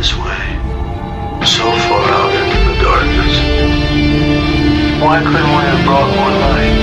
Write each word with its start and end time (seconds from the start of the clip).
this 0.00 0.16
way, 0.16 0.44
so 1.44 1.64
far 1.86 2.04
out 2.18 2.32
into 2.40 2.58
the 2.68 2.74
darkness. 2.82 3.34
Why 5.02 5.16
couldn't 5.20 5.52
we 5.56 5.62
have 5.70 5.82
brought 5.84 6.10
more 6.16 6.34
light? 6.44 6.76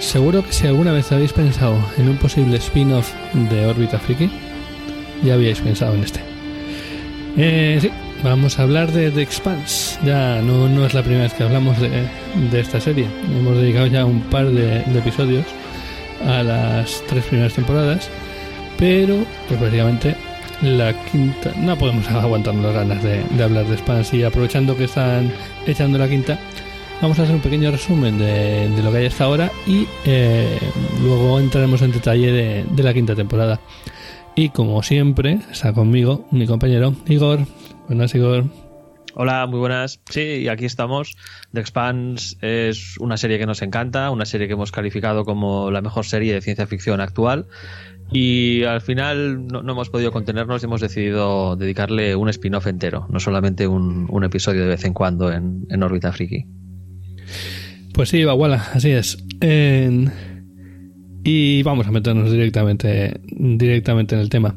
Seguro 0.00 0.42
que 0.42 0.52
si 0.52 0.66
alguna 0.66 0.92
vez 0.92 1.12
habéis 1.12 1.34
pensado 1.34 1.76
en 1.98 2.08
un 2.08 2.16
posible 2.16 2.56
spin-off 2.56 3.12
de 3.34 3.66
Órbita 3.66 3.98
Friki, 3.98 4.30
ya 5.22 5.34
habíais 5.34 5.60
pensado 5.60 5.92
en 5.94 6.04
este. 6.04 6.20
Eh, 7.36 7.78
sí, 7.82 7.90
vamos 8.22 8.58
a 8.58 8.62
hablar 8.62 8.92
de 8.92 9.10
The 9.10 9.22
Expanse. 9.22 9.98
Ya 10.04 10.40
no, 10.42 10.68
no 10.68 10.86
es 10.86 10.94
la 10.94 11.02
primera 11.02 11.24
vez 11.24 11.34
que 11.34 11.44
hablamos 11.44 11.78
de, 11.80 12.08
de 12.50 12.60
esta 12.60 12.80
serie. 12.80 13.06
Hemos 13.38 13.56
dedicado 13.56 13.86
ya 13.86 14.04
un 14.04 14.20
par 14.22 14.46
de, 14.46 14.80
episodios 14.98 15.46
a 16.26 16.42
las 16.42 17.02
tres 17.08 17.24
primeras 17.24 17.54
temporadas, 17.54 18.08
pero 18.78 19.16
pues 19.48 19.60
básicamente 19.60 20.16
la 20.62 20.92
quinta 21.04 21.52
no 21.56 21.76
podemos 21.76 22.08
aguantarnos 22.10 22.64
las 22.64 22.74
ganas 22.74 23.02
de, 23.02 23.22
de 23.22 23.42
hablar 23.44 23.66
de 23.66 23.74
Expanse 23.74 24.16
y 24.16 24.24
aprovechando 24.24 24.76
que 24.76 24.84
están 24.84 25.32
echando 25.66 25.98
la 25.98 26.08
quinta 26.08 26.38
vamos 27.00 27.16
a 27.20 27.22
hacer 27.22 27.34
un 27.36 27.40
pequeño 27.40 27.70
resumen 27.70 28.18
de, 28.18 28.68
lo 28.82 28.90
que 28.90 28.98
hay 28.98 29.06
hasta 29.06 29.24
ahora 29.24 29.52
y 29.68 29.86
eh, 30.04 30.58
luego 31.00 31.38
entraremos 31.38 31.80
en 31.82 31.92
detalle 31.92 32.32
de, 32.32 32.64
de 32.68 32.82
la 32.82 32.92
quinta 32.92 33.14
temporada 33.14 33.60
y 34.34 34.48
como 34.48 34.82
siempre 34.82 35.38
está 35.52 35.72
conmigo 35.72 36.24
mi 36.32 36.46
compañero 36.46 36.94
Igor 37.06 37.46
buenas 37.88 38.14
Igor 38.14 38.44
Hola, 39.14 39.46
muy 39.46 39.58
buenas. 39.58 40.00
Sí, 40.10 40.20
y 40.20 40.48
aquí 40.48 40.64
estamos. 40.64 41.16
The 41.52 41.60
Expanse 41.60 42.36
es 42.40 42.96
una 43.00 43.16
serie 43.16 43.38
que 43.40 43.46
nos 43.46 43.62
encanta, 43.62 44.10
una 44.10 44.24
serie 44.24 44.46
que 44.46 44.52
hemos 44.52 44.70
calificado 44.70 45.24
como 45.24 45.72
la 45.72 45.80
mejor 45.80 46.04
serie 46.04 46.32
de 46.32 46.40
ciencia 46.40 46.68
ficción 46.68 47.00
actual. 47.00 47.46
Y 48.12 48.62
al 48.62 48.80
final 48.80 49.48
no, 49.48 49.62
no 49.62 49.72
hemos 49.72 49.90
podido 49.90 50.12
contenernos 50.12 50.62
y 50.62 50.66
hemos 50.66 50.80
decidido 50.80 51.56
dedicarle 51.56 52.14
un 52.14 52.28
spin-off 52.28 52.68
entero, 52.68 53.08
no 53.10 53.18
solamente 53.18 53.66
un, 53.66 54.06
un, 54.08 54.22
episodio 54.22 54.62
de 54.62 54.68
vez 54.68 54.84
en 54.84 54.94
cuando 54.94 55.32
en, 55.32 55.66
en 55.68 55.82
órbita 55.82 56.12
friki. 56.12 56.46
Pues 57.94 58.10
sí, 58.10 58.24
Baguala, 58.24 58.68
así 58.72 58.90
es. 58.90 59.18
En... 59.40 60.12
Y 61.24 61.64
vamos 61.64 61.88
a 61.88 61.90
meternos 61.90 62.30
directamente, 62.30 63.20
directamente 63.26 64.14
en 64.14 64.20
el 64.20 64.28
tema. 64.28 64.56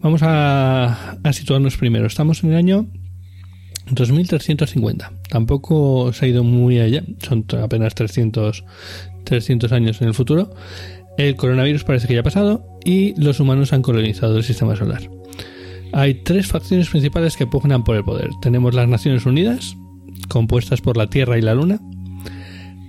Vamos 0.00 0.22
a, 0.22 1.18
a 1.22 1.32
situarnos 1.32 1.76
primero. 1.76 2.06
Estamos 2.06 2.44
en 2.44 2.50
el 2.50 2.56
año 2.56 2.86
2350. 3.90 5.12
Tampoco 5.28 6.12
se 6.12 6.26
ha 6.26 6.28
ido 6.28 6.44
muy 6.44 6.78
allá, 6.78 7.02
son 7.20 7.44
apenas 7.62 7.94
300, 7.94 8.64
300 9.24 9.72
años 9.72 10.00
en 10.00 10.08
el 10.08 10.14
futuro. 10.14 10.50
El 11.16 11.34
coronavirus 11.36 11.84
parece 11.84 12.06
que 12.06 12.14
ya 12.14 12.20
ha 12.20 12.24
pasado 12.24 12.64
y 12.84 13.20
los 13.20 13.40
humanos 13.40 13.72
han 13.72 13.82
colonizado 13.82 14.36
el 14.36 14.44
sistema 14.44 14.76
solar. 14.76 15.10
Hay 15.92 16.14
tres 16.14 16.46
facciones 16.46 16.88
principales 16.88 17.36
que 17.36 17.46
pugnan 17.46 17.82
por 17.82 17.96
el 17.96 18.04
poder. 18.04 18.30
Tenemos 18.42 18.74
las 18.74 18.88
Naciones 18.88 19.26
Unidas, 19.26 19.76
compuestas 20.28 20.80
por 20.80 20.96
la 20.96 21.08
Tierra 21.08 21.38
y 21.38 21.42
la 21.42 21.54
Luna, 21.54 21.80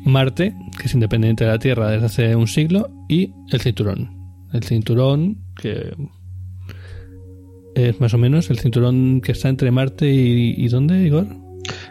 Marte, 0.05 0.53
que 0.77 0.87
es 0.87 0.93
independiente 0.93 1.45
de 1.45 1.52
la 1.52 1.59
Tierra 1.59 1.89
desde 1.89 2.05
hace 2.05 2.35
un 2.35 2.47
siglo, 2.47 2.89
y 3.07 3.31
el 3.52 3.61
Cinturón. 3.61 4.11
El 4.53 4.63
Cinturón, 4.63 5.37
que 5.55 5.95
es 7.88 7.99
más 7.99 8.13
o 8.13 8.17
menos 8.17 8.49
el 8.49 8.59
cinturón 8.59 9.22
que 9.22 9.31
está 9.31 9.49
entre 9.49 9.72
Marte 9.72 10.09
y, 10.09 10.53
y 10.58 10.67
¿dónde, 10.67 11.05
Igor? 11.05 11.27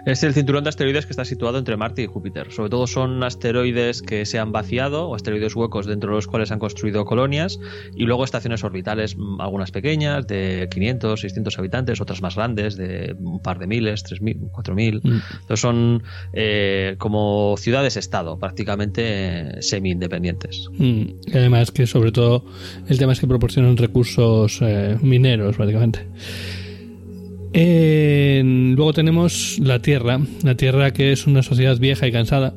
Es 0.07 0.23
el 0.23 0.33
cinturón 0.33 0.65
de 0.65 0.71
asteroides 0.71 1.07
que 1.07 1.13
está 1.13 1.25
situado 1.25 1.59
entre 1.59 1.77
Marte 1.77 2.03
y 2.03 2.07
Júpiter. 2.07 2.51
Sobre 2.53 2.71
todo 2.71 2.87
son 2.87 3.23
asteroides 3.23 4.03
que 4.03 4.25
se 4.27 4.39
han 4.39 4.53
vaciado 4.53 5.09
o 5.09 5.15
asteroides 5.15 5.55
huecos 5.55 5.87
dentro 5.87 6.11
de 6.11 6.17
los 6.17 6.27
cuales 6.27 6.51
han 6.51 6.59
construido 6.59 7.05
colonias 7.05 7.59
y 7.95 8.05
luego 8.05 8.25
estaciones 8.25 8.65
orbitales, 8.65 9.17
algunas 9.39 9.71
pequeñas, 9.71 10.27
de 10.27 10.69
500, 10.71 11.21
600 11.21 11.59
habitantes, 11.59 12.01
otras 12.01 12.23
más 12.23 12.37
grandes, 12.37 12.77
de 12.77 13.15
un 13.19 13.41
par 13.41 13.59
de 13.59 13.67
miles, 13.67 14.05
3.000, 14.05 14.51
4.000. 14.51 15.01
Mm. 15.03 15.21
Entonces 15.41 15.61
son 15.61 16.03
eh, 16.33 16.95
como 16.99 17.57
ciudades-estado, 17.59 18.39
prácticamente 18.39 19.61
semi-independientes. 19.61 20.69
Mm. 20.73 21.03
Y 21.27 21.37
además 21.37 21.71
que 21.71 21.87
sobre 21.87 22.13
todo 22.13 22.45
el 22.89 22.99
tema 22.99 23.13
es 23.13 23.21
que 23.21 23.27
proporcionan 23.27 23.77
recursos 23.77 24.61
eh, 24.63 24.97
mineros, 25.03 25.57
prácticamente. 25.57 26.07
Eh, 27.53 28.43
luego 28.45 28.93
tenemos 28.93 29.59
la 29.59 29.81
Tierra, 29.81 30.21
la 30.43 30.55
Tierra 30.55 30.93
que 30.93 31.13
es 31.13 31.27
una 31.27 31.43
sociedad 31.43 31.79
vieja 31.79 32.07
y 32.07 32.13
cansada, 32.13 32.55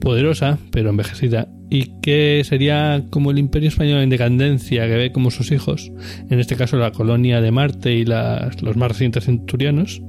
poderosa 0.00 0.58
pero 0.70 0.90
envejecida, 0.90 1.48
y 1.70 2.00
que 2.00 2.42
sería 2.44 3.04
como 3.10 3.30
el 3.30 3.38
imperio 3.38 3.68
español 3.68 4.02
en 4.02 4.10
decadencia 4.10 4.86
que 4.86 4.96
ve 4.96 5.12
como 5.12 5.30
sus 5.30 5.50
hijos, 5.50 5.90
en 6.30 6.38
este 6.38 6.56
caso 6.56 6.76
la 6.76 6.92
colonia 6.92 7.40
de 7.40 7.50
Marte 7.50 7.92
y 7.94 8.04
las, 8.04 8.62
los 8.62 8.76
más 8.76 8.92
recientes 8.92 9.24
centurianos, 9.24 10.02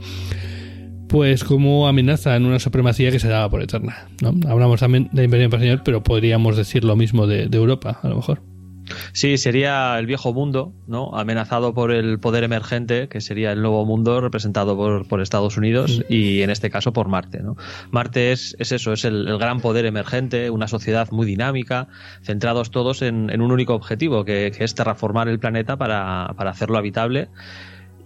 pues 1.09 1.43
como 1.43 1.87
amenazan 1.87 2.45
una 2.45 2.59
supremacía 2.59 3.11
que 3.11 3.19
se 3.19 3.29
daba 3.29 3.49
por 3.49 3.63
eterna. 3.63 4.07
¿no? 4.21 4.35
Hablamos 4.49 4.81
también 4.81 5.09
de 5.13 5.23
imperio 5.23 5.47
español, 5.47 5.81
pero 5.83 6.03
podríamos 6.03 6.57
decir 6.57 6.83
lo 6.83 6.95
mismo 6.95 7.25
de 7.27 7.49
Europa, 7.51 7.99
a 8.03 8.09
lo 8.09 8.17
mejor. 8.17 8.46
Sí, 9.11 9.37
sería 9.37 9.97
el 9.99 10.05
viejo 10.05 10.33
mundo, 10.33 10.73
¿no? 10.87 11.15
Amenazado 11.15 11.73
por 11.73 11.91
el 11.91 12.19
poder 12.19 12.43
emergente, 12.43 13.07
que 13.07 13.21
sería 13.21 13.51
el 13.51 13.61
nuevo 13.61 13.85
mundo 13.85 14.21
representado 14.21 14.75
por, 14.75 15.07
por 15.07 15.21
Estados 15.21 15.57
Unidos 15.57 16.03
y 16.09 16.41
en 16.41 16.49
este 16.49 16.69
caso 16.69 16.93
por 16.93 17.07
Marte, 17.07 17.41
¿no? 17.41 17.57
Marte 17.91 18.31
es, 18.31 18.55
es 18.59 18.71
eso, 18.71 18.93
es 18.93 19.05
el, 19.05 19.27
el, 19.27 19.37
gran 19.37 19.59
poder 19.59 19.85
emergente, 19.85 20.49
una 20.49 20.67
sociedad 20.67 21.09
muy 21.11 21.25
dinámica, 21.25 21.87
centrados 22.21 22.71
todos 22.71 23.01
en, 23.01 23.29
en 23.29 23.41
un 23.41 23.51
único 23.51 23.73
objetivo, 23.73 24.25
que, 24.25 24.51
que, 24.55 24.63
es 24.63 24.75
terraformar 24.75 25.27
el 25.27 25.39
planeta 25.39 25.77
para, 25.77 26.33
para 26.37 26.51
hacerlo 26.51 26.77
habitable. 26.77 27.29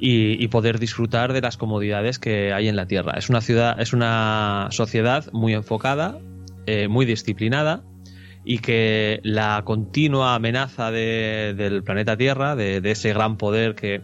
Y, 0.03 0.43
y, 0.43 0.47
poder 0.47 0.79
disfrutar 0.79 1.31
de 1.31 1.41
las 1.41 1.57
comodidades 1.57 2.17
que 2.17 2.53
hay 2.53 2.67
en 2.67 2.75
la 2.75 2.87
Tierra. 2.87 3.19
Es 3.19 3.29
una 3.29 3.39
ciudad, 3.39 3.79
es 3.79 3.93
una 3.93 4.67
sociedad 4.71 5.31
muy 5.31 5.53
enfocada, 5.53 6.17
eh, 6.65 6.87
muy 6.87 7.05
disciplinada, 7.05 7.83
y 8.43 8.59
que 8.59 9.19
la 9.23 9.61
continua 9.65 10.35
amenaza 10.35 10.91
de, 10.91 11.53
del 11.55 11.83
planeta 11.83 12.17
Tierra, 12.17 12.55
de, 12.55 12.81
ese 12.83 13.13
gran 13.13 13.37
poder 13.37 13.75
que 13.75 14.01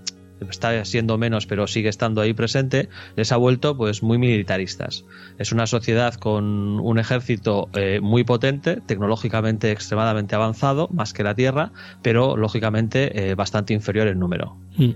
está 0.50 0.86
siendo 0.86 1.18
menos 1.18 1.48
pero 1.48 1.66
sigue 1.66 1.90
estando 1.90 2.22
ahí 2.22 2.34
presente, 2.34 2.90
les 3.16 3.32
ha 3.32 3.38
vuelto 3.38 3.76
pues 3.76 4.04
muy 4.04 4.18
militaristas. 4.18 5.06
Es 5.40 5.52
una 5.52 5.66
sociedad 5.66 6.14
con 6.14 6.80
un 6.80 7.00
ejército 7.00 7.70
eh, 7.74 8.00
muy 8.02 8.24
potente, 8.24 8.80
tecnológicamente 8.86 9.72
extremadamente 9.72 10.36
avanzado, 10.36 10.88
más 10.92 11.14
que 11.14 11.24
la 11.24 11.34
Tierra, 11.34 11.72
pero 12.04 12.38
lógicamente 12.38 13.30
eh, 13.30 13.36
bastante 13.36 13.74
inferior 13.74 14.08
en 14.08 14.20
número. 14.20 14.58
Mm. 14.78 14.92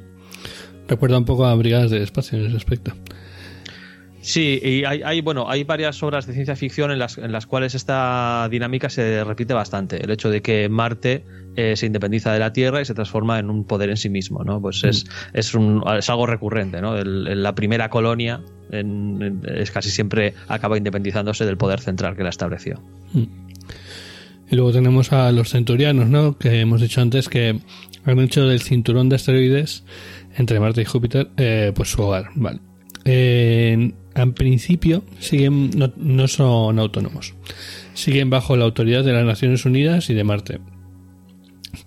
Recuerda 0.87 1.17
un 1.17 1.25
poco 1.25 1.45
a 1.45 1.55
brigadas 1.55 1.89
de 1.89 2.03
espacio 2.03 2.37
en 2.37 2.47
ese 2.47 2.57
aspecto. 2.57 2.93
Sí, 4.21 4.59
y 4.61 4.83
hay, 4.83 5.01
hay, 5.03 5.21
bueno, 5.21 5.49
hay 5.49 5.63
varias 5.63 6.01
obras 6.03 6.27
de 6.27 6.33
ciencia 6.33 6.55
ficción 6.55 6.91
en 6.91 6.99
las, 6.99 7.17
en 7.17 7.31
las 7.31 7.47
cuales 7.47 7.73
esta 7.73 8.47
dinámica 8.51 8.89
se 8.89 9.23
repite 9.23 9.53
bastante. 9.53 10.03
El 10.03 10.11
hecho 10.11 10.29
de 10.29 10.41
que 10.41 10.69
Marte 10.69 11.25
eh, 11.55 11.75
se 11.75 11.87
independiza 11.87 12.31
de 12.31 12.39
la 12.39 12.53
Tierra 12.53 12.81
y 12.81 12.85
se 12.85 12.93
transforma 12.93 13.39
en 13.39 13.49
un 13.49 13.65
poder 13.65 13.89
en 13.89 13.97
sí 13.97 14.09
mismo, 14.09 14.43
¿no? 14.43 14.61
Pues 14.61 14.83
mm. 14.83 14.87
es, 14.87 15.05
es, 15.33 15.55
un, 15.55 15.83
es 15.97 16.09
algo 16.09 16.27
recurrente, 16.27 16.81
¿no? 16.81 16.97
El, 16.97 17.27
el, 17.27 17.41
la 17.41 17.55
primera 17.55 17.89
colonia 17.89 18.41
en, 18.71 19.21
en, 19.21 19.41
es 19.55 19.71
casi 19.71 19.89
siempre 19.89 20.35
acaba 20.47 20.77
independizándose 20.77 21.45
del 21.45 21.57
poder 21.57 21.79
central 21.79 22.15
que 22.15 22.23
la 22.23 22.29
estableció. 22.29 22.79
Mm. 23.13 23.23
Y 24.51 24.55
luego 24.55 24.71
tenemos 24.71 25.11
a 25.13 25.31
los 25.31 25.49
centurianos, 25.49 26.09
¿no? 26.09 26.37
Que 26.37 26.59
hemos 26.59 26.81
dicho 26.81 27.01
antes 27.01 27.27
que 27.27 27.59
han 28.03 28.19
hecho 28.19 28.47
del 28.47 28.61
cinturón 28.61 29.09
de 29.09 29.15
asteroides 29.15 29.83
entre 30.35 30.59
Marte 30.59 30.81
y 30.81 30.85
Júpiter, 30.85 31.29
eh, 31.37 31.71
pues 31.73 31.89
su 31.89 32.01
hogar, 32.01 32.29
¿vale? 32.35 32.59
Eh, 33.05 33.93
en 34.15 34.33
principio 34.33 35.03
siguen, 35.19 35.71
no, 35.71 35.91
no, 35.95 36.27
son 36.27 36.79
autónomos. 36.79 37.33
Siguen 37.93 38.29
bajo 38.29 38.55
la 38.55 38.65
autoridad 38.65 39.03
de 39.03 39.13
las 39.13 39.25
Naciones 39.25 39.65
Unidas 39.65 40.09
y 40.09 40.13
de 40.13 40.23
Marte. 40.23 40.59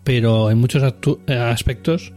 Pero 0.02 0.50
en 0.50 0.58
muchos 0.58 0.82
aspectos 0.82 2.12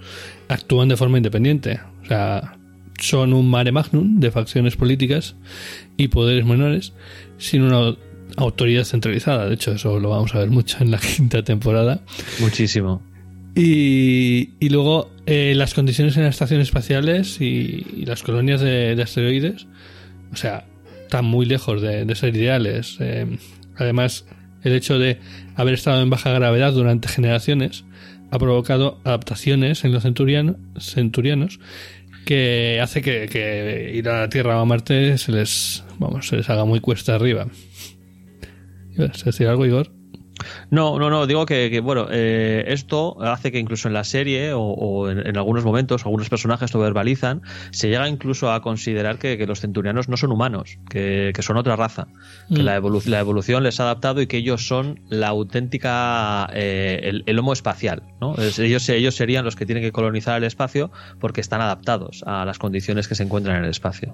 actúan 0.47 0.89
de 0.89 0.97
forma 0.97 1.17
independiente. 1.17 1.79
O 2.03 2.05
sea, 2.05 2.57
son 2.99 3.33
un 3.33 3.49
mare 3.49 3.71
magnum 3.71 4.19
de 4.19 4.31
facciones 4.31 4.75
políticas 4.75 5.35
y 5.97 6.07
poderes 6.07 6.45
menores 6.45 6.93
sin 7.37 7.61
una 7.63 7.95
autoridad 8.37 8.83
centralizada. 8.83 9.47
De 9.47 9.55
hecho, 9.55 9.73
eso 9.73 9.99
lo 9.99 10.09
vamos 10.09 10.33
a 10.35 10.39
ver 10.39 10.49
mucho 10.49 10.77
en 10.81 10.91
la 10.91 10.97
quinta 11.17 11.43
temporada. 11.43 12.01
Muchísimo. 12.39 13.01
Y, 13.55 14.51
y 14.59 14.69
luego 14.69 15.09
eh, 15.25 15.53
las 15.55 15.73
condiciones 15.73 16.15
en 16.17 16.23
las 16.23 16.35
estaciones 16.35 16.67
espaciales 16.67 17.41
y, 17.41 17.85
y 17.95 18.05
las 18.05 18.21
colonias 18.21 18.61
de, 18.61 18.95
de, 18.95 19.01
asteroides, 19.01 19.65
o 20.31 20.35
sea, 20.35 20.65
están 21.03 21.25
muy 21.25 21.45
lejos 21.45 21.81
de, 21.81 22.13
ser 22.15 22.35
ideales. 22.35 22.97
Eh, 22.99 23.37
además, 23.75 24.25
el 24.63 24.73
hecho 24.73 24.99
de 24.99 25.19
haber 25.55 25.73
estado 25.73 26.01
en 26.01 26.09
baja 26.09 26.31
gravedad 26.31 26.73
durante 26.73 27.07
generaciones 27.07 27.85
ha 28.31 28.39
provocado 28.39 28.99
adaptaciones 29.05 29.85
en 29.85 29.93
los 29.93 30.03
centuriano, 30.03 30.57
centurianos 30.79 31.59
que 32.27 32.79
hace 32.81 33.01
que, 33.01 33.91
ir 33.95 34.09
a 34.09 34.21
la 34.21 34.29
Tierra 34.29 34.57
o 34.57 34.61
a 34.61 34.65
Marte 34.65 35.17
se 35.17 35.31
les, 35.31 35.85
vamos, 35.97 36.27
se 36.27 36.35
les 36.35 36.49
haga 36.49 36.65
muy 36.65 36.81
cuesta 36.81 37.15
arriba. 37.15 37.47
¿Ibas 38.97 39.23
decir 39.23 39.47
algo, 39.47 39.65
Igor? 39.65 39.93
No, 40.69 40.99
no, 40.99 41.09
no, 41.09 41.27
digo 41.27 41.45
que, 41.45 41.69
que, 41.71 41.79
bueno, 41.79 42.07
eh, 42.11 42.65
esto 42.67 43.15
hace 43.21 43.51
que 43.51 43.59
incluso 43.59 43.87
en 43.87 43.93
la 43.93 44.03
serie 44.03 44.51
o, 44.53 44.61
o 44.61 45.09
en, 45.09 45.25
en, 45.25 45.37
algunos 45.37 45.63
momentos 45.63 46.03
algunos 46.05 46.29
personajes 46.29 46.73
lo 46.73 46.79
verbalizan, 46.81 47.41
se 47.71 47.87
llega 47.89 48.09
incluso 48.09 48.51
a 48.51 48.61
considerar 48.61 49.17
que, 49.17 49.37
que 49.37 49.45
los 49.47 49.61
centurianos 49.61 50.09
no 50.09 50.17
son 50.17 50.31
humanos, 50.31 50.77
que, 50.89 51.31
que 51.33 51.41
son 51.41 51.57
otra 51.57 51.75
raza, 51.75 52.07
que 52.53 52.61
Mm. 52.61 52.65
la, 52.65 52.79
evolu- 52.81 53.05
la 53.05 53.19
evolución 53.19 53.63
les 53.63 53.79
ha 53.79 53.83
adaptado 53.83 54.21
y 54.21 54.27
que 54.27 54.37
ellos 54.37 54.67
son 54.67 54.99
la 55.09 55.27
auténtica, 55.29 56.49
eh, 56.53 56.99
el, 57.03 57.23
el 57.25 57.39
homo 57.39 57.53
espacial, 57.53 58.03
¿no? 58.19 58.35
Es- 58.35 58.59
ellos, 58.59 58.87
ellos 58.89 59.15
serían 59.15 59.45
los 59.45 59.55
que 59.55 59.65
tienen 59.65 59.83
que 59.83 59.91
colonizar 59.91 60.37
el 60.37 60.43
espacio 60.43 60.91
porque 61.19 61.41
están 61.41 61.61
adaptados 61.61 62.23
a 62.25 62.43
las 62.45 62.57
condiciones 62.59 63.07
que 63.07 63.15
se 63.15 63.23
encuentran 63.23 63.57
en 63.57 63.63
el 63.65 63.69
espacio. 63.69 64.13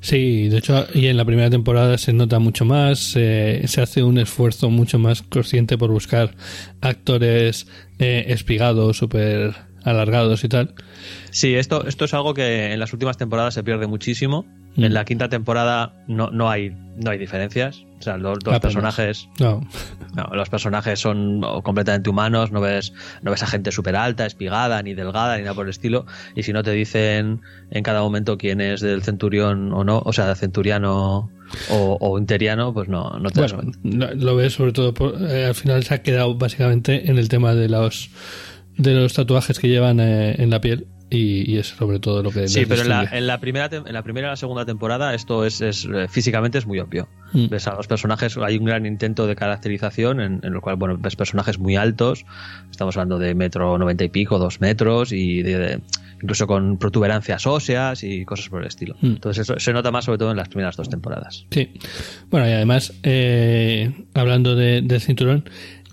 Sí, 0.00 0.48
de 0.48 0.58
hecho, 0.58 0.86
y 0.94 1.06
en 1.06 1.16
la 1.16 1.24
primera 1.24 1.48
temporada 1.48 1.96
se 1.98 2.12
nota 2.12 2.38
mucho 2.38 2.64
más, 2.64 3.14
eh, 3.16 3.62
se 3.66 3.80
hace 3.80 4.02
un 4.02 4.18
esfuerzo 4.18 4.68
mucho 4.68 4.98
más 4.98 5.22
consciente 5.22 5.61
por 5.66 5.90
buscar 5.90 6.34
actores 6.80 7.66
eh, 7.98 8.26
espigados, 8.28 8.96
súper 8.96 9.54
alargados 9.84 10.44
y 10.44 10.48
tal. 10.48 10.74
Sí, 11.32 11.54
esto, 11.54 11.84
esto 11.86 12.04
es 12.04 12.14
algo 12.14 12.34
que 12.34 12.72
en 12.72 12.78
las 12.78 12.92
últimas 12.92 13.16
temporadas 13.16 13.54
se 13.54 13.64
pierde 13.64 13.86
muchísimo. 13.88 14.44
Mm. 14.76 14.84
En 14.84 14.94
la 14.94 15.04
quinta 15.04 15.28
temporada 15.28 15.92
no, 16.06 16.30
no 16.30 16.48
hay 16.48 16.70
no 16.96 17.10
hay 17.10 17.18
diferencias. 17.18 17.84
O 17.98 18.02
sea, 18.02 18.16
los, 18.16 18.38
los 18.44 18.54
Apenas. 18.54 18.60
personajes 18.60 19.28
No, 19.40 19.60
no, 20.14 20.24
los 20.34 20.48
personajes 20.50 20.98
son 21.00 21.40
completamente 21.62 22.10
humanos, 22.10 22.52
no 22.52 22.60
ves 22.60 22.92
no 23.22 23.30
ves 23.30 23.42
a 23.42 23.46
gente 23.46 23.70
súper 23.72 23.96
alta, 23.96 24.26
espigada, 24.26 24.82
ni 24.82 24.92
delgada, 24.94 25.36
ni 25.36 25.42
nada 25.42 25.54
por 25.54 25.66
el 25.66 25.70
estilo. 25.70 26.04
Y 26.36 26.42
si 26.42 26.52
no 26.52 26.62
te 26.62 26.72
dicen 26.72 27.40
en 27.70 27.82
cada 27.82 28.00
momento 28.02 28.36
quién 28.38 28.60
es 28.60 28.80
del 28.80 29.02
centurión 29.02 29.72
o 29.72 29.84
no, 29.84 30.02
o 30.04 30.12
sea, 30.12 30.34
centuriano 30.34 31.30
o, 31.70 31.98
o 32.00 32.18
interiano, 32.18 32.72
pues 32.74 32.88
no, 32.88 33.10
no 33.20 33.30
te 33.30 33.40
das 33.40 33.52
bueno, 33.54 33.72
cuenta. 33.82 34.14
lo 34.14 34.20
lo 34.32 34.36
ves 34.36 34.52
sobre 34.54 34.72
todo, 34.72 34.92
por- 34.94 35.14
eh, 35.30 35.46
al 35.46 35.54
final 35.54 35.82
se 35.84 35.94
ha 35.94 36.02
quedado 36.02 36.34
básicamente 36.34 37.10
en 37.10 37.18
el 37.18 37.28
tema 37.28 37.54
de 37.54 37.68
los, 37.68 38.10
de 38.76 38.94
los 38.94 39.12
tatuajes 39.14 39.58
que 39.58 39.68
llevan 39.68 40.00
eh, 40.00 40.34
en 40.38 40.50
la 40.50 40.60
piel 40.60 40.86
y, 41.12 41.52
y 41.52 41.58
es 41.58 41.68
sobre 41.68 41.98
todo 42.00 42.22
lo 42.22 42.30
que 42.30 42.48
Sí, 42.48 42.64
pero 42.66 42.82
en 42.82 42.88
la, 42.88 43.04
en 43.04 43.26
la 43.26 43.38
primera 43.38 43.68
en 43.72 43.92
la 43.92 44.02
primera 44.02 44.28
y 44.28 44.30
la 44.30 44.36
segunda 44.36 44.64
temporada 44.64 45.14
esto 45.14 45.44
es, 45.44 45.60
es 45.60 45.84
eh, 45.92 46.08
físicamente 46.08 46.58
es 46.58 46.66
muy 46.66 46.80
obvio. 46.80 47.08
Mm. 47.32 47.48
Ves 47.48 47.66
a 47.68 47.74
los 47.74 47.86
personajes, 47.86 48.36
hay 48.38 48.56
un 48.58 48.64
gran 48.64 48.86
intento 48.86 49.26
de 49.26 49.36
caracterización 49.36 50.20
en, 50.20 50.40
en 50.42 50.54
el 50.54 50.60
cual, 50.60 50.76
bueno, 50.76 50.96
ves 50.98 51.16
personajes 51.16 51.58
muy 51.58 51.76
altos, 51.76 52.24
estamos 52.70 52.96
hablando 52.96 53.18
de 53.18 53.34
metro 53.34 53.78
noventa 53.78 54.04
y 54.04 54.08
pico, 54.08 54.38
dos 54.38 54.60
metros, 54.60 55.12
y 55.12 55.42
de, 55.42 55.58
de- 55.58 55.80
incluso 56.22 56.46
con 56.46 56.78
protuberancias 56.78 57.46
óseas 57.48 58.04
y 58.04 58.24
cosas 58.24 58.48
por 58.48 58.60
el 58.62 58.68
estilo. 58.68 58.94
Mm. 59.00 59.06
Entonces 59.06 59.42
eso 59.48 59.58
se 59.58 59.72
nota 59.72 59.90
más 59.90 60.04
sobre 60.04 60.18
todo 60.18 60.30
en 60.30 60.36
las 60.36 60.48
primeras 60.48 60.76
dos 60.76 60.88
temporadas. 60.88 61.46
Sí. 61.50 61.70
Bueno, 62.30 62.48
y 62.48 62.52
además, 62.52 62.92
eh, 63.02 63.90
hablando 64.14 64.54
de, 64.54 64.82
del 64.82 65.00
cinturón, 65.00 65.44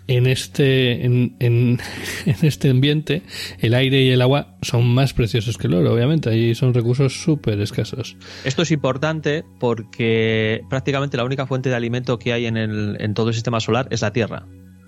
en 0.09 0.25
este, 0.25 1.05
en, 1.05 1.35
en, 1.39 1.79
en 2.25 2.35
este 2.41 2.69
ambiente, 2.69 3.21
el 3.59 3.73
aire 3.73 4.01
y 4.01 4.09
el 4.09 4.21
agua 4.21 4.55
son 4.61 4.87
más 4.87 5.13
preciosos 5.13 5.57
que 5.57 5.67
el 5.67 5.75
oro, 5.75 5.93
obviamente. 5.93 6.29
Ahí 6.29 6.55
son 6.55 6.73
recursos 6.73 7.21
súper 7.21 7.59
escasos. 7.61 8.17
Esto 8.43 8.63
es 8.63 8.71
importante 8.71 9.43
porque 9.59 10.61
prácticamente 10.69 11.15
la 11.17 11.23
única 11.23 11.45
fuente 11.45 11.69
de 11.69 11.75
alimento 11.75 12.17
que 12.19 12.33
hay 12.33 12.45
en, 12.47 12.57
el, 12.57 12.97
en 12.99 13.13
todo 13.13 13.29
el 13.29 13.33
sistema 13.35 13.59
solar 13.59 13.87
es 13.91 14.01
la 14.01 14.11
Tierra. 14.11 14.45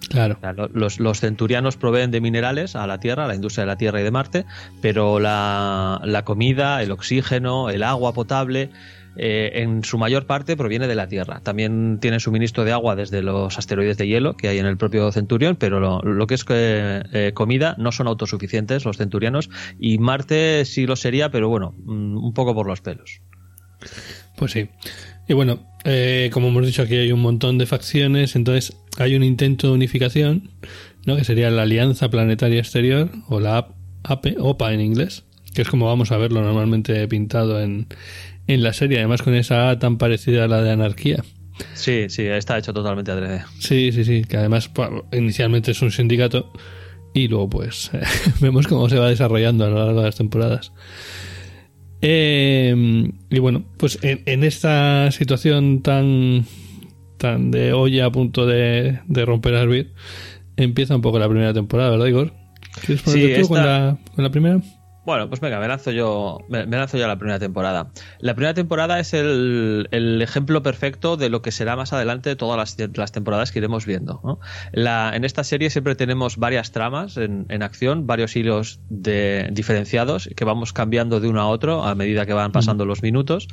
Claro. 0.10 0.36
O 0.38 0.42
sea, 0.42 0.54
lo- 0.54 0.68
Los, 0.70 1.00
los 1.00 1.20
centurianos 1.20 1.78
proveen 1.78 2.10
de 2.12 2.20
minerales 2.20 2.76
a 2.76 2.86
la 2.88 3.00
Tierra, 3.00 3.26
a 3.26 3.28
la 3.28 3.36
industria 3.36 3.64
de 3.64 3.68
la 3.68 3.78
Tierra 3.78 4.02
y 4.02 4.04
de 4.04 4.12
Marte, 4.12 4.46
pero 4.82 5.20
la, 5.20 6.02
la 6.04 6.26
comida, 6.26 6.82
el 6.82 6.92
oxígeno, 6.92 7.70
el 7.70 7.84
agua 7.84 8.12
potable, 8.14 8.72
eh, 9.18 9.52
en 9.56 9.84
su 9.84 9.98
mayor 9.98 10.26
parte 10.26 10.56
proviene 10.56 10.88
de 10.88 10.96
la 10.96 11.08
Tierra. 11.08 11.42
También 11.42 12.00
tienen 12.00 12.20
suministro 12.20 12.64
de 12.64 12.72
agua 12.72 12.96
desde 12.96 13.22
los 13.22 13.58
asteroides 13.58 13.98
de 13.98 14.08
hielo 14.08 14.38
que 14.38 14.48
hay 14.48 14.60
en 14.60 14.66
el 14.66 14.78
propio 14.78 15.12
Centurión, 15.12 15.58
pero 15.58 16.02
lo, 16.02 16.28
que 16.28 16.36
es 16.36 16.46
que, 16.46 17.04
eh, 17.12 17.32
comida 17.34 17.76
no 17.78 17.92
son 17.92 18.08
autosuficientes 18.08 18.86
los 18.86 18.98
centurianos 18.98 19.50
y 19.80 19.98
Marte 19.98 20.64
sí 20.66 20.86
lo 20.86 20.96
sería, 20.96 21.30
pero 21.30 21.50
bueno, 21.50 21.74
mm, 21.78 22.24
un 22.24 22.34
poco 22.34 22.56
por 22.56 22.68
los 22.68 22.82
pelos. 22.82 23.22
Pues 24.38 24.52
sí. 24.52 24.70
Y 25.28 25.34
bueno, 25.34 25.60
eh, 25.84 26.30
como 26.34 26.48
hemos 26.48 26.66
dicho 26.66 26.82
aquí 26.82 26.96
hay 26.96 27.12
un 27.12 27.22
montón 27.22 27.58
de 27.58 27.66
facciones, 27.66 28.36
entonces 28.36 28.78
hay 28.98 29.16
un 29.16 29.24
intento 29.24 29.68
de 29.68 29.74
unificación, 29.74 30.52
¿no? 31.06 31.16
que 31.16 31.24
sería 31.24 31.50
la 31.50 31.64
Alianza 31.64 32.10
Planetaria 32.10 32.60
Exterior, 32.60 33.10
o 33.28 33.40
la 33.40 33.68
AP, 34.04 34.36
OPA 34.40 34.74
en 34.74 34.82
inglés, 34.82 35.24
que 35.54 35.62
es 35.62 35.68
como 35.68 35.86
vamos 35.86 36.12
a 36.12 36.18
verlo 36.18 36.42
normalmente 36.42 37.08
pintado 37.08 37.62
en, 37.62 37.88
en 38.48 38.64
la 38.64 38.74
serie, 38.74 38.98
además 39.00 39.22
con 39.22 39.34
esa 39.36 39.70
A 39.70 39.80
tan 39.80 39.98
parecida 39.98 40.46
a 40.46 40.48
la 40.48 40.62
de 40.62 40.72
Anarquía. 40.72 41.24
Sí, 41.74 42.06
sí, 42.10 42.24
está 42.24 42.58
hecho 42.58 42.74
totalmente 42.74 43.12
adrede. 43.12 43.44
Sí, 43.60 43.92
sí, 43.92 44.04
sí, 44.04 44.24
que 44.24 44.38
además 44.38 44.72
inicialmente 45.12 45.72
es 45.72 45.82
un 45.82 45.92
sindicato 45.92 46.52
y 47.14 47.28
luego 47.28 47.50
pues 47.50 47.92
vemos 48.42 48.68
cómo 48.68 48.90
se 48.90 48.98
va 48.98 49.10
desarrollando 49.10 49.66
a 49.66 49.70
lo 49.70 49.78
largo 49.86 50.00
de 50.00 50.06
las 50.08 50.16
temporadas. 50.16 50.72
Eh, 52.02 53.12
y 53.30 53.40
bueno, 53.40 53.64
pues 53.78 54.00
en, 54.02 54.24
en 54.26 54.44
esta 54.44 55.12
situación 55.12 55.82
tan 55.84 56.46
tan 57.18 57.52
de 57.52 57.74
olla 57.74 58.06
a 58.08 58.12
punto 58.12 58.48
de, 58.48 59.00
de 59.06 59.26
romper 59.26 59.54
a 59.54 59.62
hervir, 59.62 59.94
empieza 60.58 60.96
un 60.96 61.02
poco 61.04 61.20
la 61.20 61.30
primera 61.30 61.54
temporada, 61.54 61.92
¿verdad, 61.92 62.08
Igor? 62.08 62.34
¿Quieres 62.84 63.04
ponerte 63.04 63.36
Sí, 63.36 63.42
tú 63.44 63.48
con, 63.50 63.60
esta- 63.60 63.80
la, 63.80 63.98
con 64.16 64.24
la 64.24 64.32
primera? 64.32 64.60
Bueno, 65.04 65.28
pues 65.30 65.42
venga, 65.42 65.60
me 65.60 65.68
lanzo 65.68 65.90
yo, 65.90 66.38
me, 66.48 66.68
me 66.68 66.78
lanzo 66.78 66.96
yo 66.96 67.06
a 67.06 67.08
la 67.08 67.18
primera 67.18 67.40
temporada. 67.40 67.90
La 68.20 68.36
primera 68.36 68.54
temporada 68.54 69.00
es 69.00 69.16
el, 69.16 69.88
el 69.90 70.22
ejemplo 70.22 70.62
perfecto 70.62 71.18
de 71.18 71.30
lo 71.30 71.42
que 71.42 71.50
será 71.52 71.76
más 71.76 71.92
adelante 71.92 72.36
todas 72.36 72.56
las, 72.56 72.90
las 72.96 73.12
temporadas 73.12 73.52
que 73.52 73.58
iremos 73.58 73.88
viendo. 73.88 74.22
¿no? 74.24 74.40
La- 74.72 75.12
en 75.16 75.24
esta 75.26 75.44
serie 75.44 75.72
siempre 75.72 75.96
tenemos 75.96 76.38
varias 76.38 76.72
tramas 76.72 77.18
en, 77.18 77.48
en 77.50 77.64
acción, 77.64 78.06
varios 78.06 78.36
hilos 78.36 78.80
de, 78.90 79.50
diferenciados 79.52 80.30
que 80.36 80.46
vamos 80.46 80.72
cambiando 80.72 81.20
de 81.20 81.30
uno 81.30 81.42
a 81.42 81.48
otro 81.48 81.84
a 81.84 81.96
medida 81.96 82.28
que 82.28 82.34
van 82.34 82.52
pasando 82.52 82.86
los 82.86 83.02
minutos, 83.02 83.48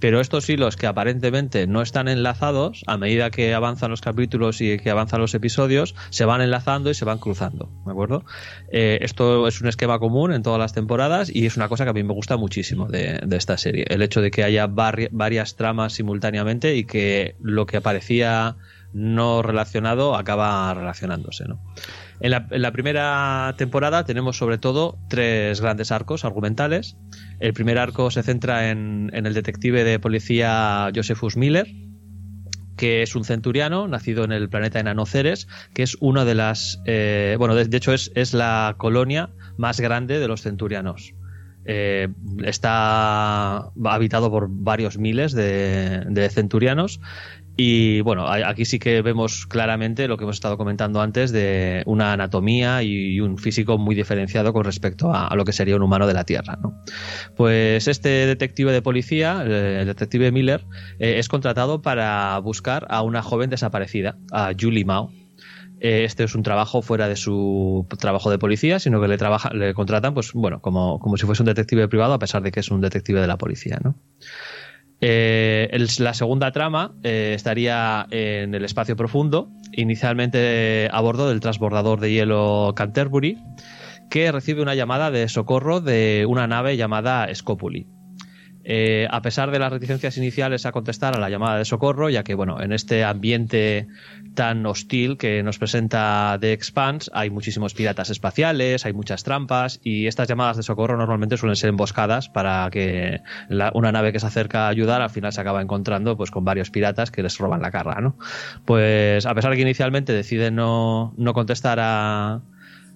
pero 0.00 0.18
estos 0.18 0.50
hilos 0.50 0.74
que 0.74 0.88
aparentemente 0.88 1.68
no 1.68 1.80
están 1.80 2.08
enlazados, 2.08 2.82
a 2.88 2.98
medida 2.98 3.30
que 3.30 3.54
avanzan 3.54 3.92
los 3.92 4.00
capítulos 4.00 4.60
y 4.60 4.78
que 4.78 4.90
avanzan 4.90 5.20
los 5.20 5.32
episodios, 5.34 5.94
se 6.10 6.24
van 6.24 6.40
enlazando 6.40 6.90
y 6.90 6.94
se 6.94 7.04
van 7.04 7.18
cruzando, 7.18 7.70
¿de 7.86 7.92
acuerdo? 7.92 8.24
Eh, 8.72 8.98
esto 9.02 9.46
es 9.46 9.60
un 9.60 9.68
esquema 9.68 10.00
común 10.00 10.32
en 10.32 10.42
todas 10.42 10.58
las 10.58 10.72
temporadas 10.72 10.87
y 11.32 11.46
es 11.46 11.56
una 11.56 11.68
cosa 11.68 11.84
que 11.84 11.90
a 11.90 11.92
mí 11.92 12.02
me 12.02 12.14
gusta 12.14 12.36
muchísimo 12.36 12.86
de, 12.86 13.20
de 13.24 13.36
esta 13.36 13.56
serie. 13.56 13.84
El 13.88 14.02
hecho 14.02 14.20
de 14.20 14.30
que 14.30 14.42
haya 14.42 14.66
vari- 14.66 15.08
varias 15.12 15.54
tramas 15.54 15.92
simultáneamente 15.92 16.74
y 16.74 16.84
que 16.84 17.36
lo 17.40 17.66
que 17.66 17.76
aparecía 17.76 18.56
no 18.92 19.42
relacionado 19.42 20.16
acaba 20.16 20.72
relacionándose, 20.74 21.44
¿no? 21.46 21.60
En 22.20 22.32
la, 22.32 22.48
en 22.50 22.62
la 22.62 22.72
primera 22.72 23.54
temporada 23.58 24.04
tenemos 24.04 24.36
sobre 24.36 24.58
todo 24.58 24.98
tres 25.08 25.60
grandes 25.60 25.92
arcos 25.92 26.24
argumentales. 26.24 26.96
El 27.38 27.52
primer 27.52 27.78
arco 27.78 28.10
se 28.10 28.24
centra 28.24 28.70
en, 28.70 29.10
en 29.12 29.26
el 29.26 29.34
detective 29.34 29.84
de 29.84 30.00
policía 30.00 30.90
Josephus 30.92 31.36
Miller, 31.36 31.68
que 32.78 33.02
es 33.02 33.14
un 33.14 33.24
centuriano 33.24 33.88
nacido 33.88 34.24
en 34.24 34.32
el 34.32 34.48
planeta 34.48 34.80
enano 34.80 35.04
Ceres, 35.04 35.48
que 35.74 35.82
es 35.82 35.98
una 36.00 36.24
de 36.24 36.34
las. 36.34 36.80
eh, 36.86 37.34
bueno, 37.38 37.54
de, 37.54 37.76
hecho, 37.76 37.92
es, 37.92 38.10
es 38.14 38.32
la 38.32 38.76
colonia 38.78 39.30
más 39.58 39.80
grande 39.80 40.18
de 40.18 40.28
los 40.28 40.40
centurianos. 40.40 41.12
Eh, 41.66 42.08
está 42.44 43.70
habitado 43.84 44.30
por 44.30 44.46
varios 44.48 44.96
miles 44.96 45.32
de, 45.32 46.04
de 46.08 46.30
centurianos. 46.30 47.00
Y 47.60 48.02
bueno, 48.02 48.28
aquí 48.28 48.64
sí 48.64 48.78
que 48.78 49.02
vemos 49.02 49.44
claramente 49.44 50.06
lo 50.06 50.16
que 50.16 50.22
hemos 50.22 50.36
estado 50.36 50.56
comentando 50.56 51.00
antes 51.00 51.32
de 51.32 51.82
una 51.86 52.12
anatomía 52.12 52.84
y 52.84 53.18
un 53.18 53.36
físico 53.36 53.78
muy 53.78 53.96
diferenciado 53.96 54.52
con 54.52 54.62
respecto 54.62 55.12
a, 55.12 55.34
lo 55.34 55.44
que 55.44 55.52
sería 55.52 55.74
un 55.74 55.82
humano 55.82 56.06
de 56.06 56.14
la 56.14 56.22
Tierra. 56.22 56.56
¿no? 56.62 56.80
Pues 57.36 57.88
este 57.88 58.26
detective 58.26 58.70
de 58.70 58.80
policía, 58.80 59.42
el 59.42 59.86
detective 59.86 60.30
Miller, 60.30 60.66
eh, 61.00 61.18
es 61.18 61.28
contratado 61.28 61.82
para 61.82 62.38
buscar 62.38 62.86
a 62.90 63.02
una 63.02 63.22
joven 63.22 63.50
desaparecida, 63.50 64.16
a 64.30 64.52
Julie 64.56 64.84
Mao. 64.84 65.10
Eh, 65.80 66.04
Este 66.04 66.22
es 66.22 66.36
un 66.36 66.44
trabajo 66.44 66.80
fuera 66.80 67.08
de 67.08 67.16
su 67.16 67.88
trabajo 67.98 68.30
de 68.30 68.38
policía, 68.38 68.78
sino 68.78 69.00
que 69.00 69.08
le, 69.08 69.18
trabaja, 69.18 69.52
le 69.52 69.74
contratan, 69.74 70.14
pues 70.14 70.32
bueno, 70.32 70.60
como, 70.60 71.00
como 71.00 71.16
si 71.16 71.26
fuese 71.26 71.42
un 71.42 71.46
detective 71.46 71.88
privado, 71.88 72.12
a 72.12 72.20
pesar 72.20 72.40
de 72.40 72.52
que 72.52 72.60
es 72.60 72.70
un 72.70 72.80
detective 72.80 73.20
de 73.20 73.26
la 73.26 73.36
policía, 73.36 73.80
¿no? 73.82 73.96
Eh, 75.00 75.86
la 75.98 76.14
segunda 76.14 76.50
trama 76.50 76.94
eh, 77.02 77.32
estaría 77.34 78.06
en 78.10 78.54
el 78.54 78.64
espacio 78.64 78.96
profundo, 78.96 79.50
inicialmente 79.72 80.88
a 80.92 81.00
bordo 81.00 81.28
del 81.28 81.40
transbordador 81.40 82.00
de 82.00 82.12
hielo 82.12 82.72
Canterbury, 82.74 83.38
que 84.10 84.32
recibe 84.32 84.62
una 84.62 84.74
llamada 84.74 85.10
de 85.10 85.28
socorro 85.28 85.80
de 85.80 86.26
una 86.28 86.46
nave 86.46 86.76
llamada 86.76 87.32
Scopuli. 87.34 87.86
Eh, 88.70 89.08
a 89.10 89.22
pesar 89.22 89.50
de 89.50 89.58
las 89.58 89.72
reticencias 89.72 90.18
iniciales 90.18 90.66
a 90.66 90.72
contestar 90.72 91.16
a 91.16 91.18
la 91.18 91.30
llamada 91.30 91.56
de 91.56 91.64
socorro, 91.64 92.10
ya 92.10 92.22
que 92.22 92.34
bueno, 92.34 92.60
en 92.60 92.74
este 92.74 93.02
ambiente 93.02 93.86
tan 94.34 94.66
hostil 94.66 95.16
que 95.16 95.42
nos 95.42 95.58
presenta 95.58 96.36
The 96.38 96.52
Expanse 96.52 97.10
hay 97.14 97.30
muchísimos 97.30 97.72
piratas 97.72 98.10
espaciales, 98.10 98.84
hay 98.84 98.92
muchas 98.92 99.24
trampas 99.24 99.80
y 99.82 100.06
estas 100.06 100.28
llamadas 100.28 100.58
de 100.58 100.64
socorro 100.64 100.98
normalmente 100.98 101.38
suelen 101.38 101.56
ser 101.56 101.70
emboscadas 101.70 102.28
para 102.28 102.68
que 102.70 103.22
una 103.72 103.90
nave 103.90 104.12
que 104.12 104.20
se 104.20 104.26
acerca 104.26 104.66
a 104.66 104.68
ayudar 104.68 105.00
al 105.00 105.08
final 105.08 105.32
se 105.32 105.40
acaba 105.40 105.62
encontrando 105.62 106.18
pues 106.18 106.30
con 106.30 106.44
varios 106.44 106.68
piratas 106.68 107.10
que 107.10 107.22
les 107.22 107.38
roban 107.38 107.62
la 107.62 107.70
carga, 107.70 108.02
¿no? 108.02 108.18
Pues 108.66 109.24
a 109.24 109.34
pesar 109.34 109.50
de 109.50 109.56
que 109.56 109.62
inicialmente 109.62 110.12
deciden 110.12 110.56
no, 110.56 111.14
no 111.16 111.32
contestar 111.32 111.78
a 111.80 112.42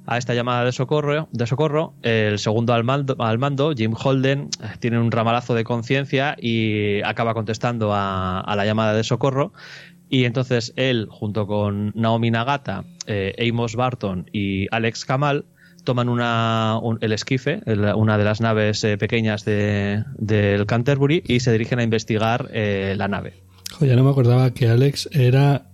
a 0.07 0.19
esta 0.19 0.35
llamada 0.35 0.65
de 0.65 0.73
socorro, 0.73 1.29
de 1.33 1.47
socorro 1.47 1.95
el 2.03 2.39
segundo 2.39 2.75
al 2.75 2.85
mando, 2.85 3.73
Jim 3.77 3.95
Holden, 3.95 4.49
tiene 4.81 4.99
un 4.99 5.11
ramalazo 5.11 5.55
de 5.55 5.65
conciencia 5.65 6.37
y 6.41 7.03
acaba 7.03 7.35
contestando 7.35 7.91
a, 7.93 8.53
la 8.57 8.65
llamada 8.65 8.95
de 8.95 9.05
socorro. 9.05 9.53
Y 10.09 10.25
entonces 10.25 10.75
él, 10.77 11.09
junto 11.11 11.47
con 11.47 11.93
Naomi 11.95 12.31
Nagata, 12.31 12.85
eh, 13.07 13.35
Amos 13.49 13.77
Barton 13.77 14.29
y 14.31 14.67
Alex 14.71 15.07
Kamal, 15.07 15.47
toman 15.85 16.09
una, 16.09 16.81
el 17.01 17.13
esquife, 17.13 17.63
una 17.97 18.19
de 18.19 18.25
las 18.25 18.41
naves 18.41 18.85
eh, 18.85 18.99
pequeñas 18.99 19.45
de, 19.45 20.05
del 20.17 20.67
Canterbury, 20.67 21.23
y 21.27 21.41
se 21.41 21.53
dirigen 21.53 21.79
a 21.79 21.83
investigar 21.83 22.51
eh, 22.53 22.95
la 22.97 23.09
nave. 23.09 23.35
ya 23.81 23.97
no 23.97 24.05
me 24.05 24.11
acordaba 24.11 24.53
que 24.53 24.69
Alex 24.69 25.09
era 25.13 25.67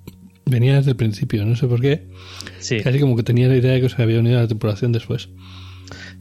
venía 0.49 0.77
desde 0.77 0.91
el 0.91 0.97
principio, 0.97 1.45
no 1.45 1.57
sé 1.57 1.67
por 1.67 1.81
qué. 1.81 2.07
Sí. 2.59 2.81
Casi 2.81 2.99
como 3.01 3.17
que 3.17 3.23
tenía 3.23 3.49
la 3.49 3.57
idea 3.57 3.73
de 3.73 3.81
que 3.81 3.89
se 3.89 4.03
había 4.03 4.21
unido 4.21 4.39
a 4.39 4.43
la 4.43 4.49
tripulación 4.49 4.93
después. 4.93 5.29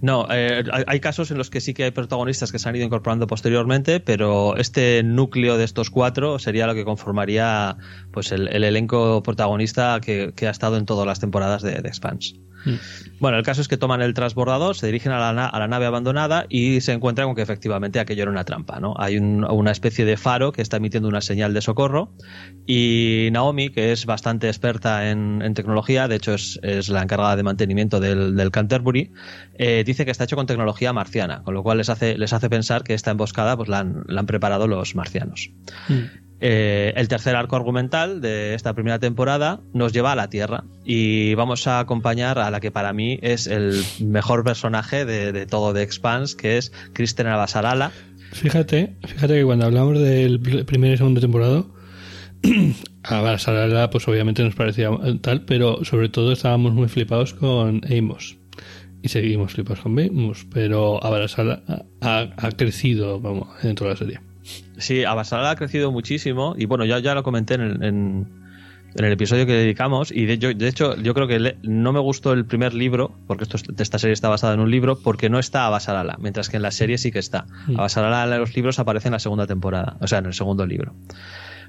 No, 0.02 0.28
eh, 0.30 0.64
hay 0.86 1.00
casos 1.00 1.32
en 1.32 1.38
los 1.38 1.50
que 1.50 1.60
sí 1.60 1.74
que 1.74 1.86
hay 1.86 1.92
protagonistas 1.92 2.52
que 2.52 2.60
se 2.60 2.70
han 2.70 2.76
ido 2.76 2.86
incorporando 2.86 3.26
posteriormente, 3.26 4.00
pero 4.00 4.56
este 4.56 5.02
núcleo 5.04 5.58
de 5.58 5.64
estos 5.64 5.90
cuatro 5.90 6.38
sería 6.38 6.68
lo 6.68 6.76
que 6.76 6.86
conformaría 6.86 7.78
pues 8.12 8.32
el, 8.32 8.48
elenco 8.48 9.24
protagonista 9.24 10.00
que, 10.00 10.34
ha 10.40 10.50
estado 10.50 10.78
en 10.78 10.86
todas 10.86 11.08
las 11.08 11.20
temporadas 11.20 11.64
de, 11.64 11.82
de 11.82 11.88
Expanse. 11.88 12.36
Mm. 12.68 12.80
Bueno, 13.20 13.38
el 13.38 13.44
caso 13.44 13.62
es 13.62 13.68
que 13.68 13.78
toman 13.78 14.02
el 14.02 14.14
transbordador, 14.14 14.76
se 14.76 14.86
dirigen 14.86 15.12
a 15.12 15.34
la, 15.34 15.68
nave 15.68 15.86
abandonada 15.86 16.46
y 16.50 16.82
se 16.82 16.94
encuentran 16.94 17.28
con 17.28 17.36
que 17.36 17.42
efectivamente 17.42 18.00
aquello 18.00 18.24
era 18.24 18.32
una 18.32 18.44
trampa. 18.44 18.80
¿no? 18.80 18.94
Hay 18.98 19.18
una 19.18 19.72
especie 19.72 20.06
de 20.06 20.18
faro 20.18 20.52
que 20.52 20.62
está 20.62 20.78
emitiendo 20.78 21.10
una 21.10 21.22
señal 21.22 21.54
de 21.54 21.62
socorro 21.62 22.14
y 22.66 23.30
Naomi, 23.32 23.70
que 23.70 23.92
es 23.92 24.06
bastante 24.06 24.48
experta 24.48 25.10
en, 25.10 25.54
tecnología, 25.54 26.08
de 26.08 26.16
hecho 26.16 26.34
es, 26.34 26.60
la 26.90 27.02
encargada 27.02 27.36
de 27.36 27.44
mantenimiento 27.44 28.00
del, 28.00 28.52
Canterbury, 28.52 29.12
eh, 29.58 29.84
dice 29.86 30.06
que 30.06 30.12
está 30.12 30.26
hecho 30.26 30.36
con 30.36 30.46
tecnología 30.46 30.94
marciana, 30.94 31.42
con 31.44 31.54
lo 31.54 31.64
cual 31.64 31.80
les 31.80 31.90
hace, 31.90 32.18
les 32.18 32.34
hace 32.34 32.50
pensar 32.50 32.84
que 32.84 32.94
esta 32.94 33.12
emboscada 33.12 33.58
pues, 33.58 33.70
la, 33.70 33.80
han, 33.80 34.26
preparado 34.26 34.68
los 34.68 34.96
marcianos. 34.96 35.52
Mm. 35.90 36.27
Eh, 36.40 36.94
el 36.96 37.08
tercer 37.08 37.36
arco 37.36 37.56
argumental 37.56 38.22
de 38.22 38.54
esta 38.54 38.74
primera 38.74 39.00
temporada 39.00 39.60
nos 39.74 39.92
lleva 39.92 40.12
a 40.12 40.16
la 40.16 40.30
Tierra 40.30 40.66
y 40.86 41.34
vamos 41.34 41.66
a 41.66 41.80
acompañar 41.80 42.38
a 42.38 42.52
la 42.52 42.60
que 42.60 42.70
para 42.70 42.94
mí 42.94 43.18
es 43.24 43.48
el 43.48 43.84
mejor 44.00 44.44
personaje 44.44 45.04
de, 45.06 45.46
todo 45.48 45.74
de 45.74 45.82
Expanse, 45.82 46.38
que 46.38 46.58
es 46.58 46.72
Kristen 46.94 47.28
Abasarala. 47.28 47.92
Fíjate, 48.34 48.96
fíjate 49.08 49.34
que 49.36 49.46
cuando 49.46 49.66
hablamos 49.66 50.00
del 50.00 50.40
primer 50.66 50.94
y 50.94 50.98
segundo 50.98 51.22
temporada, 51.22 51.64
Abasarala 53.04 53.90
pues 53.90 54.08
obviamente 54.08 54.44
nos 54.44 54.54
parecía 54.54 54.92
tal, 55.22 55.44
pero 55.46 55.84
sobre 55.86 56.10
todo 56.10 56.34
estábamos 56.34 56.74
muy 56.74 56.88
flipados 56.88 57.34
con 57.34 57.82
Amos. 57.90 58.38
Y 59.02 59.10
seguimos 59.10 59.54
flipados 59.54 59.80
con 59.80 59.98
Amos, 60.00 60.46
pero 60.54 61.04
Abasarala 61.04 61.64
ha, 62.02 62.28
ha 62.38 62.52
crecido 62.52 63.20
vamos, 63.20 63.48
dentro 63.64 63.88
de 63.88 63.94
la 63.94 63.98
serie. 63.98 64.27
Sí, 64.78 65.04
Avasarala 65.04 65.52
ha 65.52 65.56
crecido 65.56 65.92
muchísimo 65.92 66.56
y 66.58 66.66
bueno, 66.66 66.86
ya, 66.86 67.00
ya 67.00 67.14
lo 67.16 67.24
comenté 67.24 67.56
en, 67.56 68.28
el 68.96 69.12
episodio 69.12 69.46
que 69.46 69.54
dedicamos 69.54 70.12
y 70.12 70.26
de, 70.26 70.38
de 70.38 70.68
hecho 70.68 70.96
yo 70.96 71.14
creo 71.14 71.28
que 71.28 71.58
no 71.62 71.94
me 71.94 72.00
gustó 72.00 72.34
el 72.34 72.46
primer 72.46 72.74
libro, 72.74 73.16
porque 73.28 73.44
esto, 73.44 73.58
esta 73.78 74.00
serie 74.00 74.14
está 74.14 74.30
basada 74.30 74.54
en 74.54 74.60
un 74.60 74.72
libro, 74.72 74.98
porque 75.00 75.30
no 75.30 75.38
está 75.38 75.66
Avasarala, 75.66 76.18
mientras 76.20 76.50
que 76.50 76.58
en 76.58 76.64
la 76.64 76.72
serie 76.72 76.98
sí 76.98 77.12
que 77.12 77.20
está. 77.20 77.46
Mm. 77.68 77.78
Avasarala 77.78 78.24
en 78.24 78.40
los 78.40 78.56
libros 78.56 78.80
aparece 78.80 79.10
en 79.10 79.14
la 79.14 79.20
segunda 79.20 79.46
temporada, 79.46 79.98
o 80.00 80.08
sea, 80.08 80.20
en 80.20 80.26
el 80.26 80.34
segundo 80.34 80.66
libro. 80.66 80.94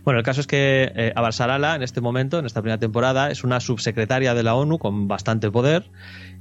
Bueno, 0.04 0.18
el 0.18 0.24
caso 0.24 0.40
es 0.40 0.46
que 0.46 0.90
eh, 0.94 1.12
en 1.14 1.82
este 1.82 2.00
momento, 2.00 2.38
en 2.38 2.46
esta 2.46 2.62
primera 2.62 2.78
temporada, 2.78 3.30
es 3.30 3.44
una 3.44 3.60
subsecretaria 3.60 4.34
de 4.34 4.42
la 4.42 4.54
ONU 4.54 4.78
con 4.78 5.08
bastante 5.08 5.50
poder 5.50 5.90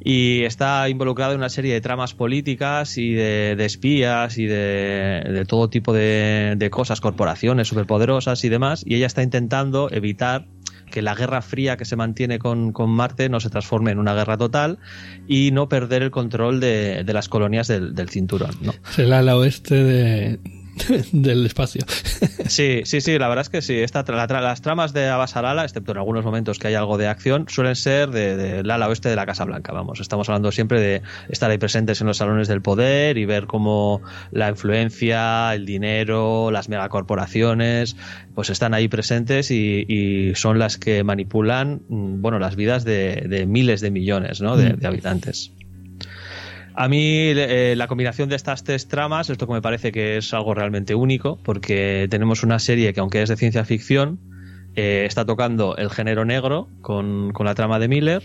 y 0.04 0.44
está 0.44 0.88
involucrada 0.90 1.34
en 1.34 1.40
una 1.40 1.50
serie 1.50 1.74
de 1.74 1.82
tramas 1.82 2.14
políticas 2.14 2.98
y 2.98 3.14
de, 3.14 3.54
espías 3.66 4.38
y 4.38 4.46
de, 4.46 5.46
todo 5.48 5.70
tipo 5.70 5.94
de, 5.94 6.70
cosas, 6.72 7.02
corporaciones 7.02 7.68
superpoderosas 7.68 8.44
y 8.44 8.50
demás, 8.50 8.84
y 8.86 8.96
ella 8.96 9.08
está 9.08 9.24
intentando 9.24 9.90
evitar 9.92 10.46
que 10.92 11.02
la 11.02 11.16
guerra 11.16 11.42
fría 11.42 11.76
que 11.76 11.84
se 11.84 11.96
mantiene 11.98 12.40
con, 12.40 12.74
Marte 12.90 13.28
no 13.28 13.40
se 13.40 13.50
transforme 13.50 13.92
en 13.92 14.00
una 14.00 14.14
guerra 14.14 14.38
total 14.38 14.80
y 15.28 15.52
no 15.52 15.68
perder 15.68 16.02
el 16.02 16.12
control 16.12 16.60
de, 16.60 17.04
las 17.06 17.28
colonias 17.28 17.68
del, 17.68 18.10
cinturón. 18.10 18.52
el 18.98 19.12
ala 19.12 19.36
oeste 19.36 19.76
de, 19.84 20.40
del 21.12 21.46
espacio. 21.46 21.82
Sí, 22.48 22.82
sí, 22.86 23.02
sí, 23.02 23.18
la 23.18 23.28
verdad 23.28 23.44
es 23.44 23.50
que 23.50 23.62
sí. 23.62 23.76
Esta, 23.76 24.04
las 24.08 24.62
tramas 24.62 24.94
de 24.94 25.08
Abasarala, 25.08 25.64
excepto 25.64 25.92
en 25.92 25.98
algunos 25.98 26.24
momentos 26.24 26.60
que 26.60 26.68
hay 26.68 26.76
algo 26.76 26.98
de 26.98 27.08
acción, 27.08 27.46
suelen 27.50 27.76
ser 27.76 28.10
del 28.12 28.64
de, 28.66 28.72
ala 28.72 28.88
oeste 28.88 29.10
de 29.10 29.16
la 29.16 29.26
Casa 29.26 29.46
Blanca. 29.46 29.74
Vamos, 29.74 30.00
estamos 30.00 30.30
hablando 30.30 30.52
siempre 30.52 30.80
de 30.80 31.02
estar 31.30 31.50
ahí 31.50 31.58
presentes 31.58 32.02
en 32.02 32.08
los 32.08 32.18
salones 32.18 32.48
del 32.48 32.62
poder 32.62 33.18
y 33.18 33.26
ver 33.26 33.46
cómo 33.46 34.02
la 34.32 34.50
influencia, 34.50 35.54
el 35.54 35.66
dinero, 35.66 36.52
las 36.52 36.70
megacorporaciones, 36.70 37.96
pues 38.36 38.50
están 38.50 38.74
ahí 38.74 38.88
presentes 38.88 39.52
y, 39.52 40.34
son 40.36 40.60
las 40.60 40.78
que 40.78 41.04
manipulan, 41.04 41.82
mm, 41.90 42.22
bueno, 42.22 42.40
las 42.40 42.56
vidas 42.56 42.84
de, 42.84 43.46
miles 43.48 43.82
de 43.82 43.92
millones 43.92 44.42
¿no? 44.42 44.58
de, 44.58 44.74
mm. 44.74 44.78
de 44.78 44.88
habitantes. 44.88 45.52
A 46.80 46.90
mí 46.90 47.32
eh, 47.32 47.74
la 47.76 47.88
combinación 47.88 48.30
de 48.30 48.36
estas 48.36 48.64
tres 48.64 48.88
tramas 48.88 49.32
es 49.32 49.42
lo 49.42 49.48
que 49.48 49.54
me 49.54 49.64
parece 49.64 49.92
que 49.92 50.18
es 50.18 50.32
algo 50.36 50.54
realmente 50.54 50.94
único, 50.94 51.40
porque 51.44 52.06
tenemos 52.12 52.44
una 52.44 52.60
serie 52.60 52.94
que 52.94 53.00
aunque 53.00 53.24
es 53.24 53.30
de 53.30 53.36
ciencia 53.36 53.66
ficción, 53.66 54.20
eh, 54.76 55.06
está 55.08 55.26
tocando 55.26 55.76
el 55.76 55.90
género 55.90 56.24
negro 56.24 56.68
con, 56.82 57.34
la 57.40 57.56
trama 57.56 57.80
de 57.80 57.88
Miller, 57.88 58.22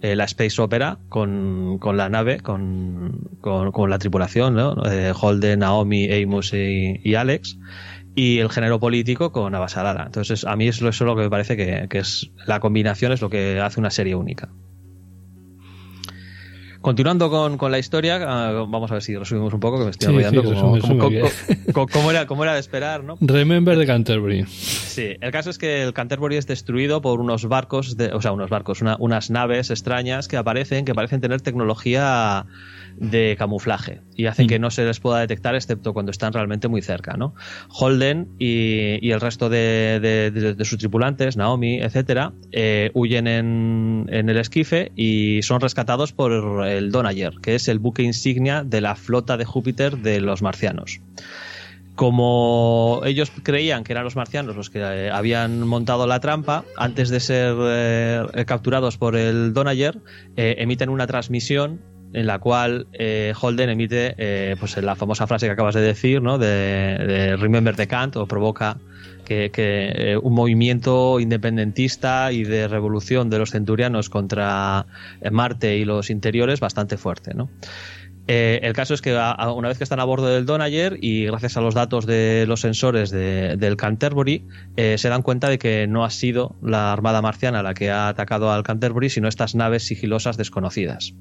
eh, 0.00 0.14
la 0.14 0.26
space 0.26 0.62
opera 0.62 1.00
con, 1.08 1.80
la 1.96 2.08
nave, 2.08 2.38
con, 2.38 3.18
la 3.42 3.98
tripulación, 3.98 4.54
¿no? 4.54 4.76
Holden, 5.20 5.58
Naomi, 5.58 6.08
Amos 6.22 6.52
y, 6.54 7.16
Alex, 7.16 7.58
y 8.14 8.38
el 8.38 8.48
género 8.48 8.78
político 8.78 9.32
con 9.32 9.56
Abasarala. 9.56 10.04
Entonces 10.06 10.44
a 10.44 10.54
mí 10.54 10.68
eso, 10.68 10.88
es 10.88 11.00
lo 11.00 11.16
que 11.16 11.22
me 11.22 11.30
parece 11.30 11.56
que 11.56 11.98
es 11.98 12.30
la 12.46 12.60
combinación 12.60 13.10
es 13.10 13.20
lo 13.20 13.28
que 13.28 13.58
hace 13.58 13.80
una 13.80 13.90
serie 13.90 14.14
única. 14.14 14.50
Continuando 16.88 17.28
con, 17.58 17.70
la 17.70 17.78
historia, 17.78 18.18
ah, 18.26 18.64
vamos 18.66 18.90
a 18.90 18.94
ver 18.94 19.02
si 19.02 19.14
resumimos 19.14 19.52
un 19.52 19.60
poco, 19.60 19.78
que 19.78 19.84
me 19.84 19.90
estoy 19.90 20.14
olvidando 20.14 20.42
como, 21.74 22.10
era, 22.10 22.26
como 22.26 22.44
era 22.44 22.54
de 22.54 22.60
esperar, 22.60 23.04
¿no? 23.04 23.18
Remember 23.20 23.76
the 23.76 23.84
Canterbury. 23.84 24.46
Sí, 24.46 25.14
el 25.20 25.30
caso 25.30 25.50
es 25.50 25.58
que 25.58 25.82
el 25.82 25.92
Canterbury 25.92 26.36
es 26.36 26.46
destruido 26.46 27.02
por 27.02 27.20
unos 27.20 27.44
barcos, 27.44 27.94
o 28.10 28.22
sea, 28.22 28.32
unos 28.32 28.48
barcos, 28.48 28.80
unas 28.80 29.28
naves 29.28 29.68
extrañas 29.68 30.28
que 30.28 30.38
aparecen, 30.38 30.86
que 30.86 30.94
parecen 30.94 31.20
tener 31.20 31.42
tecnología 31.42 32.46
de 33.00 33.36
camuflaje 33.38 34.00
y 34.16 34.26
hacen 34.26 34.46
mm. 34.46 34.48
que 34.48 34.58
no 34.58 34.70
se 34.70 34.84
les 34.84 35.00
pueda 35.00 35.20
detectar 35.20 35.54
excepto 35.54 35.92
cuando 35.92 36.10
están 36.10 36.32
realmente 36.32 36.68
muy 36.68 36.82
cerca. 36.82 37.16
¿no? 37.16 37.34
Holden 37.68 38.28
y, 38.38 39.10
el 39.10 39.20
resto 39.20 39.48
de, 39.48 40.56
sus 40.64 40.78
tripulantes, 40.78 41.36
Naomi, 41.36 41.80
etcétera, 41.80 42.32
eh, 42.52 42.90
huyen 42.94 43.26
en, 43.26 44.06
el 44.10 44.36
esquife 44.36 44.92
y 44.96 45.40
son 45.42 45.60
rescatados 45.60 46.12
por 46.12 46.66
el 46.66 46.90
Donayer, 46.90 47.34
que 47.40 47.54
es 47.54 47.68
el 47.68 47.78
buque 47.78 48.02
insignia 48.02 48.64
de 48.64 48.80
la 48.80 48.94
flota 48.96 49.36
de 49.36 49.44
Júpiter 49.44 49.98
de 49.98 50.20
los 50.20 50.42
marcianos 50.42 51.00
como 51.94 53.00
ellos 53.04 53.32
creían 53.42 53.82
que 53.82 53.92
eran 53.92 54.04
los 54.04 54.14
marcianos 54.14 54.54
los 54.54 54.70
que 54.70 54.78
eh, 54.78 55.10
habían 55.10 55.66
montado 55.66 56.06
la 56.06 56.20
trampa, 56.20 56.64
antes 56.76 57.08
de 57.08 57.18
ser 57.18 57.56
eh, 57.58 58.44
capturados 58.46 58.96
por 58.98 59.16
el 59.16 59.52
Donayer, 59.52 59.98
emiten 60.36 60.90
una 60.90 61.08
transmisión 61.08 61.80
en 62.12 62.26
la 62.26 62.38
cual 62.38 62.86
eh, 62.92 63.32
Holden 63.38 63.70
emite 63.70 64.14
eh, 64.18 64.56
pues 64.58 64.76
la 64.78 64.96
famosa 64.96 65.26
frase 65.26 65.46
que 65.46 65.52
acabas 65.52 65.74
de 65.74 65.82
decir, 65.82 66.22
¿no? 66.22 66.38
de, 66.38 67.36
Remember 67.38 67.76
the 67.76 67.86
Kant, 67.86 68.16
o 68.16 68.26
provoca 68.26 68.78
que, 69.24 69.50
eh, 69.54 70.18
un 70.20 70.32
movimiento 70.32 71.20
independentista 71.20 72.32
y 72.32 72.44
de 72.44 72.66
revolución 72.66 73.28
de 73.28 73.38
los 73.38 73.50
centurianos 73.50 74.08
contra 74.08 74.86
Marte 75.30 75.76
y 75.76 75.84
los 75.84 76.08
interiores 76.08 76.60
bastante 76.60 76.96
fuerte. 76.96 77.34
¿no? 77.34 77.50
el 78.30 78.74
caso 78.74 78.92
es 78.92 79.00
que 79.00 79.14
una 79.14 79.68
vez 79.68 79.78
que 79.78 79.84
están 79.84 80.00
a 80.00 80.04
bordo 80.04 80.26
del 80.26 80.44
Donayer 80.44 80.98
y 81.00 81.24
gracias 81.24 81.56
a 81.56 81.62
los 81.62 81.74
datos 81.74 82.04
de 82.04 82.44
los 82.46 82.60
sensores 82.60 83.10
del 83.10 83.76
Canterbury, 83.78 84.44
se 84.76 85.08
dan 85.08 85.22
cuenta 85.22 85.48
de 85.48 85.58
que 85.58 85.86
no 85.86 86.04
ha 86.04 86.10
sido 86.10 86.54
la 86.62 86.92
Armada 86.92 87.22
Marciana 87.22 87.62
la 87.62 87.72
que 87.72 87.90
ha 87.90 88.08
atacado 88.08 88.52
al 88.52 88.64
Canterbury, 88.64 89.08
sino 89.08 89.28
estas 89.28 89.54
naves 89.54 89.86
sigilosas 89.86 90.36
desconocidas. 90.36 91.14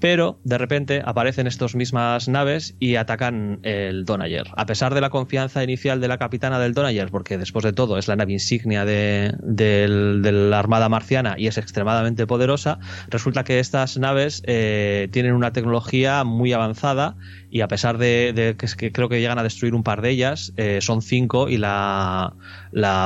Pero 0.00 0.38
de 0.44 0.58
repente 0.58 1.02
aparecen 1.04 1.46
estas 1.46 1.74
mismas 1.74 2.28
naves 2.28 2.76
y 2.78 2.96
atacan 2.96 3.58
el 3.62 4.04
Donayer. 4.04 4.46
A 4.56 4.66
pesar 4.66 4.94
de 4.94 5.00
la 5.00 5.10
confianza 5.10 5.64
inicial 5.64 6.00
de 6.00 6.08
la 6.08 6.18
capitana 6.18 6.60
del 6.60 6.72
Donayer, 6.72 7.10
porque 7.10 7.36
después 7.36 7.64
de 7.64 7.72
todo 7.72 7.98
es 7.98 8.06
la 8.06 8.14
nave 8.14 8.32
insignia 8.32 8.84
de, 8.84 9.34
la 9.42 10.58
Armada 10.58 10.88
Marciana 10.88 11.34
y 11.36 11.48
es 11.48 11.58
extremadamente 11.58 12.26
poderosa, 12.26 12.78
resulta 13.08 13.42
que 13.42 13.58
estas 13.58 13.98
naves 13.98 14.42
eh, 14.46 15.08
tienen 15.10 15.32
una 15.32 15.52
tecnología 15.52 16.22
muy 16.22 16.52
avanzada 16.52 17.16
y 17.50 17.62
a 17.62 17.68
pesar 17.68 17.98
de, 17.98 18.56
que, 18.56 18.92
creo 18.92 19.08
que 19.08 19.20
llegan 19.20 19.38
a 19.38 19.42
destruir 19.42 19.74
un 19.74 19.82
par 19.82 20.02
de 20.02 20.10
ellas, 20.10 20.52
eh, 20.56 20.78
son 20.80 21.02
cinco 21.02 21.48
y 21.48 21.56
la, 21.56 22.34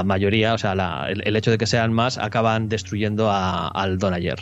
mayoría, 0.05 0.53
o 0.53 0.59
sea, 0.59 1.07
el, 1.09 1.37
hecho 1.37 1.51
de 1.51 1.59
que 1.59 1.67
sean 1.67 1.93
más, 1.93 2.19
acaban 2.19 2.69
destruyendo 2.69 3.31
al 3.31 3.99
Donayer. 3.99 4.39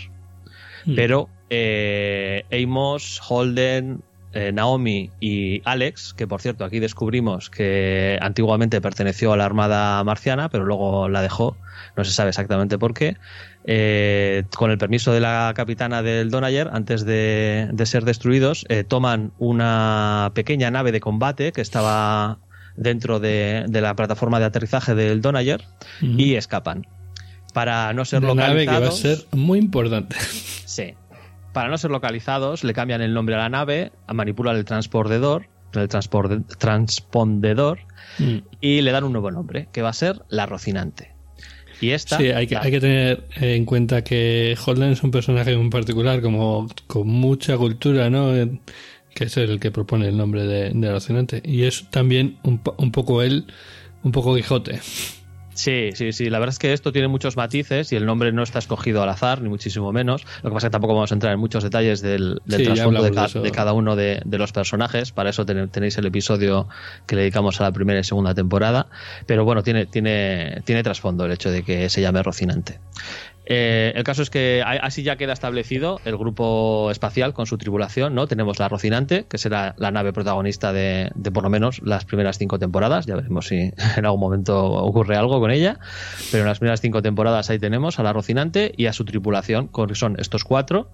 Hmm. 0.85 0.95
Pero 0.97 1.29
eh, 1.51 2.45
Amos, 2.53 3.21
Holden, 3.29 4.03
eh, 4.33 4.53
Naomi 4.53 5.11
y 5.19 5.61
Alex, 5.65 6.15
que 6.15 6.29
por 6.29 6.41
cierto 6.41 6.65
aquí 6.65 6.79
descubrimos 6.79 7.51
que 7.51 8.17
antiguamente 8.23 8.81
perteneció 8.81 9.33
a 9.33 9.37
la 9.37 9.45
Armada 9.45 10.03
Marciana, 10.05 10.49
pero 10.49 10.65
luego 10.65 11.09
la 11.09 11.21
dejó, 11.21 11.57
no 11.97 12.05
se 12.05 12.13
sabe 12.13 12.29
exactamente 12.31 12.79
por 12.79 12.95
qué, 12.95 13.17
eh, 13.65 14.45
con 14.57 14.71
el 14.71 14.79
permiso 14.79 15.13
de 15.13 15.19
la 15.19 15.53
capitana 15.57 16.03
del 16.03 16.31
Donayer, 16.31 16.71
antes 16.73 17.05
de, 17.05 17.69
ser 17.85 18.05
destruidos, 18.05 18.65
toman 18.87 19.33
una 19.39 20.31
pequeña 20.35 20.71
nave 20.71 20.93
de 20.93 21.01
combate 21.01 21.51
que 21.51 21.61
estaba 21.61 22.39
dentro 22.77 23.19
de, 23.19 23.67
la 23.69 23.95
plataforma 23.97 24.39
de 24.39 24.47
aterrizaje 24.47 24.95
del 24.95 25.21
Donayer 25.21 25.65
y 26.01 26.35
escapan. 26.35 26.87
Para 27.53 27.93
no 27.95 28.05
ser 28.05 28.25
una 28.25 28.47
Nave 28.47 28.65
que 28.65 28.79
va 28.79 28.89
a 28.89 28.93
ser 28.93 29.27
muy 29.33 29.59
importante. 29.59 30.17
Sí. 30.71 30.95
Para 31.53 31.69
no 31.69 31.79
ser 31.79 31.91
localizados, 31.91 32.65
le 32.65 32.73
cambian 32.75 33.03
el 33.03 33.13
nombre 33.13 33.35
a 33.35 33.39
la 33.39 33.49
nave, 33.49 33.93
manipulan 34.13 34.57
el 34.57 34.65
transpondedor, 34.65 35.49
el 35.75 35.89
transpondedor 35.89 37.81
mm. 38.19 38.37
y 38.61 38.81
le 38.83 38.93
dan 38.93 39.05
un 39.05 39.13
nuevo 39.13 39.31
nombre, 39.31 39.69
que 39.73 39.83
va 39.83 39.91
a 39.91 39.95
ser 39.95 40.23
la 40.29 40.47
Rocinante. 40.47 41.15
Y 41.81 41.91
esta. 41.91 42.19
Sí, 42.19 42.29
hay 42.29 42.47
que, 42.47 42.57
hay 42.57 42.71
que 42.71 42.81
tener 42.81 43.25
en 43.37 43.65
cuenta 43.65 44.05
que 44.05 44.57
Holden 44.65 44.91
es 44.91 45.03
un 45.03 45.11
personaje 45.11 45.53
en 45.53 45.71
particular, 45.71 46.21
como 46.21 46.69
con 46.87 47.09
mucha 47.09 47.57
cultura, 47.57 48.11
¿no? 48.11 48.33
Que 49.15 49.25
es 49.25 49.37
el 49.37 49.59
que 49.59 49.71
propone 49.71 50.09
el 50.09 50.17
nombre 50.17 50.47
de, 50.47 50.71
de 50.75 50.93
Rocinante. 50.93 51.43
Y 51.45 51.65
es 51.65 51.87
también 51.91 52.39
un, 52.43 52.61
un 52.77 52.93
poco 52.93 53.23
él, 53.23 53.47
un 54.03 54.13
poco 54.13 54.37
Quijote. 54.37 54.81
Sí, 55.61 55.91
sí, 55.93 56.13
sí. 56.13 56.31
La 56.31 56.39
verdad 56.39 56.55
es 56.55 56.59
que 56.59 56.73
esto 56.73 56.91
tiene 56.91 57.07
muchos 57.07 57.37
matices 57.37 57.93
y 57.93 57.97
el 57.97 58.07
nombre 58.07 58.33
no 58.33 58.43
está 58.43 58.59
escogido 58.59 59.03
al 59.03 59.11
azar, 59.11 59.43
ni 59.43 59.51
muchísimo 59.51 59.93
menos. 59.93 60.25
Lo 60.43 60.49
que 60.49 60.55
pasa 60.55 60.69
es 60.69 60.71
que 60.71 60.73
tampoco 60.73 60.95
vamos 60.95 61.13
a 61.13 61.15
entrar 61.15 61.35
en 61.35 61.39
muchos 61.39 61.63
detalles 61.63 62.01
del, 62.01 62.41
trasfondo 62.47 63.03
de, 63.03 63.51
cada 63.53 63.75
uno 63.75 63.95
de, 63.95 64.23
los 64.25 64.53
personajes. 64.53 65.13
Para 65.13 65.29
eso 65.29 65.45
tenéis 65.45 65.99
el 65.99 66.07
episodio 66.07 66.67
que 67.07 67.15
le 67.15 67.23
dedicamos 67.23 67.61
a 67.61 67.65
la 67.65 67.73
primera 67.73 68.01
y 68.01 68.05
segunda 68.05 68.33
temporada. 68.35 68.87
Pero 69.27 69.45
bueno, 69.45 69.63
tiene, 69.63 69.85
tiene, 69.85 70.63
tiene 70.65 70.83
trasfondo 70.83 71.27
el 71.27 71.33
hecho 71.33 71.51
de 71.51 71.63
que 71.63 71.91
se 71.91 72.01
llame 72.01 72.23
Rocinante. 72.23 72.81
Eh, 73.53 73.91
el 73.97 74.05
caso 74.05 74.23
es 74.23 74.31
que 74.31 74.63
así 74.65 75.03
ya 75.03 75.17
queda 75.17 75.33
establecido 75.33 76.01
el 76.05 76.17
grupo 76.17 76.89
espacial 76.93 77.35
con 77.35 77.47
su 77.47 77.59
tripulación, 77.59 78.15
¿no? 78.15 78.29
Tenemos 78.29 78.61
la 78.61 78.69
Rocinante, 78.69 79.27
que 79.29 79.39
será 79.39 79.75
la 79.77 79.91
nave 79.91 80.13
protagonista 80.13 80.73
de, 80.73 81.11
por 81.35 81.43
lo 81.43 81.51
menos 81.51 81.83
las 81.83 82.05
primeras 82.05 82.39
cinco 82.39 82.61
temporadas. 82.61 83.07
Ya 83.07 83.17
veremos 83.17 83.49
si 83.49 83.57
en 83.97 84.05
algún 84.07 84.21
momento 84.21 84.71
ocurre 84.71 85.17
algo 85.17 85.41
con 85.41 85.51
ella. 85.51 85.81
Pero 86.31 86.45
en 86.45 86.49
las 86.49 86.61
primeras 86.61 86.81
cinco 86.81 87.03
temporadas 87.03 87.51
ahí 87.51 87.59
tenemos 87.59 87.99
a 87.99 88.05
la 88.05 88.13
Rocinante 88.13 88.73
y 88.77 88.87
a 88.87 88.93
su 88.93 89.05
tripulación, 89.05 89.67
que 89.67 89.97
son 89.97 90.15
estos 90.21 90.45
cuatro. 90.45 90.93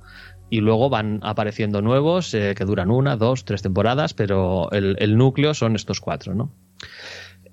Y 0.49 0.63
luego 0.63 0.89
van 0.89 1.21
apareciendo 1.25 1.83
nuevos 1.83 2.33
eh, 2.33 2.55
que 2.57 2.65
duran 2.65 2.91
una, 2.91 3.17
dos, 3.17 3.45
tres 3.45 3.61
temporadas, 3.61 4.15
pero 4.15 4.71
el, 4.73 5.19
núcleo 5.19 5.53
son 5.53 5.77
estos 5.77 6.01
cuatro, 6.01 6.33
¿no? 6.33 6.51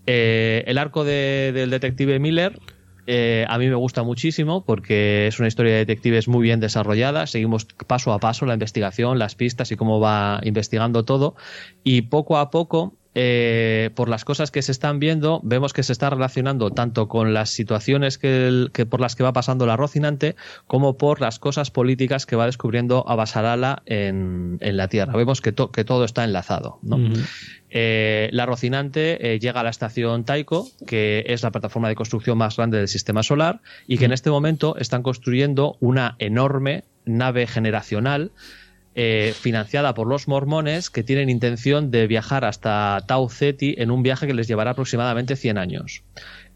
Eh, 0.05 0.63
el 0.65 0.77
arco 0.77 1.03
del 1.03 1.69
detective 1.69 2.19
Miller 2.19 2.57
eh, 3.07 3.45
a 3.49 3.57
mí 3.57 3.67
me 3.67 3.75
gusta 3.75 4.03
muchísimo 4.03 4.63
porque 4.65 5.27
es 5.27 5.39
una 5.39 5.47
historia 5.47 5.73
de 5.73 5.79
detectives 5.79 6.27
muy 6.27 6.43
bien 6.43 6.59
desarrollada. 6.59 7.27
Seguimos 7.27 7.65
paso 7.65 8.13
a 8.13 8.19
paso 8.19 8.45
la 8.45 8.53
investigación, 8.53 9.19
las 9.19 9.35
pistas 9.35 9.71
y 9.71 9.75
cómo 9.75 9.99
va 9.99 10.39
investigando 10.43 11.03
todo. 11.03 11.35
Y 11.83 12.03
poco 12.03 12.37
a 12.37 12.49
poco 12.49 12.93
eh, 13.15 13.91
por 13.93 14.09
las 14.09 14.25
cosas 14.25 14.49
que 14.49 14.61
se 14.61 14.71
están 14.71 14.99
viendo, 14.99 15.39
vemos 15.43 15.73
que 15.73 15.83
se 15.83 15.91
está 15.91 16.09
relacionando 16.09 16.71
tanto 16.71 17.07
con 17.07 17.33
las 17.33 17.51
situaciones 17.51 18.17
que, 18.17 18.87
por 18.89 18.99
las 18.99 19.15
que 19.15 19.23
va 19.23 19.33
pasando 19.33 19.65
la 19.65 19.77
Rocinante, 19.77 20.35
como 20.65 20.97
por 20.97 21.21
las 21.21 21.37
cosas 21.37 21.69
políticas 21.69 22.25
que 22.25 22.35
va 22.35 22.47
descubriendo 22.47 23.07
Abasarala 23.07 23.83
en, 23.85 24.57
en 24.61 24.77
la 24.77 24.87
Tierra. 24.87 25.15
Vemos 25.15 25.41
que, 25.41 25.53
que 25.53 25.83
todo 25.83 26.05
está 26.05 26.23
enlazado. 26.23 26.79
Eh, 27.75 28.29
la 28.31 28.45
Rocinante 28.45 29.33
eh, 29.33 29.39
llega 29.39 29.61
a 29.61 29.63
la 29.63 29.71
estación 29.71 30.25
Taiko, 30.25 30.67
que 30.85 31.25
es 31.27 31.41
la 31.41 31.49
plataforma 31.49 31.89
de 31.89 31.95
construcción 31.95 32.37
más 32.37 32.55
grande 32.55 32.77
del 32.77 32.87
sistema 32.87 33.23
solar, 33.23 33.61
y 33.87 33.97
que 33.97 34.05
en 34.05 34.11
este 34.11 34.29
momento 34.29 34.77
están 34.77 35.01
construyendo 35.01 35.75
una 35.79 36.15
enorme 36.19 36.83
nave 37.05 37.47
generacional 37.47 38.31
eh, 38.93 39.33
financiada 39.35 39.95
por 39.95 40.05
los 40.05 40.27
mormones 40.27 40.91
que 40.91 41.01
tienen 41.01 41.31
intención 41.31 41.89
de 41.89 42.05
viajar 42.05 42.45
hasta 42.45 43.03
Tau 43.07 43.27
Ceti 43.27 43.73
en 43.79 43.89
un 43.89 44.03
viaje 44.03 44.27
que 44.27 44.35
les 44.35 44.47
llevará 44.47 44.71
aproximadamente 44.71 45.35
100 45.35 45.57
años. 45.57 46.03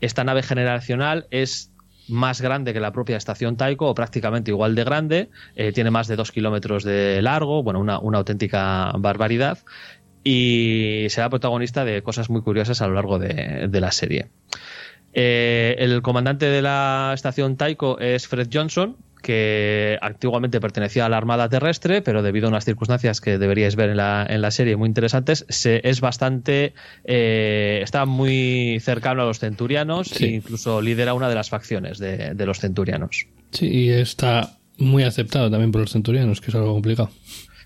Esta 0.02 0.24
nave 0.24 0.44
generacional 0.44 1.26
es 1.32 1.72
más 2.08 2.42
grande 2.42 2.74
que 2.74 2.80
la 2.80 2.92
propia 2.92 3.18
estación 3.18 3.58
Taiko, 3.58 3.88
o 3.88 3.96
prácticamente 3.96 4.52
igual 4.52 4.76
de 4.76 4.84
grande, 4.84 5.30
eh, 5.56 5.72
tiene 5.72 5.92
más 5.92 6.08
de 6.08 6.16
2 6.16 6.32
kilómetros 6.32 6.84
de 6.84 7.22
largo, 7.22 7.64
bueno, 7.64 7.80
una, 7.80 7.96
auténtica 7.96 8.94
barbaridad, 8.98 9.60
y 10.24 11.08
será 11.10 11.30
protagonista 11.30 11.86
de 11.86 12.02
cosas 12.02 12.30
muy 12.30 12.42
curiosas 12.42 12.82
a 12.82 12.88
lo 12.88 12.96
largo 12.96 13.20
de, 13.20 13.70
la 13.72 13.92
serie. 13.92 14.28
Eh, 15.14 15.76
el 15.80 16.02
comandante 16.02 16.46
de 16.48 16.62
la 16.62 17.12
estación 17.14 17.56
Taiko 17.58 18.00
es 18.00 18.28
Fred 18.28 18.50
Johnson, 18.52 18.98
que 19.22 19.98
antiguamente 20.02 20.60
pertenecía 20.62 21.06
a 21.06 21.10
la 21.10 21.18
Armada 21.18 21.50
Terrestre, 21.50 22.02
pero 22.02 22.22
debido 22.22 22.48
a 22.48 22.50
unas 22.50 22.66
circunstancias 22.66 23.20
que 23.20 23.38
deberíais 23.38 23.76
ver 23.76 23.90
en 23.90 23.98
la, 23.98 24.26
en 24.30 24.42
la 24.42 24.52
serie 24.52 24.76
muy 24.76 24.88
interesantes, 24.88 25.46
se, 25.50 25.82
es 25.84 26.02
bastante. 26.02 26.74
Eh, 27.04 27.80
está 27.84 28.06
muy 28.06 28.80
cercano 28.82 29.24
a 29.24 29.26
los 29.26 29.40
centurianos 29.40 30.20
e 30.22 30.28
incluso 30.28 30.82
lidera 30.82 31.14
una 31.14 31.30
de 31.30 31.36
las 31.36 31.50
facciones 31.50 31.98
de, 31.98 32.36
de 32.36 32.46
los 32.46 32.60
centurianos. 32.60 33.28
Sí, 33.52 33.68
y 33.68 33.90
está 33.90 34.58
muy 34.78 35.04
aceptado 35.04 35.50
también 35.50 35.72
por 35.72 35.82
los 35.82 35.92
centurianos, 35.92 36.42
que 36.42 36.52
es 36.52 36.56
algo 36.56 36.74
complicado. 36.74 37.10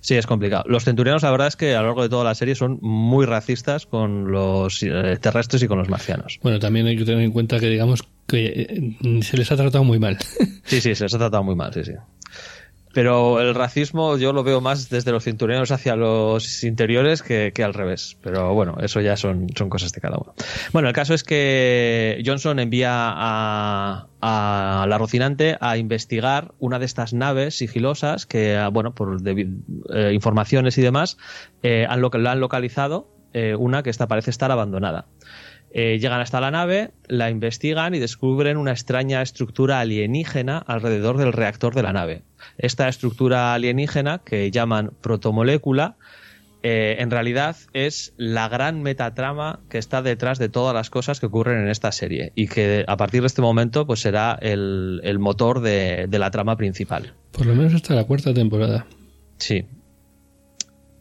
Sí, 0.01 0.15
es 0.15 0.25
complicado. 0.25 0.63
Los 0.67 0.83
centurianos, 0.83 1.23
la 1.23 1.31
verdad 1.31 1.47
es 1.47 1.55
que 1.55 1.75
a 1.75 1.81
lo 1.81 1.87
largo 1.87 2.03
de 2.03 2.09
toda 2.09 2.23
la 2.23 2.35
serie 2.35 2.55
son 2.55 2.79
muy 2.81 3.25
racistas 3.25 3.85
con 3.85 4.31
los 4.31 4.81
eh, 4.83 5.17
terrestres 5.21 5.61
y 5.63 5.67
con 5.67 5.77
los 5.77 5.89
marcianos. 5.89 6.39
Bueno, 6.41 6.59
también 6.59 6.87
hay 6.87 6.97
que 6.97 7.05
tener 7.05 7.21
en 7.21 7.31
cuenta 7.31 7.59
que, 7.59 7.69
digamos, 7.69 8.03
que 8.27 8.45
eh, 8.45 9.23
se 9.23 9.37
les 9.37 9.51
ha 9.51 9.55
tratado 9.55 9.83
muy 9.83 9.99
mal. 9.99 10.17
Sí, 10.63 10.81
sí, 10.81 10.95
se 10.95 11.03
les 11.03 11.13
ha 11.13 11.17
tratado 11.17 11.43
muy 11.43 11.55
mal, 11.55 11.73
sí, 11.73 11.83
sí. 11.83 11.93
Pero 12.93 13.39
el 13.39 13.55
racismo 13.55 14.17
yo 14.17 14.33
lo 14.33 14.43
veo 14.43 14.61
más 14.61 14.89
desde 14.89 15.11
los 15.11 15.23
cinturones 15.23 15.71
hacia 15.71 15.95
los 15.95 16.63
interiores 16.63 17.23
que, 17.23 17.53
al 17.63 17.73
revés. 17.73 18.17
Pero 18.21 18.53
bueno, 18.53 18.77
eso 18.81 19.01
ya 19.01 19.17
son, 19.17 19.47
son 19.55 19.69
cosas 19.69 19.91
de 19.91 20.01
cada 20.01 20.17
uno. 20.17 20.33
Bueno, 20.73 20.87
el 20.87 20.93
caso 20.93 21.13
es 21.13 21.23
que 21.23 22.21
Johnson 22.25 22.59
envía 22.59 22.91
a, 22.93 24.07
la 24.21 24.97
Rocinante 24.97 25.57
a 25.59 25.77
investigar 25.77 26.53
una 26.59 26.79
de 26.79 26.85
estas 26.85 27.13
naves 27.13 27.57
sigilosas 27.57 28.25
que, 28.25 28.59
bueno, 28.71 28.93
por 28.93 29.17
eh, 29.25 30.11
informaciones 30.13 30.77
y 30.77 30.81
demás, 30.81 31.17
eh, 31.63 31.85
han 31.89 32.01
la 32.01 32.31
han 32.31 32.39
localizado, 32.39 33.07
eh, 33.33 33.55
una 33.55 33.83
que 33.83 33.89
esta 33.89 34.07
parece 34.07 34.29
estar 34.31 34.51
abandonada. 34.51 35.05
Eh, 35.73 35.99
llegan 35.99 36.19
hasta 36.19 36.41
la 36.41 36.51
nave, 36.51 36.91
la 37.07 37.29
investigan 37.29 37.95
y 37.95 37.99
descubren 37.99 38.57
una 38.57 38.71
extraña 38.71 39.21
estructura 39.21 39.79
alienígena 39.79 40.57
alrededor 40.57 41.17
del 41.17 41.31
reactor 41.31 41.73
de 41.73 41.83
la 41.83 41.93
nave. 41.93 42.23
Esta 42.57 42.89
estructura 42.89 43.53
alienígena, 43.53 44.19
que 44.19 44.51
llaman 44.51 44.91
protomolécula, 45.01 45.95
eh, 46.63 46.97
en 46.99 47.09
realidad 47.09 47.55
es 47.73 48.13
la 48.17 48.47
gran 48.47 48.83
metatrama 48.83 49.61
que 49.69 49.77
está 49.77 50.01
detrás 50.01 50.37
de 50.37 50.49
todas 50.49 50.75
las 50.75 50.89
cosas 50.89 51.19
que 51.19 51.25
ocurren 51.25 51.59
en 51.59 51.69
esta 51.69 51.91
serie 51.91 52.33
y 52.35 52.47
que 52.47 52.83
a 52.87 52.97
partir 52.97 53.21
de 53.21 53.27
este 53.27 53.41
momento 53.41 53.87
pues 53.87 54.01
será 54.01 54.37
el, 54.39 55.17
motor 55.19 55.61
de, 55.61 56.05
de 56.07 56.19
la 56.19 56.29
trama 56.29 56.57
principal. 56.57 57.13
Por 57.31 57.47
lo 57.47 57.55
menos 57.55 57.73
hasta 57.73 57.95
la 57.95 58.03
cuarta 58.03 58.33
temporada. 58.33 58.85
Sí, 59.37 59.65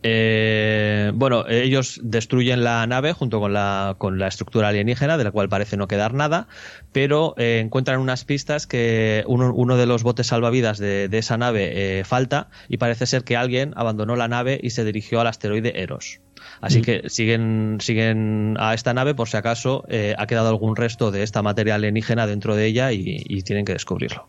eh, 0.02 1.12
bueno, 1.14 1.44
ellos 1.48 2.00
destruyen 2.02 2.64
la 2.64 2.86
nave 2.86 3.12
junto 3.12 3.40
con 3.40 3.52
la, 3.52 3.96
con 3.98 4.18
la 4.18 4.28
estructura 4.28 4.68
alienígena, 4.68 5.18
de 5.18 5.24
la 5.24 5.30
cual 5.30 5.48
parece 5.48 5.76
no 5.76 5.88
quedar 5.88 6.14
nada, 6.14 6.48
pero 6.92 7.34
eh, 7.36 7.60
encuentran 7.62 8.00
unas 8.00 8.24
pistas 8.24 8.66
que 8.66 9.24
uno, 9.26 9.52
uno, 9.54 9.76
de 9.76 9.86
los 9.86 10.02
botes 10.02 10.28
salvavidas 10.28 10.78
de, 10.78 11.08
esa 11.12 11.36
nave 11.36 11.98
eh, 12.00 12.04
falta 12.04 12.48
y 12.68 12.78
parece 12.78 13.06
ser 13.06 13.24
que 13.24 13.36
alguien 13.36 13.72
abandonó 13.76 14.16
la 14.16 14.28
nave 14.28 14.58
y 14.62 14.70
se 14.70 14.84
dirigió 14.84 15.20
al 15.20 15.26
asteroide 15.26 15.82
Eros. 15.82 16.20
Así 16.60 16.82
que 16.82 17.08
siguen, 17.08 17.78
siguen 17.80 18.56
a 18.58 18.74
esta 18.74 18.92
nave 18.92 19.14
por 19.14 19.28
si 19.28 19.36
acaso 19.36 19.84
eh, 19.88 20.14
ha 20.18 20.26
quedado 20.26 20.48
algún 20.48 20.76
resto 20.76 21.10
de 21.10 21.22
esta 21.22 21.42
materia 21.42 21.74
alienígena 21.74 22.26
dentro 22.26 22.54
de 22.56 22.66
ella 22.66 22.92
y, 22.92 23.42
tienen 23.42 23.64
que 23.64 23.72
descubrirlo. 23.72 24.28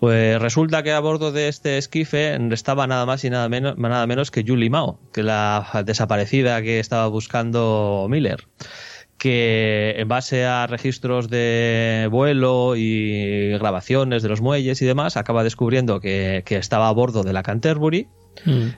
Pues 0.00 0.40
resulta 0.40 0.82
que 0.82 0.92
a 0.92 1.00
bordo 1.00 1.30
de 1.30 1.48
este 1.48 1.76
esquife 1.76 2.38
estaba 2.52 2.86
nada 2.86 3.04
más 3.04 3.22
y 3.24 3.28
nada 3.28 3.50
menos, 3.50 3.76
nada 3.76 4.06
menos 4.06 4.30
que 4.30 4.42
Julie 4.46 4.70
Mao, 4.70 4.98
que 5.12 5.22
la 5.22 5.82
desaparecida 5.84 6.62
que 6.62 6.80
estaba 6.80 7.06
buscando 7.06 8.06
Miller 8.08 8.46
que 9.20 9.96
en 9.98 10.08
base 10.08 10.46
a 10.46 10.66
registros 10.66 11.28
de 11.28 12.08
vuelo 12.10 12.74
y 12.74 13.50
grabaciones 13.58 14.22
de 14.22 14.30
los 14.30 14.40
muelles 14.40 14.80
y 14.80 14.86
demás, 14.86 15.18
acaba 15.18 15.44
descubriendo 15.44 16.00
que, 16.00 16.42
estaba 16.48 16.88
a 16.88 16.92
bordo 16.92 17.22
de 17.22 17.34
la 17.34 17.42
Canterbury. 17.42 18.08
Mm. 18.46 18.68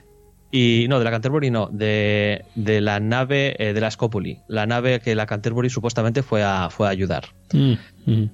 Y 0.51 0.85
no, 0.89 0.99
de 0.99 1.05
la 1.05 1.11
Canterbury 1.11 1.49
no, 1.49 1.69
de, 1.71 2.43
la 2.55 2.99
nave 2.99 3.55
eh, 3.57 3.71
de 3.71 3.79
la 3.79 3.89
Scopuli, 3.89 4.39
la 4.49 4.65
nave 4.65 4.99
que 4.99 5.15
la 5.15 5.25
Canterbury 5.25 5.69
supuestamente 5.69 6.23
fue 6.23 6.43
a, 6.43 6.69
fue 6.69 6.87
a 6.87 6.89
ayudar. 6.89 7.29
Mm, 7.53 7.73
mm. 8.05 8.29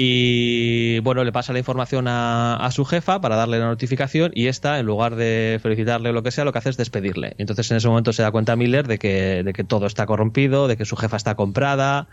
Y 0.00 1.00
bueno, 1.00 1.24
le 1.24 1.32
pasa 1.32 1.52
la 1.52 1.58
información 1.58 2.06
a, 2.06 2.68
su 2.70 2.84
jefa 2.84 3.20
para 3.20 3.34
darle 3.34 3.58
la 3.58 3.66
notificación 3.66 4.30
y 4.32 4.46
esta, 4.46 4.78
en 4.78 4.86
lugar 4.86 5.16
de 5.16 5.58
felicitarle 5.60 6.10
o 6.10 6.12
lo 6.12 6.22
que 6.22 6.30
sea, 6.30 6.44
lo 6.44 6.52
que 6.52 6.58
hace 6.58 6.70
es 6.70 6.76
despedirle. 6.76 7.34
Entonces 7.38 7.68
en 7.72 7.78
ese 7.78 7.88
momento 7.88 8.12
se 8.12 8.22
da 8.22 8.30
cuenta 8.30 8.54
Miller 8.54 8.86
de 8.86 8.98
que, 8.98 9.42
de 9.42 9.52
que 9.52 9.64
todo 9.64 9.86
está 9.86 10.06
corrompido, 10.06 10.68
de 10.68 10.76
que 10.76 10.84
su 10.84 10.94
jefa 10.94 11.16
está 11.16 11.34
comprada 11.34 12.06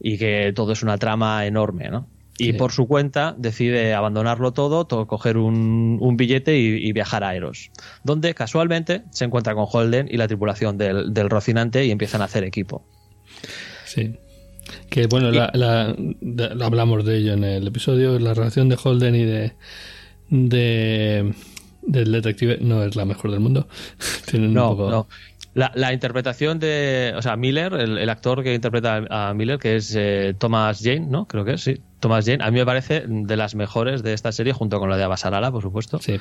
y 0.00 0.18
que 0.18 0.52
todo 0.56 0.72
es 0.72 0.82
una 0.82 0.98
trama 0.98 1.46
enorme, 1.46 1.88
¿no? 1.88 2.08
Y 2.36 2.54
por 2.54 2.72
su 2.72 2.88
cuenta 2.88 3.36
decide 3.38 3.94
abandonarlo 3.94 4.52
todo, 4.52 4.88
coger 4.88 5.36
un, 5.36 6.16
billete 6.16 6.58
y, 6.58 6.92
viajar 6.92 7.22
a 7.22 7.36
Eros, 7.36 7.70
donde 8.02 8.34
casualmente 8.34 9.02
se 9.10 9.26
encuentra 9.26 9.54
con 9.54 9.66
Holden 9.70 10.08
y 10.10 10.16
la 10.16 10.26
tripulación 10.26 10.78
del, 10.78 11.14
del 11.14 11.30
Rocinante 11.30 11.84
y 11.84 11.92
empiezan 11.92 12.22
a 12.22 12.24
hacer 12.24 12.42
equipo. 12.42 12.82
Sí. 13.84 14.18
Que 14.88 15.06
bueno, 15.06 15.30
la, 15.30 15.96
hablamos 16.62 17.04
de 17.04 17.18
ello 17.18 17.34
en 17.34 17.44
el 17.44 17.66
episodio, 17.66 18.18
la 18.18 18.34
relación 18.34 18.68
de 18.68 18.78
Holden 18.82 19.14
y 19.14 19.24
de, 19.24 19.52
de 20.28 21.34
del 21.82 22.12
detective 22.12 22.58
no 22.60 22.82
es 22.84 22.96
la 22.96 23.04
mejor 23.04 23.30
del 23.30 23.40
mundo. 23.40 23.68
no, 24.32 24.74
no. 24.74 25.08
La, 25.54 25.92
interpretación 25.92 26.60
de, 26.60 27.12
o 27.16 27.22
sea, 27.22 27.36
Miller, 27.36 27.72
el, 27.74 28.08
actor 28.08 28.44
que 28.44 28.54
interpreta 28.54 29.04
a 29.10 29.34
Miller, 29.34 29.58
que 29.58 29.76
es 29.76 29.94
eh, 29.96 30.34
Thomas 30.38 30.80
Jane, 30.80 31.00
¿no? 31.00 31.26
Creo 31.26 31.44
que 31.44 31.54
es, 31.54 31.62
sí. 31.62 31.80
Thomas 31.98 32.24
Jane, 32.24 32.44
a 32.44 32.50
mí 32.52 32.58
me 32.58 32.64
parece 32.64 33.04
de 33.06 33.36
las 33.36 33.56
mejores 33.56 34.04
de 34.04 34.12
esta 34.12 34.30
serie, 34.30 34.52
junto 34.52 34.78
con 34.78 34.88
la 34.88 34.96
de 34.96 35.02
Abasarala, 35.02 35.50
por 35.50 35.62
supuesto. 35.62 35.98
Sí. 35.98 36.20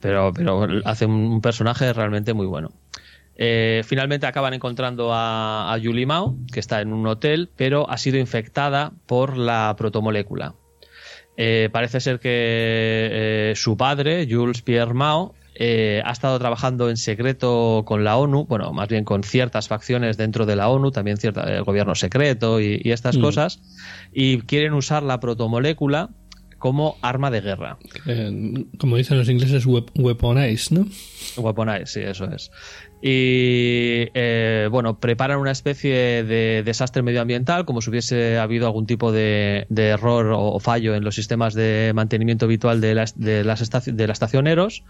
Pero, 0.00 0.32
pero 0.32 0.66
hace 0.84 1.06
un 1.06 1.40
personaje 1.40 1.92
realmente 1.92 2.34
muy 2.34 2.46
bueno. 2.46 2.70
Eh, 3.36 3.82
finalmente 3.84 4.26
acaban 4.26 4.54
encontrando 4.54 5.10
a, 5.12 5.76
Julie 5.82 6.06
Mao, 6.06 6.36
que 6.52 6.60
está 6.60 6.80
en 6.80 6.92
un 6.92 7.06
hotel, 7.06 7.50
pero 7.56 7.88
ha 7.88 7.96
sido 7.96 8.18
infectada 8.18 8.92
por 9.06 9.36
la 9.36 9.74
protomolécula. 9.76 10.54
Eh, 11.36 11.70
parece 11.72 12.00
ser 12.00 12.20
que 12.20 12.28
eh, 12.30 13.52
su 13.56 13.76
padre, 13.76 14.28
Jules 14.30 14.62
Pierre 14.62 14.94
Mao, 14.94 15.34
ha 15.58 16.10
estado 16.10 16.38
trabajando 16.40 16.90
en 16.90 16.96
secreto 16.96 17.84
con 17.86 18.02
la 18.02 18.16
ONU, 18.16 18.46
bueno, 18.46 18.72
más 18.72 18.88
bien 18.88 19.04
con 19.04 19.22
ciertas 19.22 19.68
facciones 19.68 20.16
dentro 20.16 20.44
de 20.44 20.56
la 20.56 20.68
ONU, 20.68 20.90
también 20.90 21.18
cierta, 21.18 21.42
el 21.42 21.62
gobierno 21.62 21.94
secreto 21.94 22.60
y, 22.60 22.80
estas 22.84 23.16
mm. 23.16 23.20
cosas, 23.20 23.60
y 24.12 24.40
quieren 24.40 24.72
usar 24.72 25.04
la 25.04 25.20
protomolécula 25.20 26.10
como 26.58 26.96
arma 27.00 27.30
de 27.30 27.42
guerra. 27.42 27.78
como 28.78 28.96
dicen 28.96 29.18
los 29.18 29.28
ingleses, 29.28 29.64
weaponize, 29.66 30.74
¿no? 30.74 30.86
Weaponize, 31.36 31.86
sí, 31.86 32.00
eso 32.00 32.24
es 32.24 32.50
y 33.04 34.10
eh, 34.14 34.68
bueno, 34.70 35.00
preparan 35.00 35.40
una 35.40 35.50
especie 35.50 36.22
de 36.22 36.62
desastre 36.64 37.02
medioambiental, 37.02 37.64
como 37.64 37.80
si 37.80 37.90
hubiese 37.90 38.38
habido 38.38 38.66
algún 38.66 38.86
tipo 38.86 39.10
de, 39.10 39.66
error 39.76 40.30
o, 40.32 40.60
fallo 40.60 40.94
en 40.94 41.02
los 41.02 41.16
sistemas 41.16 41.54
de 41.54 41.90
mantenimiento 41.96 42.44
habitual 42.44 42.80
de, 42.80 42.94
las, 42.94 43.18
de, 43.18 43.42
las 43.42 43.68
de 43.84 44.06
la 44.06 44.12
estación 44.12 44.46
Eros 44.46 44.84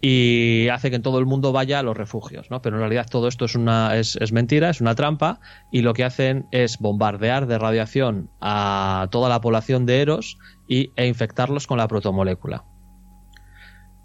y 0.00 0.68
hace 0.68 0.92
que 0.92 1.00
todo 1.00 1.18
el 1.18 1.26
mundo 1.26 1.50
vaya 1.50 1.80
a 1.80 1.82
los 1.82 1.96
refugios, 1.96 2.48
¿no? 2.48 2.62
Pero 2.62 2.76
en 2.76 2.80
realidad 2.80 3.08
todo 3.10 3.26
esto 3.26 3.44
es 3.44 3.56
una 3.56 3.96
es, 3.96 4.16
es, 4.20 4.30
mentira, 4.30 4.70
es 4.70 4.80
una 4.80 4.94
trampa 4.94 5.40
y 5.72 5.82
lo 5.82 5.94
que 5.94 6.04
hacen 6.04 6.46
es 6.52 6.78
bombardear 6.78 7.48
de 7.48 7.58
radiación 7.58 8.30
a 8.40 9.08
toda 9.10 9.28
la 9.28 9.40
población 9.40 9.84
de 9.84 10.00
Eros 10.00 10.38
y, 10.68 10.92
e 10.94 11.08
infectarlos 11.08 11.66
con 11.66 11.78
la 11.78 11.88
protomolécula. 11.88 12.64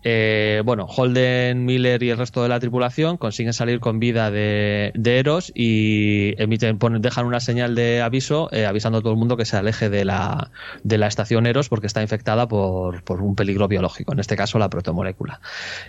Eh, 0.03 0.61
bueno, 0.63 0.85
Holden, 0.85 1.65
Miller 1.65 2.01
y 2.03 2.11
el 2.11 2.17
resto 2.17 2.43
de 2.43 2.49
la 2.49 2.59
tripulación 2.59 3.17
consiguen 3.17 3.53
salir 3.53 3.79
con 3.79 3.99
vida 3.99 4.29
de, 4.29 4.91
Eros 5.03 5.51
y 5.55 6.39
emiten, 6.41 6.77
dejan 6.99 7.25
una 7.25 7.39
señal 7.39 7.73
de 7.75 8.01
aviso 8.01 8.49
eh, 8.51 8.65
avisando 8.65 8.99
a 8.99 9.01
todo 9.01 9.11
el 9.11 9.17
mundo 9.17 9.37
que 9.37 9.45
se 9.45 9.57
aleje 9.57 9.89
de 9.89 10.05
la, 10.05 10.51
de 10.83 10.97
la 10.97 11.07
estación 11.07 11.47
Eros 11.47 11.69
porque 11.69 11.87
está 11.87 12.01
infectada 12.01 12.47
por, 12.47 13.03
un 13.09 13.35
peligro 13.35 13.67
biológico, 13.67 14.13
en 14.13 14.19
este 14.19 14.35
caso 14.35 14.59
la 14.59 14.69
protomolécula. 14.69 15.41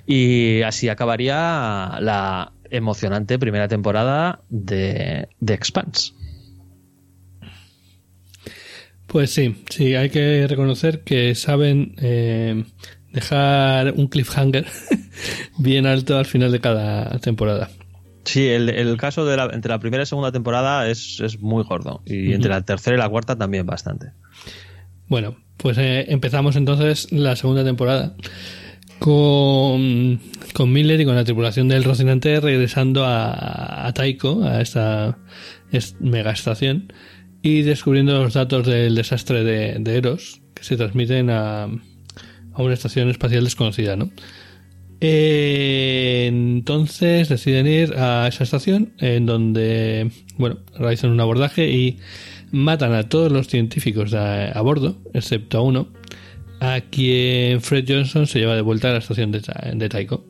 Y 0.06 0.62
así 0.62 0.88
acabaría 0.88 1.98
la 2.00 2.52
emocionante 2.70 3.38
primera 3.38 3.68
temporada 3.68 4.40
de, 4.48 5.28
Expanse. 5.46 6.12
Pues 9.06 9.30
sí, 9.30 9.64
sí, 9.70 9.94
hay 9.94 10.10
que 10.10 10.46
reconocer 10.46 11.00
que 11.00 11.34
saben 11.34 11.94
eh, 11.98 12.64
dejar 13.12 13.92
un 13.92 14.08
cliffhanger 14.08 14.66
bien 15.58 15.86
alto 15.86 16.18
al 16.18 16.26
final 16.26 16.52
de 16.52 16.60
cada 16.60 17.18
temporada. 17.18 17.70
Sí, 18.24 18.46
el, 18.46 18.96
caso 18.98 19.24
de 19.24 19.38
la, 19.38 19.48
entre 19.52 19.70
la 19.70 19.78
primera 19.78 20.02
y 20.02 20.06
segunda 20.06 20.30
temporada 20.30 20.86
es, 20.88 21.38
muy 21.40 21.64
gordo. 21.64 22.02
Y 22.04 22.34
entre 22.34 22.50
la 22.50 22.60
tercera 22.60 22.94
y 22.94 22.98
la 22.98 23.08
cuarta 23.08 23.36
también 23.36 23.64
bastante. 23.64 24.12
Bueno, 25.06 25.36
pues 25.56 25.78
eh, 25.78 26.04
empezamos 26.08 26.56
entonces 26.56 27.10
la 27.10 27.36
segunda 27.36 27.64
temporada 27.64 28.14
con, 28.98 30.20
con 30.52 30.72
Miller 30.72 31.00
y 31.00 31.06
con 31.06 31.14
la 31.14 31.24
tripulación 31.24 31.68
del 31.68 31.84
Rocinante 31.84 32.38
regresando 32.40 33.06
a, 33.06 33.86
a 33.86 33.92
Taiko, 33.94 34.44
a 34.44 34.60
esta 34.60 35.16
mega 36.00 36.32
estación, 36.32 36.92
y 37.40 37.62
descubriendo 37.62 38.22
los 38.22 38.34
datos 38.34 38.66
del 38.66 38.94
desastre 38.94 39.42
de, 39.42 39.78
de 39.78 39.96
Eros 39.96 40.42
que 40.52 40.64
se 40.64 40.76
transmiten 40.76 41.30
a, 41.30 41.68
a 42.58 42.62
una 42.62 42.74
estación 42.74 43.08
espacial 43.08 43.44
desconocida, 43.44 43.96
¿no? 43.96 44.10
Eh, 45.00 46.26
entonces 46.26 47.28
deciden 47.28 47.68
ir 47.68 47.94
a 47.94 48.26
esa 48.26 48.42
estación 48.42 48.92
en 48.98 49.26
donde, 49.26 50.10
bueno, 50.36 50.58
realizan 50.76 51.10
un 51.10 51.20
abordaje 51.20 51.70
y 51.70 51.98
matan 52.50 52.92
a 52.94 53.08
todos 53.08 53.30
los 53.30 53.46
científicos 53.46 54.12
a, 54.12 54.60
bordo, 54.60 54.98
excepto 55.14 55.58
a 55.58 55.62
uno, 55.62 55.88
a 56.60 56.80
quien 56.80 57.60
Fred 57.60 57.84
Johnson 57.86 58.26
se 58.26 58.40
lleva 58.40 58.56
de 58.56 58.62
vuelta 58.62 58.88
a 58.88 58.92
la 58.92 58.98
estación 58.98 59.30
de, 59.30 59.40
de 59.74 59.88
Taiko. 59.88 60.26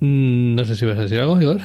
Mm, 0.00 0.54
no 0.54 0.64
sé 0.64 0.74
si 0.74 0.86
vas 0.86 0.98
a 0.98 1.02
decir 1.02 1.18
algo, 1.18 1.38
Igor. 1.40 1.60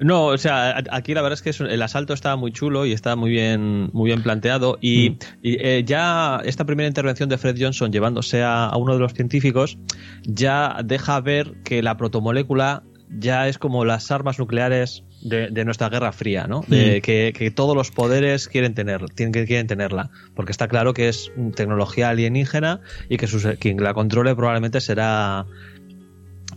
No, 0.00 0.26
o 0.26 0.38
sea, 0.38 0.82
aquí 0.90 1.12
la 1.12 1.20
verdad 1.20 1.38
es 1.44 1.58
que 1.58 1.64
el 1.64 1.82
asalto 1.82 2.14
está 2.14 2.34
muy 2.36 2.52
chulo 2.52 2.86
y 2.86 2.92
está 2.92 3.16
muy 3.16 3.30
bien, 3.30 3.90
muy 3.92 4.08
bien 4.08 4.22
planteado. 4.22 4.78
Y, 4.80 5.10
mm. 5.10 5.16
eh, 5.42 5.82
ya 5.86 6.40
esta 6.44 6.64
primera 6.64 6.88
intervención 6.88 7.28
de 7.28 7.36
Fred 7.36 7.56
Johnson 7.60 7.92
llevándose 7.92 8.42
a, 8.42 8.70
uno 8.76 8.94
de 8.94 9.00
los 9.00 9.12
científicos 9.12 9.78
ya 10.22 10.78
deja 10.84 11.20
ver 11.20 11.52
que 11.64 11.82
la 11.82 11.96
protomolécula 11.98 12.82
ya 13.10 13.48
es 13.48 13.58
como 13.58 13.84
las 13.84 14.10
armas 14.10 14.38
nucleares 14.38 15.04
de, 15.20 15.64
nuestra 15.64 15.90
Guerra 15.90 16.12
Fría, 16.12 16.46
¿no? 16.46 16.64
De, 16.68 16.98
mm. 16.98 17.36
que, 17.36 17.52
todos 17.54 17.76
los 17.76 17.90
poderes 17.90 18.48
quieren 18.48 18.72
tener, 18.74 19.04
tienen, 19.10 19.46
quieren 19.46 19.66
tenerla, 19.66 20.10
porque 20.34 20.52
está 20.52 20.68
claro 20.68 20.94
que 20.94 21.08
es 21.08 21.30
tecnología 21.54 22.08
alienígena 22.08 22.80
y 23.10 23.18
que 23.18 23.26
quien 23.58 23.82
la 23.82 23.92
controle 23.92 24.34
probablemente 24.34 24.80
será 24.80 25.44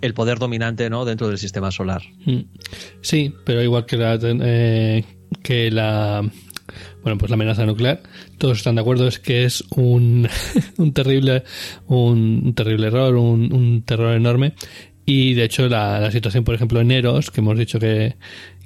el 0.04 0.14
poder 0.14 0.38
dominante 0.38 0.90
¿no? 0.90 1.06
dentro 1.06 1.30
del 1.30 1.38
sistema 1.38 1.72
solar. 1.72 2.04
Mm. 2.26 2.42
Sí, 3.02 3.34
pero 3.46 3.64
igual 3.64 3.86
que 3.86 3.96
la, 3.98 4.20
eh, 4.22 5.04
que 5.42 5.72
la 5.72 6.30
bueno 7.02 7.18
pues 7.18 7.30
la 7.30 7.36
amenaza 7.36 7.66
nuclear 7.66 8.02
todos 8.38 8.58
están 8.58 8.76
de 8.76 8.82
acuerdo 8.82 9.08
es 9.08 9.20
que 9.20 9.46
es 9.46 9.64
un, 9.76 10.28
un 10.78 10.94
terrible 10.94 11.44
un, 11.88 12.54
terrible 12.54 12.88
error 12.88 13.16
un, 13.16 13.84
terror 13.86 14.16
enorme 14.16 14.54
y 15.06 15.34
de 15.34 15.44
hecho 15.44 15.68
la, 15.68 16.10
situación 16.12 16.44
por 16.44 16.56
ejemplo 16.56 16.80
en 16.82 16.92
Eros 16.92 17.32
que 17.32 17.42
hemos 17.42 17.58
dicho 17.58 17.80
que, 17.80 18.16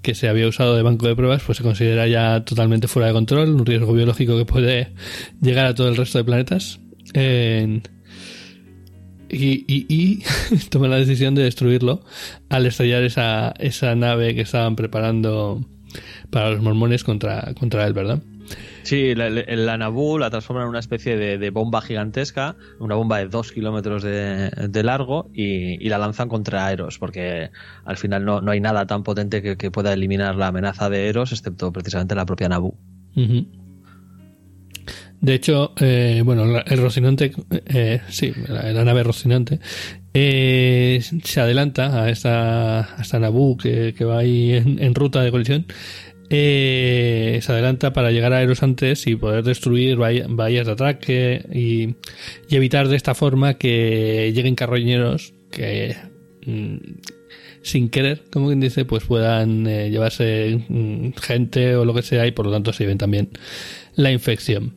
que 0.01 0.13
se 0.13 0.29
había 0.29 0.47
usado 0.47 0.75
de 0.75 0.83
banco 0.83 1.07
de 1.07 1.15
pruebas 1.15 1.41
pues 1.43 1.57
se 1.57 1.63
considera 1.63 2.07
ya 2.07 2.45
totalmente 2.45 2.87
fuera 2.87 3.07
de 3.07 3.13
control 3.13 3.49
un 3.55 3.65
riesgo 3.65 3.93
biológico 3.93 4.37
que 4.37 4.45
puede 4.45 4.93
llegar 5.41 5.65
a 5.65 5.75
todo 5.75 5.89
el 5.89 5.95
resto 5.95 6.19
de 6.19 6.23
planetas 6.23 6.79
y, 9.29 9.65
y, 9.67 10.23
toma 10.69 10.87
la 10.87 10.97
decisión 10.97 11.35
de 11.35 11.43
destruirlo 11.43 12.01
al 12.49 12.65
estallar 12.65 13.03
esa, 13.03 13.53
esa 13.59 13.95
nave 13.95 14.35
que 14.35 14.41
estaban 14.41 14.75
preparando 14.75 15.65
para 16.29 16.51
los 16.51 16.61
mormones 16.61 17.03
contra, 17.03 17.53
contra 17.53 17.85
él, 17.87 17.93
¿verdad? 17.93 18.21
Sí, 18.83 19.15
la, 19.15 19.29
la 19.29 19.77
Naboo 19.77 20.17
la 20.17 20.29
transforma 20.29 20.63
en 20.63 20.69
una 20.69 20.79
especie 20.79 21.17
de, 21.17 21.49
bomba 21.49 21.81
gigantesca, 21.81 22.55
una 22.79 22.95
bomba 22.95 23.17
de 23.17 23.27
dos 23.27 23.51
kilómetros 23.51 24.01
de, 24.01 24.81
largo 24.83 25.29
y, 25.33 25.89
la 25.89 25.97
lanzan 25.97 26.29
contra 26.29 26.71
Eros, 26.71 26.97
porque 26.97 27.49
al 27.83 27.97
final 27.97 28.23
no, 28.23 28.39
no 28.39 28.51
hay 28.51 28.61
nada 28.61 28.87
tan 28.87 29.03
potente 29.03 29.57
que, 29.57 29.71
pueda 29.71 29.91
eliminar 29.91 30.35
la 30.35 30.47
amenaza 30.47 30.89
de 30.89 31.09
Eros, 31.09 31.33
excepto 31.33 31.73
precisamente 31.73 32.15
la 32.15 32.25
propia 32.25 32.47
Naboo. 32.47 32.77
De 35.21 35.33
hecho, 35.33 35.73
eh, 35.79 36.21
bueno, 36.23 36.61
el 36.65 36.77
Rocinante, 36.77 37.31
eh, 37.65 38.01
sí, 38.09 38.33
la, 38.47 38.83
nave 38.83 39.03
Rocinante, 39.03 39.59
eh, 40.13 41.01
se 41.23 41.41
adelanta 41.41 42.03
a 42.03 42.09
esta, 42.09 42.97
a 42.97 43.01
esta 43.01 43.19
Naboo 43.19 43.57
que, 43.57 43.93
va 44.05 44.19
ahí 44.19 44.53
en, 44.53 44.93
ruta 44.93 45.23
de 45.23 45.31
colisión. 45.31 45.65
se 46.29 47.41
adelanta 47.47 47.93
para 47.93 48.11
llegar 48.11 48.33
a 48.33 48.43
Eros 48.43 48.61
antes 48.61 49.07
y 49.07 49.15
poder 49.15 49.43
destruir 49.43 49.97
bahías 49.97 50.67
de 50.67 50.71
ataque 50.71 51.45
y, 51.51 51.95
evitar 52.55 52.87
de 52.87 52.95
esta 52.95 53.15
forma 53.15 53.55
que 53.55 54.31
lleguen 54.35 54.55
carroñeros 54.55 55.33
que 55.51 55.95
mm, 56.45 56.77
sin 57.67 57.89
querer, 57.89 58.23
como 58.31 58.47
quien 58.47 58.59
dice, 58.59 58.85
pues 58.85 59.03
puedan 59.03 59.65
llevarse 59.65 60.63
mm, 60.67 61.11
gente 61.21 61.75
o 61.75 61.85
lo 61.85 61.93
que 61.93 62.01
sea 62.01 62.25
y 62.25 62.31
por 62.31 62.45
lo 62.45 62.51
tanto 62.51 62.73
se 62.73 62.83
lleven 62.83 62.97
también 62.97 63.29
la 63.95 64.11
infección. 64.11 64.73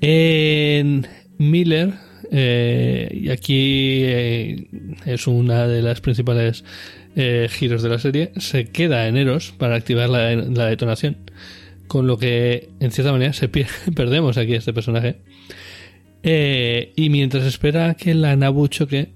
En 0.00 1.06
Miller, 1.38 1.94
eh, 2.30 3.08
y 3.12 3.30
aquí 3.30 4.02
eh, 4.04 4.68
es 5.04 5.26
una 5.26 5.66
de 5.66 5.82
las 5.82 6.00
principales 6.00 6.64
eh, 7.14 7.48
giros 7.50 7.82
de 7.82 7.88
la 7.88 7.98
serie, 7.98 8.32
se 8.36 8.66
queda 8.66 9.08
en 9.08 9.16
Eros 9.16 9.52
para 9.56 9.76
activar 9.76 10.08
la, 10.08 10.66
detonación. 10.66 11.16
Con 11.86 12.06
lo 12.06 12.18
que, 12.18 12.70
en 12.80 12.90
cierta 12.90 13.12
manera, 13.12 13.32
se 13.32 13.48
perdemos 13.94 14.36
aquí 14.38 14.54
a 14.54 14.58
este 14.58 14.72
personaje. 14.72 15.20
y 16.22 17.10
mientras 17.10 17.44
espera 17.44 17.94
que 17.94 18.14
la 18.14 18.36
Nabu 18.36 18.68
choque, 18.68 19.14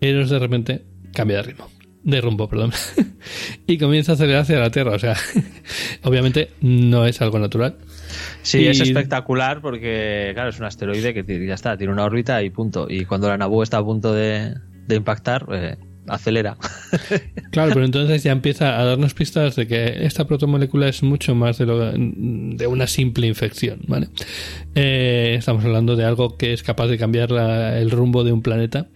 Eros 0.00 0.30
de 0.30 0.38
repente 0.38 0.82
cambia 1.14 1.38
de 1.38 1.42
ritmo. 1.44 1.71
De 2.04 2.20
rumbo, 2.20 2.48
perdón. 2.48 2.72
y 3.66 3.78
comienza 3.78 4.12
a 4.12 4.14
acelerar 4.16 4.42
hacia 4.42 4.58
la 4.58 4.70
Tierra. 4.70 4.92
O 4.92 4.98
sea, 4.98 5.16
obviamente 6.02 6.50
no 6.60 7.06
es 7.06 7.20
algo 7.20 7.38
natural. 7.38 7.76
Sí, 8.42 8.66
es 8.66 8.80
espectacular 8.80 9.60
porque, 9.60 10.32
claro, 10.34 10.50
es 10.50 10.58
un 10.58 10.66
asteroide 10.66 11.14
que 11.14 11.46
ya 11.46 11.54
está, 11.54 11.76
tiene 11.76 11.92
una 11.92 12.04
órbita 12.04 12.42
y 12.42 12.50
punto. 12.50 12.86
Y 12.88 13.04
cuando 13.04 13.28
la 13.28 13.38
Nabu 13.38 13.62
está 13.62 13.78
a 13.78 13.84
punto 13.84 14.12
de, 14.12 14.54
impactar, 14.88 15.46
eh, 15.52 15.76
acelera. 16.08 16.56
Claro, 17.52 17.72
pero 17.74 17.84
entonces 17.84 18.22
ya 18.22 18.32
empieza 18.32 18.80
a 18.80 18.84
darnos 18.84 19.12
pistas 19.12 19.56
de 19.56 19.66
que 19.66 20.06
esta 20.06 20.26
protomolécula 20.26 20.88
es 20.88 21.02
mucho 21.02 21.34
más 21.34 21.58
de, 21.58 21.66
lo, 21.66 21.92
de 21.92 22.66
una 22.66 22.86
simple 22.86 23.26
infección, 23.26 23.80
¿vale? 23.86 24.08
Eh, 24.74 25.34
estamos 25.38 25.62
hablando 25.62 25.94
de 25.94 26.06
algo 26.06 26.38
que 26.38 26.54
es 26.54 26.62
capaz 26.62 26.86
de 26.86 26.96
cambiar 26.96 27.30
el 27.30 27.90
rumbo 27.90 28.24
de 28.24 28.32
un 28.32 28.40
planeta. 28.40 28.86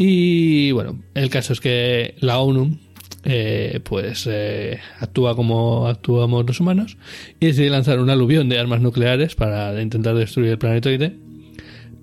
Y 0.00 0.70
bueno, 0.70 1.02
el 1.14 1.28
caso 1.28 1.52
es 1.52 1.60
que 1.60 2.14
la 2.20 2.38
ONU 2.38 2.78
eh, 3.24 3.80
pues 3.82 4.28
eh, 4.30 4.78
actúa 5.00 5.34
como 5.34 5.88
actuamos 5.88 6.46
los 6.46 6.60
humanos 6.60 6.96
y 7.40 7.46
decide 7.46 7.68
lanzar 7.68 7.98
un 7.98 8.08
aluvión 8.08 8.48
de 8.48 8.60
armas 8.60 8.80
nucleares 8.80 9.34
para 9.34 9.82
intentar 9.82 10.14
destruir 10.14 10.52
el 10.52 10.58
planetoide. 10.58 11.16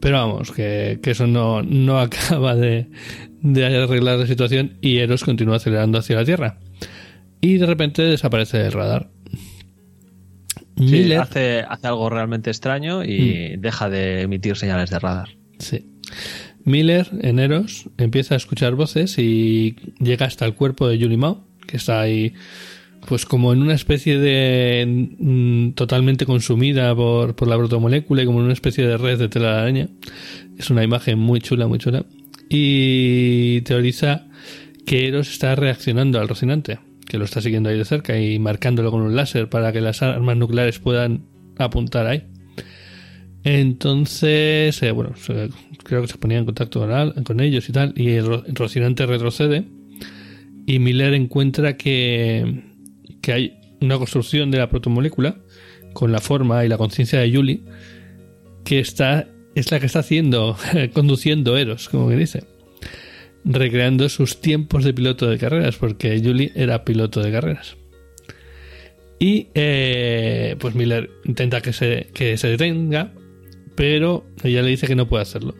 Pero 0.02 0.18
vamos, 0.18 0.52
que, 0.52 1.00
eso 1.04 1.26
no, 1.26 1.64
no 1.64 2.00
acaba 2.02 2.54
de, 2.54 2.90
arreglar 3.44 4.20
la 4.20 4.28
situación 4.28 4.78
y 4.82 4.98
Eros 4.98 5.24
continúa 5.24 5.56
acelerando 5.56 5.98
hacia 5.98 6.18
la 6.18 6.26
Tierra. 6.26 6.60
Y 7.40 7.58
de 7.58 7.66
repente 7.66 8.02
desaparece 8.02 8.66
el 8.66 8.74
radar. 8.74 9.10
hace, 11.18 11.62
hace 11.62 11.88
algo 11.88 12.10
realmente 12.10 12.50
extraño 12.50 13.06
y 13.06 13.56
mm. 13.56 13.62
deja 13.62 13.90
de 13.90 14.24
emitir 14.24 14.58
señales 14.58 14.90
de 14.90 15.00
radar. 15.00 15.30
Sí. 15.60 15.88
Miller, 16.66 17.08
en 17.22 17.40
Eros, 17.40 17.90
empieza 17.98 18.34
a 18.34 18.38
escuchar 18.38 18.76
voces 18.76 19.18
y 19.20 19.76
llega 20.00 20.26
hasta 20.26 20.46
el 20.46 20.56
cuerpo 20.56 20.88
de 20.88 20.98
Julie 20.98 21.18
Mao, 21.18 21.46
que 21.68 21.78
está 21.78 22.02
ahí, 22.02 22.34
pues 23.08 23.26
como 23.26 23.54
en 23.54 23.62
una 23.62 23.76
especie 23.76 24.18
de. 24.18 25.14
Mm, 25.20 25.72
totalmente 25.74 26.26
consumida 26.26 26.96
por, 26.96 27.36
por 27.36 27.48
la 27.48 27.58
protomolécula 27.58 28.24
y 28.24 28.26
como 28.26 28.40
en 28.40 28.46
una 28.46 28.54
especie 28.54 28.86
de 28.86 28.98
red 28.98 29.20
de 29.20 29.30
tela 29.30 29.54
de 29.54 29.62
araña. 29.62 29.90
Es 30.58 30.72
una 30.72 30.84
imagen 30.84 31.20
muy 31.20 31.40
chula, 31.40 31.68
muy 31.68 31.78
chula. 31.78 32.06
Y 32.50 33.62
teoriza 33.62 34.28
que 34.86 35.08
Eros 35.08 35.32
está 35.32 35.56
reaccionando 35.56 36.20
al 36.20 36.28
Rocinante, 36.28 36.80
que 37.08 37.18
lo 37.18 37.26
está 37.26 37.42
siguiendo 37.42 37.70
ahí 37.70 37.78
de 37.78 37.86
cerca 37.86 38.20
y 38.20 38.40
marcándolo 38.40 38.92
con 38.92 39.02
un 39.02 39.16
láser 39.16 39.50
para 39.50 39.72
que 39.72 39.82
las 39.82 40.02
armas 40.02 40.38
nucleares 40.38 40.80
puedan 40.80 41.26
apuntar 41.58 42.08
ahí. 42.08 42.24
Entonces, 43.44 44.82
eh, 44.82 44.92
bueno, 44.92 45.14
creo 45.86 46.02
que 46.02 46.08
se 46.08 46.18
ponía 46.18 46.38
en 46.38 46.46
contacto 46.46 46.88
con, 47.24 47.40
ellos 47.40 47.70
y 47.70 47.72
tal, 47.72 47.94
y 47.96 48.10
el 48.12 48.44
Rocinante 48.54 49.06
retrocede 49.06 49.64
y 50.66 50.80
Miller 50.80 51.14
encuentra 51.14 51.78
que, 51.78 52.64
que 53.22 53.32
hay 53.32 53.60
una 53.82 53.98
construcción 53.98 54.52
de 54.52 54.58
la 54.58 54.70
protomolécula 54.70 55.38
con 55.94 56.12
la 56.12 56.20
forma 56.20 56.66
y 56.66 56.68
la 56.68 56.78
conciencia 56.78 57.20
de 57.20 57.34
Julie 57.34 57.62
que 58.66 58.80
está 58.80 59.28
es 59.54 59.72
la 59.72 59.80
que 59.80 59.86
está 59.86 60.00
haciendo 60.00 60.58
conduciendo 60.94 61.56
Eros 61.56 61.88
como 61.88 62.10
que 62.10 62.16
dice 62.18 62.44
recreando 63.46 64.10
sus 64.10 64.42
tiempos 64.42 64.84
de 64.84 64.94
piloto 64.94 65.30
de 65.30 65.38
carreras 65.38 65.78
porque 65.78 66.20
Julie 66.22 66.52
era 66.56 66.84
piloto 66.84 67.22
de 67.22 67.32
carreras. 67.32 67.78
Y 69.20 69.48
eh, 69.54 70.56
pues 70.60 70.76
Miller 70.76 71.10
intenta 71.24 71.62
que 71.62 71.72
se, 71.72 72.08
que 72.14 72.38
se 72.38 72.50
detenga 72.50 73.14
pero 73.76 74.26
ella 74.44 74.62
le 74.62 74.70
dice 74.70 74.88
que 74.88 74.96
no 74.96 75.08
puede 75.08 75.24
hacerlo. 75.24 75.56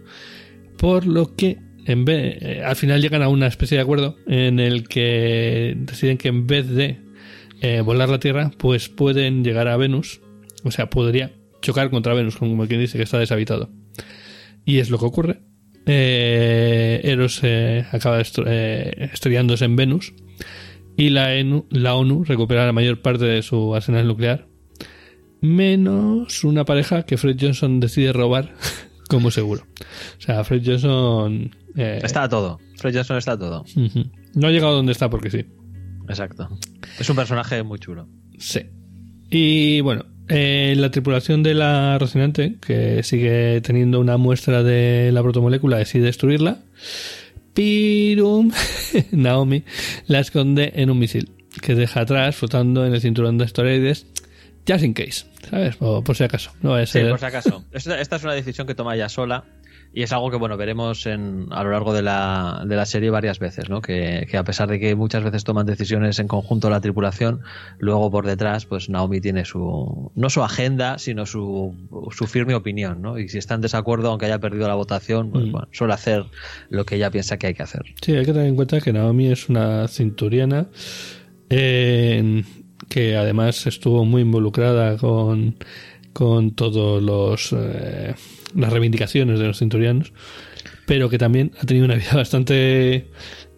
Por 0.78 1.06
lo 1.06 1.36
que 1.36 1.60
en 1.86 2.04
vez, 2.04 2.38
eh, 2.42 2.62
al 2.64 2.76
final 2.76 3.02
llegan 3.02 3.22
a 3.22 3.30
una 3.30 3.48
especie 3.48 3.78
de 3.78 3.84
acuerdo 3.84 4.18
en 4.28 4.60
el 4.60 4.88
que 4.88 5.76
deciden 5.78 6.18
que 6.18 6.30
en 6.30 6.48
vez 6.48 6.68
de 6.68 7.00
eh, 7.62 7.82
volar 7.82 8.10
la 8.10 8.20
Tierra, 8.20 8.52
pues 8.58 8.90
pueden 8.90 9.44
llegar 9.44 9.68
a 9.68 9.78
Venus, 9.78 10.22
o 10.64 10.72
sea, 10.72 10.90
podría 10.90 11.32
chocar 11.62 11.92
contra 11.92 12.14
Venus, 12.14 12.38
como 12.38 12.68
quien 12.68 12.80
dice 12.80 12.98
que 12.98 13.04
está 13.04 13.20
deshabitado. 13.20 13.70
Y 14.66 14.80
es 14.80 14.90
lo 14.90 14.98
que 14.98 15.06
ocurre. 15.06 15.42
Eh, 15.86 17.02
Eros 17.04 17.44
acaba 17.92 18.20
estrellándose 18.20 19.66
en 19.66 19.76
Venus 19.76 20.14
y 20.98 21.10
la, 21.10 21.30
la 21.70 21.94
ONU 21.94 22.24
recupera 22.24 22.66
la 22.66 22.74
mayor 22.74 23.04
parte 23.04 23.26
de 23.26 23.44
su 23.44 23.76
arsenal 23.76 24.08
nuclear 24.08 24.48
menos 25.46 26.44
una 26.44 26.66
pareja 26.66 27.04
que 27.04 27.18
Fred 27.18 27.38
Johnson 27.40 27.80
decide 27.80 28.14
robar 28.14 28.54
como 29.10 29.32
seguro. 29.32 29.66
O 30.18 30.22
sea, 30.22 30.44
Fred 30.44 30.62
Johnson... 30.66 31.56
Eh, 31.76 32.00
está 32.04 32.28
todo. 32.30 32.60
Fred 32.78 32.96
Johnson 32.96 33.18
está 33.18 33.38
todo. 33.38 33.66
No 34.34 34.48
ha 34.48 34.52
llegado 34.52 34.76
donde 34.76 34.92
está 34.92 35.10
porque 35.10 35.30
sí. 35.30 35.46
Exacto. 36.08 36.48
Es 37.00 37.10
un 37.10 37.16
personaje 37.16 37.64
muy 37.64 37.80
chulo. 37.80 38.08
Sí. 38.38 38.62
Y 39.30 39.82
bueno, 39.82 40.06
eh, 40.28 40.74
la 40.78 40.92
tripulación 40.92 41.44
de 41.44 41.54
la 41.54 41.98
Rocinante, 42.00 42.58
que 42.60 43.04
sigue 43.04 43.62
teniendo 43.62 44.00
una 44.00 44.18
muestra 44.18 44.64
de 44.64 45.12
la 45.12 45.22
protomolécula, 45.22 45.78
decide 45.78 46.06
destruirla. 46.06 46.60
Pirum, 47.54 48.52
Naomi 49.12 49.64
la 50.08 50.20
esconde 50.20 50.74
en 50.76 50.90
un 50.90 51.00
misil 51.00 51.32
que 51.62 51.74
deja 51.74 52.02
atrás 52.02 52.36
flotando 52.36 52.86
en 52.86 52.94
el 52.94 53.02
cinturón 53.02 53.38
de 53.38 53.46
asteroides 53.46 54.08
just 54.68 54.84
in 54.84 54.94
case, 54.94 55.26
¿sabes? 55.50 55.76
por 55.78 56.16
si 56.16 56.24
acaso. 56.24 56.52
No 56.62 56.84
Sí, 56.86 57.00
por 57.02 57.20
si 57.20 57.26
acaso. 57.26 57.64
Esta, 57.72 58.00
es 58.00 58.24
una 58.24 58.34
decisión 58.34 58.68
que 58.68 58.76
toma 58.76 58.96
ella 58.96 59.10
sola 59.10 59.46
y 59.94 60.04
es 60.04 60.12
algo 60.12 60.30
que, 60.30 60.36
bueno, 60.36 60.58
veremos 60.58 61.06
en, 61.06 61.48
a 61.52 61.64
lo 61.64 61.72
largo 61.72 61.94
de 61.94 62.02
la, 62.02 62.64
de 62.68 62.76
la 62.76 62.86
serie 62.86 63.10
varias 63.10 63.40
veces, 63.40 63.70
¿no? 63.70 63.82
Que, 63.82 64.28
a 64.38 64.44
pesar 64.44 64.68
de 64.68 64.78
que 64.78 64.94
muchas 64.94 65.24
veces 65.24 65.46
toman 65.46 65.66
decisiones 65.66 66.20
en 66.20 66.28
conjunto 66.28 66.70
la 66.70 66.82
tripulación, 66.82 67.42
luego 67.78 68.12
por 68.12 68.26
detrás, 68.26 68.66
pues 68.66 68.90
Naomi 68.90 69.22
tiene 69.22 69.46
su, 69.46 70.12
no 70.14 70.30
su 70.30 70.44
agenda, 70.44 70.98
sino 70.98 71.26
su, 71.26 71.74
su 72.12 72.28
firme 72.28 72.56
opinión, 72.56 73.02
¿no? 73.02 73.18
Y 73.18 73.30
si 73.30 73.38
está 73.38 73.56
en 73.56 73.62
desacuerdo, 73.62 74.10
aunque 74.10 74.26
haya 74.26 74.40
perdido 74.40 74.68
la 74.68 74.76
votación, 74.76 75.32
pues 75.32 75.46
mm. 75.46 75.52
bueno, 75.52 75.68
suele 75.72 75.94
hacer 75.94 76.26
lo 76.70 76.86
que 76.86 76.96
ella 76.96 77.10
piensa 77.10 77.38
que 77.38 77.48
hay 77.48 77.54
que 77.54 77.64
hacer. 77.64 77.84
Sí, 78.02 78.14
hay 78.14 78.26
que 78.26 78.34
tener 78.34 78.48
en 78.48 78.56
cuenta 78.56 78.82
que 78.82 78.92
Naomi 78.92 79.32
es 79.32 79.48
una 79.48 79.88
cinturiana. 79.88 80.68
Eh, 81.50 82.44
que 82.96 83.18
además 83.18 83.68
estuvo 83.68 84.06
muy 84.06 84.22
involucrada 84.22 84.96
con, 84.96 85.58
con 86.14 86.52
todos 86.52 87.04
los 87.04 87.52
eh, 87.52 88.16
las 88.56 88.72
reivindicaciones 88.72 89.38
de 89.38 89.48
los 89.48 89.60
cinturianos, 89.60 90.14
pero 90.86 91.10
que 91.10 91.18
también 91.18 91.52
ha 91.62 91.66
tenido 91.66 91.84
una 91.88 91.96
vida 92.02 92.14
bastante 92.14 93.10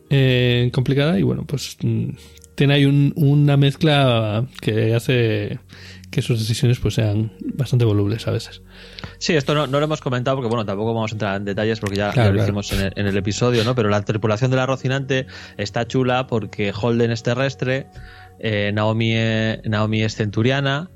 eh, 0.09 0.71
complicada 0.73 1.19
y 1.19 1.21
bueno, 1.21 1.45
pues 1.45 1.77
mm, 1.83 2.09
tiene 2.55 2.73
ahí 2.73 2.85
una 2.85 3.57
mezcla 3.57 4.47
que 4.59 4.95
hace 4.95 5.59
que 6.09 6.23
sus 6.23 6.39
decisiones 6.39 6.79
pues 6.79 6.95
sean 6.95 7.33
bastante 7.53 7.85
volubles 7.85 8.27
a 8.27 8.31
veces. 8.31 8.63
Sí, 9.19 9.35
esto 9.35 9.53
no, 9.53 9.67
lo 9.67 9.79
hemos 9.79 10.01
comentado 10.01 10.37
porque 10.37 10.47
bueno, 10.47 10.65
tampoco 10.65 10.95
vamos 10.95 11.11
a 11.11 11.13
entrar 11.13 11.35
en 11.35 11.45
detalles 11.45 11.79
porque 11.79 11.97
ya, 11.97 12.11
lo 12.31 12.41
hicimos 12.41 12.71
en 12.73 12.87
el, 12.87 12.93
en 12.95 13.05
el, 13.05 13.17
episodio, 13.17 13.63
¿no? 13.63 13.75
Pero 13.75 13.89
la 13.89 14.01
tripulación 14.03 14.49
de 14.49 14.57
la 14.57 14.65
Rocinante 14.65 15.27
está 15.57 15.85
chula 15.85 16.25
porque 16.25 16.73
Holden 16.73 17.11
es 17.11 17.21
terrestre, 17.21 17.85
eh, 18.39 18.71
Naomi, 18.73 19.11
eh, 19.13 19.61
Naomi 19.65 20.01
es 20.03 20.15
centuriana, 20.15 20.89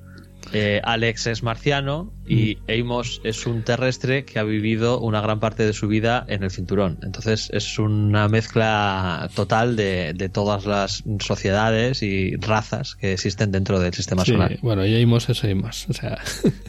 eh, 0.53 0.81
Alex 0.83 1.27
es 1.27 1.43
marciano 1.43 2.11
y 2.27 2.57
Amos 2.67 3.21
es 3.23 3.45
un 3.45 3.63
terrestre 3.63 4.25
que 4.25 4.39
ha 4.39 4.43
vivido 4.43 4.99
una 4.99 5.21
gran 5.21 5.39
parte 5.39 5.63
de 5.65 5.71
su 5.71 5.87
vida 5.87 6.25
en 6.27 6.43
el 6.43 6.49
cinturón. 6.51 6.97
Entonces 7.03 7.49
es 7.53 7.77
una 7.79 8.27
mezcla 8.27 9.29
total 9.35 9.75
de, 9.75 10.13
de 10.13 10.29
todas 10.29 10.65
las 10.65 11.03
sociedades 11.19 12.01
y 12.03 12.35
razas 12.37 12.95
que 12.95 13.13
existen 13.13 13.51
dentro 13.51 13.79
del 13.79 13.93
sistema 13.93 14.25
Sí, 14.25 14.31
solar. 14.31 14.57
bueno, 14.61 14.85
y 14.85 15.01
Amos 15.01 15.29
es 15.29 15.43
Amos, 15.43 15.87
o 15.89 15.93
sea, 15.93 16.17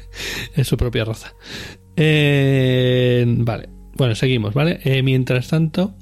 es 0.54 0.66
su 0.68 0.76
propia 0.76 1.04
raza. 1.04 1.32
Eh, 1.96 3.24
vale, 3.26 3.68
bueno, 3.96 4.14
seguimos, 4.14 4.54
¿vale? 4.54 4.80
Eh, 4.84 5.02
mientras 5.02 5.48
tanto, 5.48 5.94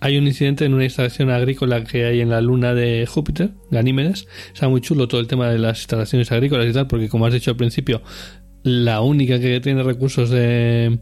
hay 0.00 0.18
un 0.18 0.26
incidente 0.26 0.64
en 0.64 0.74
una 0.74 0.84
instalación 0.84 1.30
agrícola 1.30 1.84
que 1.84 2.04
hay 2.04 2.20
en 2.20 2.30
la 2.30 2.40
luna 2.40 2.74
de 2.74 3.06
Júpiter, 3.06 3.50
Ganímedes. 3.70 4.26
Está 4.52 4.68
muy 4.68 4.80
chulo 4.80 5.08
todo 5.08 5.20
el 5.20 5.26
tema 5.26 5.48
de 5.50 5.58
las 5.58 5.78
instalaciones 5.78 6.30
agrícolas 6.32 6.66
y 6.68 6.72
tal, 6.72 6.86
porque 6.86 7.08
como 7.08 7.26
has 7.26 7.32
dicho 7.32 7.50
al 7.50 7.56
principio, 7.56 8.02
la 8.62 9.00
única 9.00 9.38
que 9.40 9.60
tiene 9.60 9.82
recursos 9.82 10.28
de, 10.30 10.98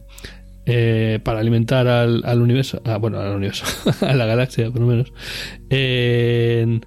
eh, 0.67 1.19
para 1.25 1.41
alimentar 1.41 1.89
al, 1.89 2.23
al 2.25 2.41
universo, 2.43 2.81
ah, 2.85 2.99
bueno, 2.99 3.19
al 3.21 3.35
universo, 3.37 3.65
a 4.01 4.15
la 4.15 4.27
galaxia 4.27 4.71
por 4.71 4.81
lo 4.81 4.87
menos, 4.87 5.13
eh, 5.71 6.81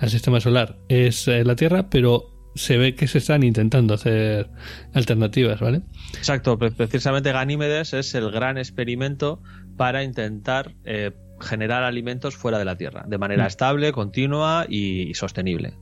al 0.00 0.10
sistema 0.10 0.40
solar, 0.40 0.78
es 0.88 1.28
eh, 1.28 1.44
la 1.44 1.56
Tierra, 1.56 1.88
pero 1.88 2.24
se 2.56 2.76
ve 2.78 2.94
que 2.94 3.08
se 3.08 3.18
están 3.18 3.42
intentando 3.42 3.94
hacer 3.94 4.48
alternativas, 4.92 5.60
¿vale? 5.60 5.82
Exacto, 6.16 6.56
pre- 6.58 6.70
precisamente 6.70 7.32
Ganímedes 7.32 7.94
es 7.94 8.14
el 8.14 8.30
gran 8.30 8.58
experimento 8.58 9.42
para 9.76 10.04
intentar 10.04 10.72
eh, 10.84 11.10
generar 11.40 11.82
alimentos 11.82 12.34
fuera 12.36 12.58
de 12.58 12.64
la 12.64 12.76
Tierra, 12.76 13.04
de 13.06 13.18
manera 13.18 13.44
Mm. 13.44 13.48
estable, 13.48 13.92
continua 13.92 14.66
y, 14.68 15.02
y 15.10 15.14
sostenible. 15.14 15.74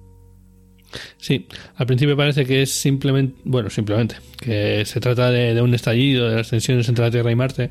Sí, 1.16 1.46
al 1.76 1.86
principio 1.86 2.16
parece 2.16 2.44
que 2.44 2.62
es 2.62 2.70
simplemente, 2.70 3.40
bueno, 3.44 3.70
simplemente, 3.70 4.16
que 4.38 4.84
se 4.84 5.00
trata 5.00 5.30
de, 5.30 5.54
de 5.54 5.62
un 5.62 5.72
estallido 5.74 6.28
de 6.28 6.36
las 6.36 6.50
tensiones 6.50 6.88
entre 6.88 7.04
la 7.06 7.10
Tierra 7.10 7.30
y 7.30 7.34
Marte, 7.36 7.70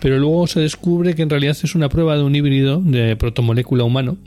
pero 0.00 0.18
luego 0.18 0.46
se 0.48 0.58
descubre 0.60 1.14
que 1.14 1.22
en 1.22 1.30
realidad 1.30 1.56
es 1.62 1.74
una 1.76 1.88
prueba 1.88 2.16
de 2.16 2.24
un 2.24 2.34
híbrido 2.34 2.80
de 2.80 3.14
protomolécula 3.14 3.84
humano 3.84 4.18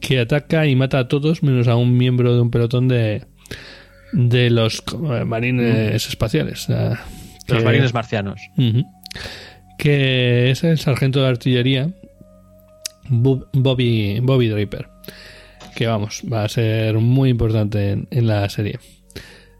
que 0.00 0.18
ataca 0.18 0.66
y 0.66 0.74
mata 0.74 0.98
a 0.98 1.08
todos 1.08 1.42
menos 1.44 1.68
a 1.68 1.76
un 1.76 1.96
miembro 1.96 2.34
de 2.34 2.40
un 2.40 2.50
pelotón 2.50 2.88
de, 2.88 3.24
de 4.12 4.50
los 4.50 4.82
eh, 4.92 5.24
marines 5.24 6.08
espaciales. 6.08 6.66
los 7.48 7.62
marines 7.64 7.94
marcianos. 7.94 8.40
Que 9.78 10.50
es 10.50 10.64
el 10.64 10.78
sargento 10.78 11.22
de 11.22 11.28
artillería 11.28 11.90
Bobby, 13.10 14.20
Bobby 14.20 14.48
Draper. 14.48 14.88
Que 15.76 15.86
vamos, 15.86 16.22
va 16.30 16.44
a 16.44 16.48
ser 16.48 16.96
muy 16.98 17.28
importante 17.28 17.90
en, 17.90 18.08
en 18.10 18.26
la 18.26 18.48
serie. 18.48 18.78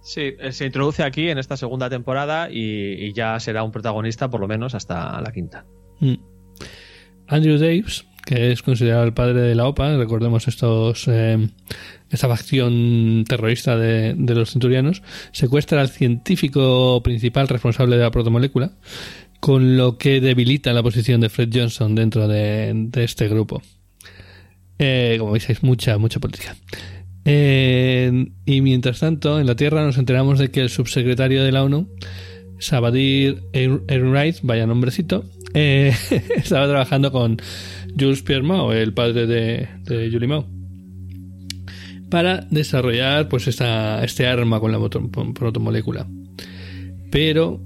Sí, 0.03 0.35
eh, 0.41 0.53
se 0.53 0.67
introduce 0.67 1.03
aquí 1.03 1.29
en 1.29 1.39
esta 1.39 1.57
segunda 1.57 1.91
temporada 1.91 2.51
y, 2.51 2.95
y 2.95 3.13
ya 3.13 3.39
será 3.39 3.63
un 3.63 3.71
protagonista 3.71 4.31
por 4.31 4.41
lo 4.41 4.49
menos 4.49 4.75
hasta 4.75 5.21
la 5.21 5.31
quinta. 5.31 5.67
Mm. 6.01 6.15
Andrew 7.29 7.59
Daves, 7.59 8.07
que 8.25 8.51
es 8.51 8.63
considerado 8.63 9.05
el 9.05 9.15
padre 9.15 9.41
de 9.41 9.55
la 9.55 9.69
OPA, 9.69 9.97
recordemos 9.97 10.49
estos 10.49 11.07
eh, 11.07 11.49
esta 12.11 12.29
facción 12.29 13.25
terrorista 13.29 13.77
de, 13.77 14.15
de 14.17 14.35
los 14.35 14.51
centurianos, 14.51 15.03
secuestra 15.31 15.81
al 15.81 15.91
científico 15.91 17.01
principal 17.05 17.47
responsable 17.47 17.97
de 17.97 18.03
la 18.03 18.11
protomolécula, 18.11 18.73
con 19.41 19.77
lo 19.77 19.97
que 19.97 20.21
debilita 20.21 20.73
la 20.73 20.83
posición 20.83 21.21
de 21.21 21.31
Fred 21.31 21.49
Johnson 21.53 21.95
dentro 21.95 22.29
de, 22.29 22.89
este 22.97 23.29
grupo. 23.29 23.63
Eh, 24.79 25.17
como 25.19 25.33
veis, 25.33 25.49
hay 25.49 25.57
mucha, 25.63 25.99
mucha 25.99 26.21
política. 26.21 26.57
Eh, 27.25 28.27
y 28.45 28.61
mientras 28.61 29.01
tanto, 29.01 29.41
en 29.41 29.47
la 29.47 29.57
Tierra 29.57 29.85
nos 29.85 29.99
enteramos 29.99 30.39
de 30.39 30.51
que 30.51 30.61
el 30.61 30.69
subsecretario 30.69 31.43
de 31.43 31.53
la 31.53 31.65
ONU, 31.65 31.89
Sabadir 32.59 33.43
Enright, 33.53 34.37
vaya 34.43 34.67
nombrecito, 34.67 35.25
eh, 35.55 35.93
estaba 36.37 36.69
trabajando 36.69 37.11
con 37.11 37.39
Jules 37.99 38.23
Pierre 38.23 38.43
Mao, 38.43 38.73
el 38.73 38.93
padre 38.93 39.27
de, 39.27 39.69
de 39.85 40.11
Julie 40.11 40.29
Mao, 40.29 40.47
para 42.11 42.47
desarrollar 42.51 43.29
pues 43.29 43.47
esta, 43.49 44.05
este 44.05 44.27
arma 44.27 44.61
con 44.61 44.73
la 44.73 44.79
moto- 44.79 45.11
protomolécula. 45.33 46.07
Pero 47.11 47.61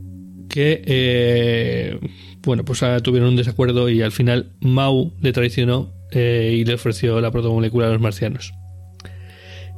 que, 0.48 0.82
eh, 0.86 1.98
bueno, 2.42 2.64
pues 2.64 2.82
ah, 2.82 3.00
tuvieron 3.00 3.30
un 3.30 3.36
desacuerdo 3.36 3.88
y 3.88 4.02
al 4.02 4.12
final 4.12 4.52
Mao 4.60 5.12
le 5.20 5.32
traicionó 5.32 5.92
eh, 6.12 6.56
y 6.58 6.64
le 6.64 6.74
ofreció 6.74 7.20
la 7.20 7.30
protomolécula 7.30 7.88
a 7.88 7.90
los 7.90 8.00
marcianos. 8.00 8.52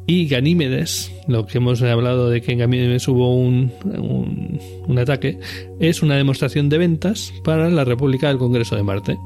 Y 0.09 0.29
Ganímedes, 0.29 1.13
lo 1.27 1.47
que 1.47 1.59
hemos 1.59 1.83
hablado 1.83 2.31
de 2.31 2.41
que 2.41 2.53
en 2.53 2.59
Ganímedes 2.59 3.09
hubo 3.09 3.35
un, 3.35 3.73
un, 3.85 4.61
un 4.87 4.99
ataque, 4.99 5.41
es 5.81 6.03
una 6.03 6.17
demostración 6.17 6.69
de 6.69 6.79
ventas 6.79 7.33
para 7.43 7.69
la 7.71 7.85
República 7.85 8.29
del 8.29 8.39
Congreso 8.39 8.77
de 8.77 8.85
Marte. 8.85 9.17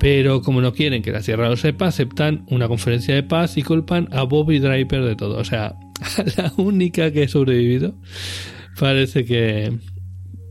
Pero 0.00 0.42
como 0.42 0.60
no 0.60 0.72
quieren 0.72 1.02
que 1.02 1.12
la 1.12 1.20
Tierra 1.20 1.48
lo 1.48 1.56
sepa, 1.56 1.86
aceptan 1.86 2.44
una 2.48 2.66
conferencia 2.68 3.14
de 3.14 3.22
paz 3.22 3.56
y 3.56 3.62
culpan 3.62 4.08
a 4.10 4.22
Bobby 4.24 4.58
Draper 4.58 5.04
de 5.04 5.14
todo. 5.14 5.38
O 5.38 5.44
sea, 5.44 5.76
a 6.02 6.24
la 6.36 6.52
única 6.56 7.12
que 7.12 7.24
ha 7.24 7.28
sobrevivido 7.28 7.94
parece 8.78 9.24
que... 9.24 9.72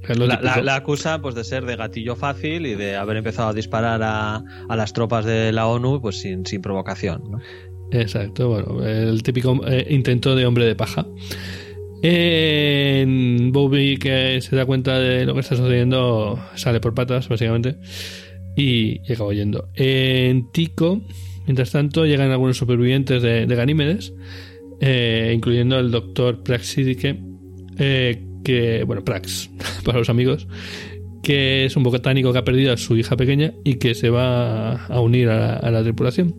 La, 0.08 0.38
típico. 0.38 0.56
la- 0.58 0.62
la 0.62 0.76
acusa 0.76 1.22
pues 1.22 1.36
de 1.36 1.44
ser 1.44 1.66
de 1.66 1.76
gatillo 1.76 2.16
fácil 2.16 2.66
y 2.66 2.76
de 2.76 2.96
haber 2.96 3.18
empezado 3.18 3.50
a 3.50 3.54
disparar 3.54 4.02
a, 4.04 4.44
a 4.70 4.76
las 4.76 4.94
tropas 4.94 5.26
de 5.26 5.52
la 5.52 5.68
ONU 5.68 6.02
pues 6.02 6.18
sin, 6.22 6.46
sin 6.46 6.62
provocación. 6.62 7.22
¿no? 7.32 7.40
Exacto, 7.92 8.48
bueno, 8.50 8.86
el 8.86 9.22
típico 9.22 9.60
eh, 9.68 9.86
intento 9.90 10.36
de 10.36 10.46
hombre 10.46 10.66
de 10.66 10.76
paja. 10.76 11.06
Bobby, 13.52 13.98
que 13.98 14.40
se 14.42 14.56
da 14.56 14.66
cuenta 14.66 15.00
de 15.00 15.26
lo 15.26 15.34
que 15.34 15.42
está 15.42 15.56
sucediendo, 15.56 16.40
sale 16.56 16.80
por 16.80 16.94
patas, 16.94 17.28
básicamente, 17.30 17.76
y, 18.56 19.02
y 19.08 19.14
acaba 19.14 19.34
yendo. 19.34 19.70
En 19.76 20.52
Tico, 20.52 21.02
mientras 21.46 21.72
tanto, 21.72 22.06
llegan 22.06 22.32
algunos 22.32 22.58
supervivientes 22.58 23.22
de, 23.22 23.46
de 23.46 23.56
Ganímedes, 23.56 24.14
eh, 24.80 25.32
incluyendo 25.36 25.78
el 25.80 25.92
doctor 25.92 26.42
Praxidike, 26.44 27.20
eh, 27.78 28.24
que, 28.44 28.84
bueno, 28.86 29.04
Prax, 29.04 29.50
para 29.86 30.00
los 30.00 30.10
amigos, 30.10 30.48
que 31.24 31.66
es 31.66 31.76
un 31.76 31.84
botánico 31.84 32.32
que 32.34 32.40
ha 32.40 32.44
perdido 32.44 32.74
a 32.74 32.78
su 32.78 32.98
hija 32.98 33.16
pequeña 33.16 33.54
y 33.64 33.76
que 33.76 33.94
se 33.96 34.10
va 34.10 34.86
a 34.86 35.00
unir 35.00 35.30
a 35.30 35.38
la- 35.38 35.56
a 35.58 35.72
la 35.72 35.84
tripulación. 35.84 36.36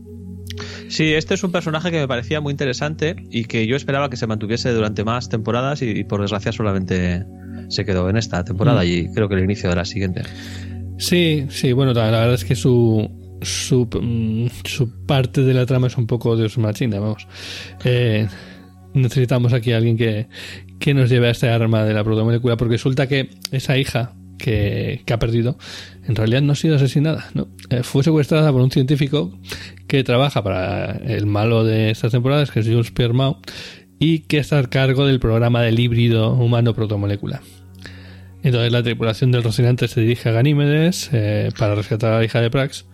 Sí, 0.89 1.15
este 1.15 1.35
es 1.35 1.43
un 1.45 1.53
personaje 1.53 1.91
que 1.91 1.99
me 1.99 2.07
parecía 2.09 2.41
muy 2.41 2.51
interesante 2.51 3.17
y 3.31 3.45
que 3.45 3.67
yo 3.67 3.77
esperaba 3.77 4.11
que 4.11 4.17
se 4.17 4.27
mantuviese 4.27 4.71
durante 4.73 5.05
más 5.05 5.29
temporadas 5.31 5.81
y, 5.83 5.91
y 5.91 6.05
por 6.05 6.21
desgracia 6.21 6.53
solamente 6.53 7.25
se 7.69 7.85
quedó 7.87 8.11
en 8.11 8.17
esta 8.19 8.45
temporada 8.45 8.83
Mm. 8.83 8.87
y 8.87 9.13
creo 9.15 9.29
que 9.29 9.37
el 9.37 9.45
inicio 9.45 9.71
de 9.71 9.77
la 9.77 9.85
siguiente. 9.87 10.23
Sí, 10.99 11.47
sí, 11.49 11.73
bueno, 11.73 11.95
la, 11.95 12.11
la 12.11 12.19
verdad 12.21 12.35
es 12.35 12.45
que 12.45 12.55
su, 12.55 13.09
su, 13.41 13.87
mm, 14.01 14.49
su 14.65 15.07
parte 15.07 15.43
de 15.43 15.55
la 15.55 15.65
trama 15.65 15.87
es 15.87 15.97
un 15.97 16.07
poco 16.07 16.37
de 16.37 16.51
machina, 16.59 16.99
vamos. 17.01 17.27
Eh, 17.85 18.29
necesitamos 18.95 19.53
aquí 19.53 19.73
a 19.73 19.79
alguien 19.79 19.97
que, 19.97 20.27
que 20.79 20.95
nos 20.95 21.11
lleve 21.11 21.29
a 21.29 21.31
esta 21.31 21.55
arma 21.55 21.85
de 21.85 21.95
la 21.95 22.05
protomolécula, 22.05 22.57
porque 22.57 22.75
resulta 22.75 23.07
que 23.07 23.31
esa 23.51 23.79
hija 23.79 24.13
que, 24.39 25.03
que 25.05 25.13
ha 25.13 25.19
perdido, 25.19 25.57
en 26.07 26.17
realidad 26.17 26.43
no 26.43 26.53
ha 26.53 26.57
sido 26.57 26.77
asesinada, 26.77 27.31
¿no? 27.35 27.49
Eh, 27.71 27.83
fue 27.83 28.03
secuestrada 28.03 28.51
por 28.53 28.61
un 28.61 28.71
científico 28.71 29.33
que 29.87 30.05
trabaja 30.05 30.43
para 30.43 30.93
el 30.93 31.27
malo 31.27 31.65
de 31.65 31.91
estas 31.91 32.13
temporadas, 32.13 32.51
que 32.51 32.61
es 32.61 32.67
Jules 32.67 32.91
Pierre 32.91 33.15
Mao, 33.15 33.41
y 33.99 34.21
que 34.21 34.39
está 34.39 34.59
a 34.59 34.65
cargo 34.65 35.07
del 35.07 35.21
programa 35.21 35.63
del 35.63 35.79
híbrido 35.79 36.33
humano 36.33 36.75
protomolécula. 36.75 37.41
Entonces 38.43 38.73
la 38.73 38.83
tripulación 38.83 39.31
del 39.31 39.45
Rocinante 39.45 39.87
se 39.87 40.01
dirige 40.01 40.29
a 40.29 40.33
Ganímedes 40.33 41.11
eh, 41.13 41.51
para 41.57 41.77
rescatar 41.77 42.13
a 42.13 42.19
la 42.19 42.25
hija 42.25 42.41
de 42.41 42.51
Prax, 42.51 42.87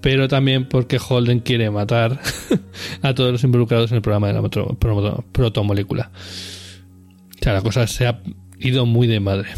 pero 0.00 0.28
también 0.28 0.68
porque 0.68 0.98
Holden 0.98 1.40
quiere 1.40 1.70
matar 1.70 2.20
a 3.02 3.14
todos 3.14 3.32
los 3.32 3.44
involucrados 3.44 3.90
en 3.90 3.96
el 3.96 4.02
programa 4.02 4.28
de 4.28 4.34
la 4.34 5.22
protomolécula. 5.32 6.10
O 7.40 7.42
sea, 7.42 7.52
la 7.52 7.62
cosa 7.62 7.86
se 7.86 8.06
ha 8.06 8.20
ido 8.58 8.86
muy 8.86 9.06
de 9.06 9.20
madre. 9.20 9.48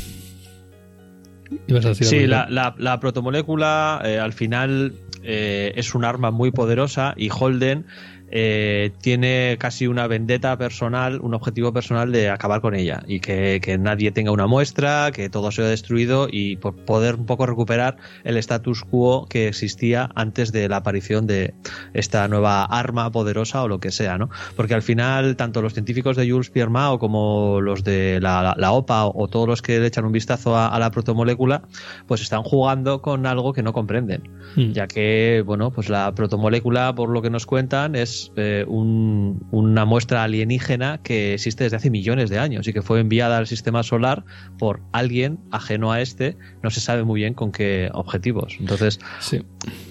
¿Ibas 1.66 1.84
a 1.84 1.88
decir 1.90 2.06
Sí, 2.06 2.26
la 2.26 2.98
protomolécula 3.00 4.00
eh, 4.04 4.18
al 4.18 4.32
final 4.32 4.92
eh, 5.22 5.72
es 5.76 5.94
un 5.94 6.04
arma 6.04 6.30
muy 6.30 6.50
poderosa 6.50 7.14
y 7.16 7.28
Holden 7.30 7.86
eh, 8.30 8.92
tiene 9.00 9.56
casi 9.58 9.86
una 9.86 10.06
vendetta 10.06 10.56
personal, 10.56 11.20
un 11.20 11.34
objetivo 11.34 11.72
personal 11.72 12.12
de 12.12 12.30
acabar 12.30 12.60
con 12.60 12.74
ella 12.74 13.02
y 13.06 13.20
que, 13.20 13.60
que 13.62 13.76
nadie 13.78 14.12
tenga 14.12 14.30
una 14.32 14.46
muestra, 14.46 15.10
que 15.12 15.28
todo 15.28 15.50
sea 15.50 15.64
destruido 15.66 16.28
y 16.30 16.56
por 16.56 16.76
poder 16.76 17.16
un 17.16 17.26
poco 17.26 17.46
recuperar 17.46 17.96
el 18.24 18.36
status 18.36 18.82
quo 18.84 19.26
que 19.28 19.48
existía 19.48 20.10
antes 20.14 20.52
de 20.52 20.68
la 20.68 20.76
aparición 20.76 21.26
de 21.26 21.54
esta 21.92 22.26
nueva 22.28 22.64
arma 22.64 23.10
poderosa 23.10 23.62
o 23.62 23.68
lo 23.68 23.80
que 23.80 23.90
sea, 23.90 24.18
¿no? 24.18 24.30
Porque 24.56 24.74
al 24.74 24.82
final 24.82 25.36
tanto 25.36 25.62
los 25.62 25.72
científicos 25.74 26.16
de 26.16 26.30
Jules 26.30 26.50
Pierre 26.50 26.70
Mao 26.70 26.98
como 26.98 27.60
los 27.60 27.84
de 27.84 28.20
la, 28.20 28.42
la- 28.42 28.54
la 28.56 28.72
OPA 28.72 29.06
o, 29.06 29.24
o 29.24 29.28
todos 29.28 29.48
los 29.48 29.62
que 29.62 29.80
le 29.80 29.86
echan 29.86 30.04
un 30.04 30.12
vistazo 30.12 30.56
a, 30.56 30.68
a 30.68 30.78
la 30.78 30.90
protomolécula, 30.90 31.62
pues 32.06 32.20
están 32.20 32.42
jugando 32.42 33.02
con 33.02 33.26
algo 33.26 33.52
que 33.52 33.62
no 33.62 33.72
comprenden 33.72 34.22
Mm. 34.56 34.72
ya 34.72 34.88
que 34.88 35.44
bueno 35.46 35.70
pues 35.70 35.88
la 35.88 36.12
protomolécula 36.12 36.92
por 36.96 37.08
lo 37.08 37.22
que 37.22 37.30
nos 37.30 37.46
cuentan 37.46 37.94
es 37.94 38.19
es 38.24 38.32
eh, 38.36 38.64
un- 38.66 39.46
una 39.50 39.84
muestra 39.84 40.22
alienígena 40.24 41.00
que 41.02 41.34
existe 41.34 41.64
desde 41.64 41.76
hace 41.76 41.90
millones 41.90 42.30
de 42.30 42.38
años 42.38 42.66
y 42.68 42.72
que 42.72 42.82
fue 42.82 43.00
enviada 43.00 43.38
al 43.38 43.46
sistema 43.46 43.82
solar 43.82 44.24
por 44.58 44.80
alguien 44.92 45.38
ajeno 45.50 45.92
a 45.92 46.00
este, 46.00 46.36
no 46.62 46.70
se 46.70 46.80
sabe 46.80 47.04
muy 47.04 47.20
bien 47.20 47.34
con 47.34 47.52
qué 47.52 47.90
objetivos. 47.92 48.56
Entonces, 48.60 48.98
Sí. 49.20 49.42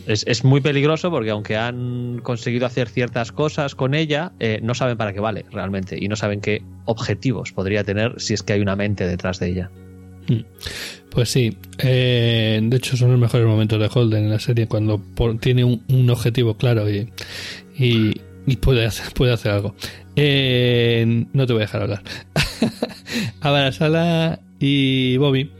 es, 0.07 0.23
es 0.27 0.43
muy 0.43 0.61
peligroso 0.61 1.09
porque 1.11 1.29
aunque 1.31 1.57
han 1.57 2.19
conseguido 2.23 2.65
hacer 2.65 2.89
ciertas 2.89 3.31
cosas 3.31 3.75
con 3.75 3.93
ella, 3.93 4.31
eh, 4.39 4.59
no 4.63 4.73
saben 4.75 4.97
para 4.97 5.13
qué 5.13 5.19
vale 5.19 5.45
realmente 5.51 5.97
y 5.99 6.07
no 6.07 6.15
saben 6.15 6.41
qué 6.41 6.61
objetivos 6.85 7.51
podría 7.51 7.83
tener 7.83 8.15
si 8.19 8.33
es 8.33 8.43
que 8.43 8.53
hay 8.53 8.61
una 8.61 8.75
mente 8.75 9.07
detrás 9.07 9.39
de 9.39 9.49
ella. 9.49 9.71
Pues 11.09 11.29
sí, 11.29 11.57
eh, 11.79 12.59
de 12.61 12.77
hecho 12.77 12.95
son 12.95 13.09
los 13.09 13.19
mejores 13.19 13.47
momentos 13.47 13.79
de 13.79 13.89
Holden 13.91 14.25
en 14.25 14.29
la 14.29 14.37
serie 14.39 14.67
cuando 14.67 14.99
por- 14.99 15.39
tiene 15.39 15.63
un, 15.63 15.81
un 15.89 16.07
objetivo 16.11 16.55
claro 16.55 16.87
y, 16.87 17.09
y, 17.79 18.11
puede, 18.61 18.85
hacer, 18.85 19.13
puede 19.13 19.33
hacer 19.33 19.51
algo. 19.53 19.75
Eh, 20.15 21.25
no 21.33 21.45
te 21.47 21.53
voy 21.53 21.61
a 21.61 21.65
dejar 21.65 21.83
hablar. 21.83 22.03
Abarasala 23.41 24.39
y 24.59 25.17
Bobby 25.17 25.51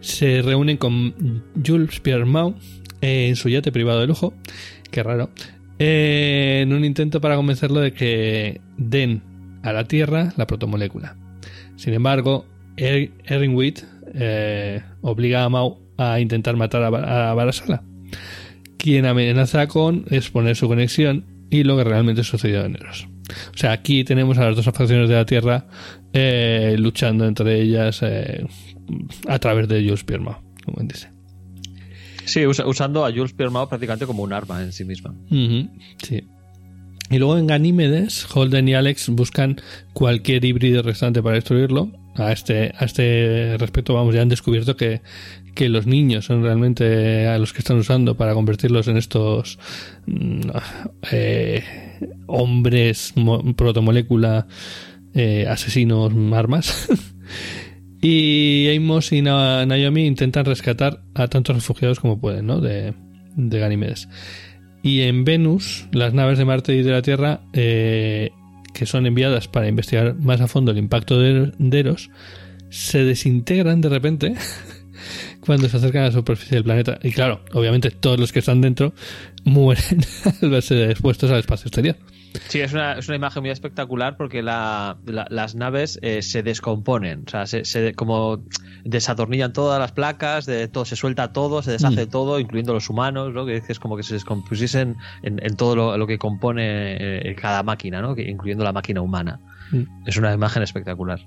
se 0.00 0.42
reúnen 0.42 0.76
con 0.76 1.42
Jules 1.64 2.00
Pierre 2.00 2.24
Mau 2.24 2.54
en 3.00 3.36
su 3.36 3.48
yate 3.48 3.70
privado 3.72 4.00
de 4.00 4.06
lujo, 4.06 4.34
qué 4.90 5.02
raro, 5.02 5.30
eh, 5.78 6.60
en 6.62 6.72
un 6.72 6.84
intento 6.84 7.20
para 7.20 7.36
convencerlo 7.36 7.80
de 7.80 7.92
que 7.92 8.60
den 8.76 9.22
a 9.62 9.72
la 9.72 9.84
Tierra 9.84 10.32
la 10.36 10.46
protomolécula. 10.46 11.16
Sin 11.76 11.94
embargo, 11.94 12.46
Er- 12.76 13.10
Erwin 13.26 13.74
eh, 14.14 14.82
obliga 15.02 15.44
a 15.44 15.48
Mau 15.48 15.78
a 15.96 16.20
intentar 16.20 16.56
matar 16.56 16.82
a, 16.82 16.90
Ba- 16.90 17.30
a 17.30 17.34
Barasala, 17.34 17.82
quien 18.78 19.04
amenaza 19.06 19.66
con 19.68 20.04
exponer 20.10 20.56
su 20.56 20.66
conexión 20.68 21.24
y 21.50 21.64
lo 21.64 21.76
que 21.76 21.84
realmente 21.84 22.24
sucedió 22.24 22.64
en 22.64 22.76
Eros. 22.76 23.08
O 23.54 23.56
sea, 23.58 23.72
aquí 23.72 24.04
tenemos 24.04 24.38
a 24.38 24.46
las 24.46 24.56
dos 24.56 24.64
facciones 24.64 25.08
de 25.08 25.14
la 25.14 25.26
Tierra 25.26 25.66
eh, 26.12 26.76
luchando 26.78 27.26
entre 27.26 27.60
ellas 27.60 28.00
eh, 28.02 28.46
a 29.28 29.38
través 29.38 29.68
de 29.68 29.82
Jules 29.82 30.04
Pierre 30.04 30.24
Mau, 30.24 30.36
como 30.64 30.80
él 30.80 30.88
dice. 30.88 31.10
Sí, 32.24 32.46
usa- 32.46 32.66
usando 32.66 33.04
a 33.06 33.10
Jules 33.12 33.32
Pierre 33.32 33.52
Mau 33.52 33.68
prácticamente 33.68 34.06
como 34.06 34.22
un 34.22 34.32
arma 34.32 34.62
en 34.62 34.72
sí 34.72 34.84
misma. 34.84 35.14
Sí. 36.02 36.24
Y 37.10 37.18
luego 37.18 37.38
en 37.38 37.46
Ganímedes, 37.46 38.26
Holden 38.34 38.68
y 38.68 38.74
Alex 38.74 39.08
buscan 39.08 39.60
cualquier 39.94 40.44
híbrido 40.44 40.82
restante 40.82 41.22
para 41.22 41.36
destruirlo. 41.36 41.90
A 42.16 42.32
este, 42.32 42.72
a 42.76 42.84
este 42.84 43.56
respecto, 43.58 43.94
vamos, 43.94 44.12
ya 44.14 44.20
han 44.22 44.28
descubierto 44.28 44.76
que, 44.76 45.02
que 45.58 45.68
los 45.68 45.88
niños 45.88 46.24
son 46.26 46.44
realmente 46.44 47.26
a 47.26 47.36
los 47.36 47.52
que 47.52 47.58
están 47.58 47.78
usando 47.78 48.16
para 48.16 48.32
convertirlos 48.32 48.86
en 48.86 48.96
estos 48.96 49.58
mm, 50.06 50.40
eh, 51.10 51.64
hombres 52.28 53.12
mo- 53.16 53.42
protomolécula 53.56 54.46
eh, 55.14 55.46
asesinos 55.48 56.12
armas. 56.32 56.88
y 58.00 58.68
Amos 58.76 59.10
y 59.10 59.20
Na- 59.20 59.66
Naomi 59.66 60.06
intentan 60.06 60.44
rescatar 60.44 61.02
a 61.14 61.26
tantos 61.26 61.56
refugiados 61.56 61.98
como 61.98 62.20
pueden, 62.20 62.46
¿no? 62.46 62.60
De, 62.60 62.94
de. 63.34 64.06
Y 64.84 65.00
en 65.00 65.24
Venus, 65.24 65.88
las 65.90 66.14
naves 66.14 66.38
de 66.38 66.44
Marte 66.44 66.76
y 66.76 66.82
de 66.82 66.92
la 66.92 67.02
Tierra, 67.02 67.40
eh, 67.52 68.30
que 68.74 68.86
son 68.86 69.06
enviadas 69.06 69.48
para 69.48 69.66
investigar 69.66 70.14
más 70.14 70.40
a 70.40 70.46
fondo 70.46 70.70
el 70.70 70.78
impacto 70.78 71.18
de, 71.18 71.50
de 71.58 71.80
Eros, 71.80 72.10
se 72.70 73.02
desintegran 73.02 73.80
de 73.80 73.88
repente 73.88 74.34
cuando 75.48 75.68
se 75.68 75.76
acercan 75.78 76.02
a 76.02 76.06
la 76.06 76.12
superficie 76.12 76.54
del 76.54 76.64
planeta. 76.64 76.98
Y 77.02 77.10
claro, 77.10 77.40
obviamente 77.52 77.90
todos 77.90 78.20
los 78.20 78.30
que 78.32 78.38
están 78.38 78.60
dentro 78.60 78.92
mueren 79.44 80.00
al 80.42 80.50
verse 80.50 80.90
expuestos 80.90 81.30
al 81.32 81.40
espacio 81.40 81.66
exterior. 81.68 81.96
Sí, 82.48 82.60
es 82.60 82.72
una, 82.74 82.92
es 82.92 83.08
una 83.08 83.16
imagen 83.16 83.42
muy 83.42 83.50
espectacular 83.50 84.16
porque 84.18 84.42
la- 84.42 84.98
la- 85.06 85.26
las 85.30 85.54
naves 85.54 85.98
eh, 86.02 86.20
se 86.22 86.42
descomponen, 86.42 87.24
o 87.26 87.30
sea, 87.30 87.46
se, 87.46 87.64
se- 87.64 87.94
como 87.94 88.44
desatornillan 88.84 89.52
todas 89.54 89.80
las 89.80 89.92
placas, 89.92 90.44
de 90.44 90.68
todo, 90.68 90.84
se 90.84 90.94
suelta 90.94 91.32
todo, 91.32 91.62
se 91.62 91.72
deshace 91.72 92.04
Mm. 92.06 92.10
todo, 92.10 92.38
incluyendo 92.38 92.74
los 92.74 92.90
humanos, 92.90 93.32
¿no? 93.32 93.46
que 93.46 93.62
es 93.66 93.78
como 93.80 93.96
que 93.96 94.02
se 94.02 94.12
descompusiesen 94.14 94.96
en, 95.22 95.40
en 95.42 95.56
todo 95.56 95.74
lo, 95.74 95.96
lo 95.96 96.06
que 96.06 96.18
compone 96.18 97.30
eh, 97.30 97.34
cada 97.34 97.62
máquina, 97.62 98.02
¿no? 98.02 98.14
que, 98.14 98.28
incluyendo 98.30 98.62
la 98.62 98.72
máquina 98.74 99.00
humana. 99.00 99.40
Mm. 99.72 99.84
Es 100.06 100.16
una 100.18 100.32
imagen 100.32 100.62
espectacular. 100.62 101.20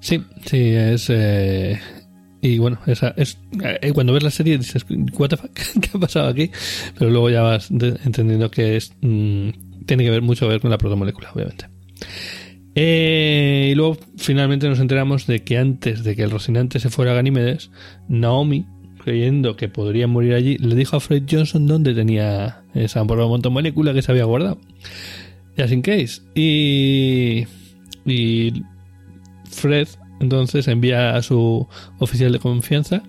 Sí, 0.00 0.22
sí, 0.44 0.70
es. 0.70 1.08
eh, 1.10 1.78
y 2.42 2.58
bueno, 2.58 2.78
esa 2.86 3.14
es 3.16 3.38
eh, 3.62 3.92
cuando 3.92 4.12
ves 4.12 4.22
la 4.22 4.30
serie 4.30 4.56
dices, 4.58 4.86
¿What 4.88 5.28
the? 5.28 5.36
¿Qué 5.80 5.90
ha 5.94 6.00
pasado 6.00 6.28
aquí? 6.28 6.50
Pero 6.98 7.10
luego 7.10 7.30
ya 7.30 7.42
vas 7.42 7.70
entendiendo 7.70 8.50
que 8.50 8.76
es 8.76 8.92
mm, 9.00 9.50
tiene 9.86 10.04
que 10.04 10.10
ver 10.10 10.22
mucho 10.22 10.46
que 10.46 10.52
ver 10.52 10.60
con 10.60 10.70
la 10.70 10.78
protomolécula, 10.78 11.30
obviamente. 11.34 11.66
Eh, 12.74 13.70
y 13.72 13.74
luego 13.74 13.98
finalmente 14.16 14.68
nos 14.68 14.78
enteramos 14.78 15.26
de 15.26 15.42
que 15.42 15.58
antes 15.58 16.04
de 16.04 16.14
que 16.14 16.22
el 16.22 16.30
Rocinante 16.30 16.78
se 16.78 16.90
fuera 16.90 17.12
a 17.12 17.14
Ganímedes, 17.14 17.70
Naomi, 18.08 18.66
creyendo 19.02 19.56
que 19.56 19.68
podría 19.68 20.06
morir 20.06 20.34
allí, 20.34 20.56
le 20.58 20.74
dijo 20.74 20.96
a 20.96 21.00
Fred 21.00 21.24
Johnson 21.28 21.66
dónde 21.66 21.94
tenía 21.94 22.62
esa 22.74 23.04
protomolécula 23.04 23.92
que 23.92 24.02
se 24.02 24.12
había 24.12 24.24
guardado. 24.24 24.58
Just 25.58 25.72
in 25.72 25.82
case. 25.82 26.22
Y, 26.34 27.46
y 28.06 28.62
Fred 29.50 29.88
entonces 30.20 30.68
envía 30.68 31.16
a 31.16 31.22
su 31.22 31.66
oficial 31.98 32.32
de 32.32 32.38
confianza, 32.38 33.02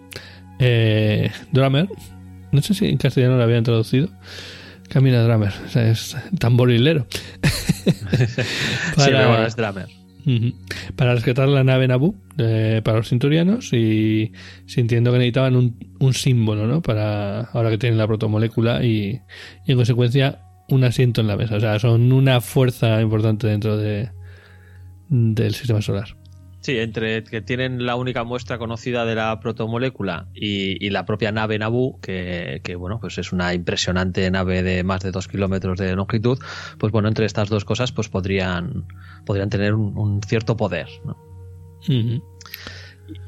eh, 0.59 1.32
Drummer. 1.51 1.88
No 2.51 2.62
sé 2.62 2.74
si 2.74 2.88
en 2.88 2.97
castellano 2.97 3.38
lo 3.38 3.43
habían 3.43 3.64
traducido. 3.64 4.09
Camina 4.89 5.24
Drummer, 5.24 5.53
o 5.66 5.70
sea, 5.70 5.89
es 5.89 6.16
tamborilero. 6.39 7.07
Sí, 7.82 9.05
pero 9.07 9.30
bueno, 9.30 9.45
es 9.47 9.55
Drummer. 9.55 9.88
Para 10.95 11.16
rescatar 11.16 11.47
la 11.47 11.64
nave 11.64 11.88
Naboo 11.88 12.14
eh, 12.38 12.82
para 12.84 12.97
los 12.97 13.09
cinturianos 13.09 13.74
y 13.74 14.34
sintiendo 14.68 15.12
que 15.12 15.18
necesitaban 15.18 15.55
un, 15.55 15.78
un 15.99 16.14
símbolo, 16.14 16.68
¿no? 16.68 16.84
Para 16.84 17.41
ahora 17.41 17.72
que 17.72 17.80
tienen 17.80 17.97
la 17.97 18.05
protomolécula 18.05 18.84
y, 18.84 19.22
y 19.66 19.72
en 19.72 19.78
consecuencia 19.78 20.41
un 20.70 20.84
asiento 20.84 21.22
en 21.22 21.28
la 21.28 21.38
mesa. 21.38 21.55
O 21.55 21.59
sea, 21.59 21.80
son 21.80 22.12
una 22.12 22.39
fuerza 22.39 23.01
importante 23.01 23.47
dentro 23.47 23.78
de 23.78 24.12
del 25.09 25.53
sistema 25.53 25.82
solar. 25.82 26.16
Sí, 26.62 26.78
entre 26.78 27.24
que 27.24 27.41
tienen 27.41 27.88
la 27.88 27.95
única 27.95 28.24
muestra 28.24 28.59
conocida 28.59 29.03
de 29.03 29.16
la 29.16 29.39
protomolécula 29.39 30.28
y, 30.36 30.86
y 30.86 30.91
la 30.91 31.05
propia 31.05 31.32
nave 31.32 31.57
Naboo, 31.57 31.99
que, 31.99 32.62
que, 32.64 32.76
bueno, 32.76 32.99
pues 32.99 33.18
es 33.18 33.34
una 33.34 33.55
impresionante 33.55 34.30
nave 34.30 34.62
de 34.62 34.84
más 34.84 35.01
de 35.01 35.09
dos 35.09 35.28
kilómetros 35.28 35.80
de 35.80 35.95
longitud, 35.95 36.38
pues 36.78 36.91
bueno, 36.91 37.07
entre 37.07 37.26
estas 37.26 37.49
dos 37.49 37.66
cosas, 37.66 37.91
pues 37.91 38.09
podrían, 38.09 38.86
podrían 39.26 39.49
tener 39.49 39.74
un, 39.74 39.97
un 39.97 40.22
cierto 40.22 40.55
poder, 40.55 40.88
¿no? 41.03 41.18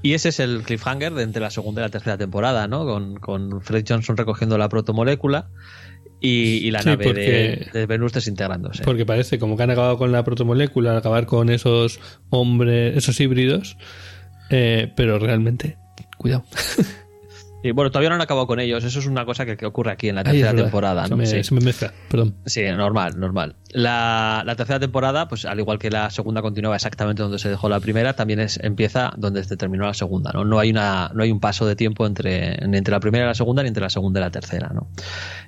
Y 0.01 0.13
ese 0.13 0.29
es 0.29 0.39
el 0.39 0.61
cliffhanger 0.61 1.13
de 1.13 1.23
entre 1.23 1.41
la 1.41 1.49
segunda 1.49 1.81
y 1.81 1.85
la 1.85 1.89
tercera 1.89 2.17
temporada, 2.17 2.67
¿no? 2.67 2.85
Con, 2.85 3.15
con 3.17 3.61
Fred 3.61 3.83
Johnson 3.87 4.15
recogiendo 4.15 4.57
la 4.57 4.69
protomolécula 4.69 5.49
y, 6.23 6.65
y 6.65 6.71
la 6.71 6.81
Sí, 6.81 6.89
nave 6.89 7.03
porque- 7.03 7.69
de, 7.71 7.79
de 7.81 7.85
Venus 7.85 8.13
desintegrándose. 8.13 8.83
Porque 8.83 9.05
parece 9.05 9.37
como 9.37 9.57
que 9.57 9.63
han 9.63 9.69
acabado 9.71 9.97
con 9.99 10.11
la 10.11 10.23
protomolécula, 10.23 10.91
al 10.91 10.97
acabar 10.97 11.25
con 11.27 11.49
esos 11.49 11.99
hombres, 12.29 12.97
esos 12.97 13.19
híbridos, 13.19 13.77
eh, 14.49 14.91
pero 14.95 15.19
realmente, 15.19 15.77
cuidado. 16.17 16.45
Y 17.63 17.71
bueno, 17.71 17.89
todavía 17.91 18.09
no 18.09 18.15
han 18.15 18.21
acabado 18.21 18.45
con 18.45 18.59
ellos, 18.59 18.83
eso 18.83 18.99
es 18.99 19.05
una 19.07 19.25
cosa 19.25 19.45
que, 19.45 19.55
que 19.57 19.65
ocurre 19.65 19.91
aquí 19.91 20.09
en 20.09 20.15
la 20.15 20.23
tercera 20.23 20.53
temporada, 20.53 21.05
Se 21.05 21.09
¿no? 21.11 21.17
me, 21.17 21.25
Sí. 21.25 21.43
se 21.43 21.55
me 21.55 21.61
mezcla, 21.61 21.93
perdón. 22.09 22.35
Sí, 22.45 22.61
normal, 22.63 23.17
normal. 23.19 23.55
La, 23.71 24.43
la 24.45 24.55
tercera 24.55 24.79
temporada, 24.79 25.27
pues 25.27 25.45
al 25.45 25.59
igual 25.59 25.79
que 25.79 25.89
la 25.89 26.09
segunda 26.09 26.41
continúa 26.41 26.75
exactamente 26.75 27.23
donde 27.23 27.39
se 27.39 27.49
dejó 27.49 27.69
la 27.69 27.79
primera, 27.79 28.13
también 28.13 28.39
es, 28.41 28.59
empieza 28.61 29.13
donde 29.17 29.43
se 29.43 29.55
terminó 29.57 29.85
la 29.85 29.93
segunda, 29.93 30.31
¿no? 30.33 30.43
No 30.45 30.59
hay 30.59 30.71
una, 30.71 31.09
no 31.15 31.23
hay 31.23 31.31
un 31.31 31.39
paso 31.39 31.65
de 31.65 31.75
tiempo 31.75 32.05
entre, 32.05 32.63
entre 32.63 32.91
la 32.91 32.99
primera 32.99 33.23
y 33.23 33.27
la 33.29 33.33
segunda, 33.33 33.63
ni 33.63 33.69
entre 33.69 33.81
la 33.83 33.89
segunda 33.89 34.19
y 34.19 34.23
la 34.23 34.31
tercera, 34.31 34.69
¿no? 34.73 34.87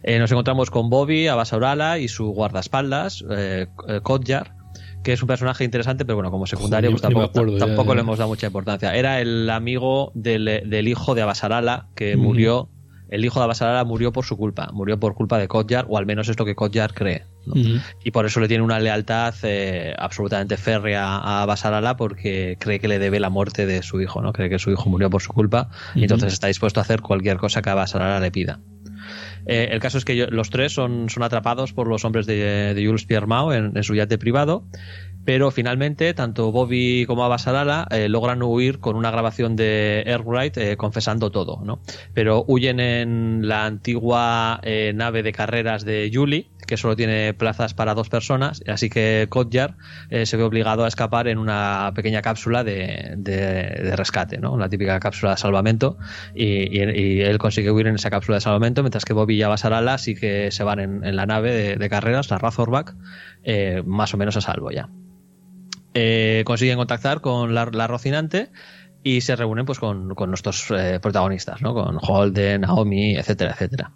Eh, 0.01 0.17
nos 0.17 0.31
encontramos 0.31 0.71
con 0.71 0.89
Bobby, 0.89 1.27
Abasaurala 1.27 1.99
y 1.99 2.07
su 2.07 2.27
guardaespaldas, 2.29 3.23
eh, 3.29 3.67
eh, 3.87 3.99
Kodjar, 4.01 4.53
que 5.05 5.13
es 5.13 5.21
un 5.21 5.27
personaje 5.27 5.63
interesante, 5.63 6.03
pero 6.03 6.15
bueno, 6.15 6.31
como 6.31 6.47
secundario, 6.47 6.89
Joder, 6.89 6.99
pues 6.99 7.01
tampoco, 7.03 7.25
acuerdo 7.25 7.57
ya, 7.59 7.65
tampoco 7.67 7.89
ya. 7.89 7.95
le 7.95 8.01
hemos 8.01 8.17
dado 8.17 8.29
mucha 8.29 8.47
importancia. 8.47 8.95
Era 8.95 9.21
el 9.21 9.47
amigo 9.51 10.11
del, 10.15 10.63
del 10.65 10.87
hijo 10.87 11.13
de 11.13 11.21
Abasarala 11.21 11.87
que 11.95 12.17
murió. 12.17 12.69
El 13.09 13.23
hijo 13.23 13.39
de 13.39 13.43
Abasarala 13.43 13.83
murió 13.83 14.11
por 14.11 14.25
su 14.25 14.35
culpa, 14.35 14.71
murió 14.73 14.99
por 14.99 15.13
culpa 15.13 15.37
de 15.37 15.47
Kodjar, 15.47 15.85
o 15.87 15.99
al 15.99 16.07
menos 16.07 16.27
es 16.27 16.39
lo 16.39 16.43
que 16.43 16.55
Kodjar 16.55 16.95
cree. 16.95 17.23
Y 18.03 18.09
por 18.09 18.25
eso 18.25 18.39
le 18.39 18.47
tiene 18.47 18.63
una 18.63 18.79
lealtad 18.79 19.35
eh, 19.43 19.93
absolutamente 19.95 20.57
férrea 20.57 21.17
a 21.17 21.45
Basarala 21.45 21.95
porque 21.97 22.57
cree 22.59 22.79
que 22.79 22.87
le 22.87 22.97
debe 22.97 23.19
la 23.19 23.29
muerte 23.29 23.67
de 23.67 23.83
su 23.83 24.01
hijo, 24.01 24.23
¿no? 24.23 24.33
Cree 24.33 24.49
que 24.49 24.57
su 24.57 24.71
hijo 24.71 24.89
murió 24.89 25.11
por 25.11 25.21
su 25.21 25.31
culpa 25.31 25.69
y 25.93 26.01
entonces 26.01 26.33
está 26.33 26.47
dispuesto 26.47 26.79
a 26.79 26.83
hacer 26.83 27.01
cualquier 27.01 27.37
cosa 27.37 27.61
que 27.61 27.69
a 27.69 27.75
Basarala 27.75 28.19
le 28.19 28.31
pida. 28.31 28.59
Eh, 29.45 29.69
el 29.71 29.79
caso 29.79 29.97
es 29.97 30.05
que 30.05 30.27
los 30.27 30.49
tres 30.49 30.73
son, 30.73 31.09
son 31.09 31.23
atrapados 31.23 31.73
por 31.73 31.87
los 31.87 32.05
hombres 32.05 32.25
de, 32.25 32.73
Jules 32.85 33.05
Pierre 33.05 33.27
en, 33.53 33.75
en 33.75 33.83
su 33.83 33.95
yate 33.95 34.17
privado 34.17 34.65
Pero 35.25 35.49
finalmente, 35.49 36.13
tanto 36.13 36.51
Bobby 36.51 37.05
como 37.07 37.25
Abasalala 37.25 37.87
eh, 37.89 38.07
logran 38.07 38.43
huir 38.43 38.79
con 38.79 38.95
una 38.95 39.09
grabación 39.09 39.55
de 39.55 40.03
Airwright 40.05 40.57
eh, 40.57 40.77
confesando 40.77 41.31
todo, 41.31 41.61
¿no? 41.63 41.79
Pero 42.13 42.45
huyen 42.47 42.79
en 42.79 43.47
la 43.47 43.65
antigua 43.65 44.59
eh, 44.61 44.93
nave 44.95 45.23
de 45.23 45.31
carreras 45.31 45.83
de 45.83 46.11
Julie, 46.13 46.51
que 46.67 46.77
solo 46.77 46.95
tiene 46.95 47.33
plazas 47.33 47.73
para 47.73 47.95
dos 47.95 48.09
personas, 48.09 48.63
así 48.67 48.89
que 48.89 49.27
Kodjar 49.29 49.77
se 50.09 50.35
ve 50.35 50.41
obligado 50.41 50.83
a 50.83 50.87
escapar 50.87 51.27
en 51.27 51.37
una 51.37 51.91
pequeña 51.93 52.23
cápsula 52.23 52.63
de, 52.63 53.93
rescate, 53.95 54.39
¿no? 54.39 54.51
Una 54.51 54.67
típica 54.67 54.99
cápsula 54.99 55.33
de 55.33 55.37
salvamento, 55.37 55.97
y, 56.33 56.79
él 56.79 57.37
consigue 57.37 57.69
huir 57.69 57.85
en 57.85 57.95
esa 57.95 58.09
cápsula 58.09 58.37
de 58.37 58.41
salvamento, 58.41 58.81
mientras 58.81 59.05
que 59.05 59.13
Bobby 59.13 59.35
y 59.35 59.43
Abasalala 59.43 59.99
sí 59.99 60.15
que 60.15 60.49
se 60.49 60.63
van 60.63 60.79
en, 60.79 61.15
la 61.15 61.27
nave 61.27 61.77
de, 61.77 61.89
carreras, 61.89 62.31
la 62.31 62.39
Razorback, 62.39 62.95
más 63.85 64.15
o 64.15 64.17
menos 64.17 64.35
a 64.35 64.41
salvo 64.41 64.71
ya. 64.71 64.89
Eh, 65.97 66.43
consiguen 66.45 66.75
contactar 66.75 67.21
con 67.21 67.55
la, 67.55 67.87
Rocinante 67.87 68.51
y 69.01 69.21
se 69.21 69.37
reúnen 69.37 69.65
pues 69.65 69.79
con, 69.79 70.09
nuestros 70.09 70.69
eh, 70.71 70.99
protagonistas, 71.01 71.61
¿no? 71.61 71.73
con 71.73 71.97
Holden, 72.01 72.61
Naomi, 72.61 73.15
etcétera, 73.15 73.51
etcétera. 73.51 73.91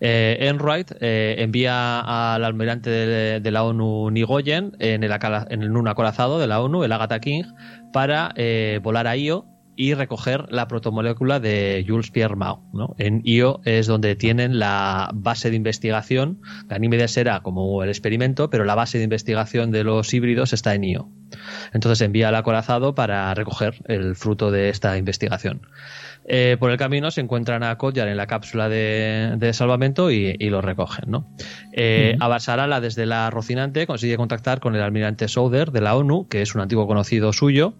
Eh, 0.00 0.36
Enright 0.40 0.92
envía 1.00 2.34
al 2.34 2.44
almirante 2.44 2.90
de, 2.90 3.50
la 3.50 3.64
ONU 3.64 4.10
Nigoyen 4.10 4.76
en, 4.80 5.02
el, 5.02 5.12
en 5.48 5.76
un 5.76 5.88
acorazado 5.88 6.38
de 6.38 6.46
la 6.46 6.60
ONU, 6.60 6.84
el 6.84 6.92
Agatha 6.92 7.20
King, 7.20 7.44
para 7.90 8.34
volar 8.82 9.06
a 9.06 9.16
Io 9.16 9.49
y 9.80 9.94
recoger 9.94 10.44
la 10.52 10.68
protomolécula 10.68 11.40
de 11.40 11.82
Jules 11.88 12.10
Pierre 12.10 12.36
Mao. 12.36 12.62
¿no? 12.74 12.94
En 12.98 13.22
IO 13.24 13.62
es 13.64 13.86
donde 13.86 14.14
tienen 14.14 14.58
la 14.58 15.10
base 15.14 15.48
de 15.48 15.56
investigación. 15.56 16.42
Ganímedes 16.66 17.16
era 17.16 17.40
como 17.40 17.82
el 17.82 17.88
experimento, 17.88 18.50
pero 18.50 18.66
la 18.66 18.74
base 18.74 18.98
de 18.98 19.04
investigación 19.04 19.70
de 19.70 19.82
los 19.84 20.12
híbridos 20.12 20.52
está 20.52 20.74
en 20.74 20.84
IO. 20.84 21.08
Entonces 21.72 22.02
envía 22.02 22.28
al 22.28 22.34
acorazado 22.34 22.94
para 22.94 23.32
recoger 23.32 23.82
el 23.86 24.16
fruto 24.16 24.50
de 24.50 24.68
esta 24.68 24.98
investigación. 24.98 25.62
Eh, 26.26 26.56
por 26.60 26.70
el 26.70 26.76
camino 26.76 27.10
se 27.10 27.20
encuentran 27.20 27.62
a 27.62 27.76
Kodjar 27.76 28.06
en 28.08 28.16
la 28.16 28.26
cápsula 28.26 28.68
de, 28.68 29.50
salvamento 29.52 30.10
y, 30.10 30.36
lo 30.50 30.60
recogen. 30.60 31.10
¿no? 31.10 31.26
Eh, 31.72 32.16
desde 32.82 33.06
la 33.06 33.30
Rocinante, 33.30 33.86
consigue 33.86 34.16
contactar 34.16 34.60
con 34.60 34.76
el 34.76 34.82
almirante 34.82 35.26
Souder 35.26 35.72
de 35.72 35.80
la 35.80 35.96
ONU, 35.96 36.28
que 36.28 36.42
es 36.42 36.54
un 36.54 36.60
antiguo 36.60 36.86
conocido 36.86 37.32
suyo, 37.32 37.74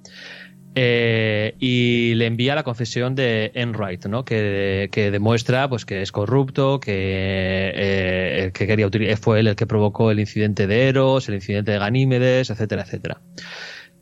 eh, 0.75 1.55
y 1.59 2.15
le 2.15 2.27
envía 2.27 2.55
la 2.55 2.63
confesión 2.63 3.15
de 3.17 3.51
Enright, 3.55 4.07
¿no? 4.07 4.25
que, 4.25 4.89
demuestra 5.13 5.69
pues, 5.69 5.85
que 5.85 6.03
es 6.03 6.13
corrupto, 6.13 6.79
que, 6.79 7.73
eh, 7.75 8.51
que 8.55 8.67
quería 8.67 8.89
fue 9.17 9.41
él 9.41 9.49
el 9.49 9.57
que 9.57 9.67
provocó 9.67 10.11
el 10.11 10.21
incidente 10.21 10.67
de 10.67 10.89
Eros, 10.89 11.29
el 11.29 11.37
incidente 11.37 11.73
de 11.73 11.79
Ganímedes, 11.79 12.51
etcétera, 12.51 12.83
etcétera. 12.83 13.21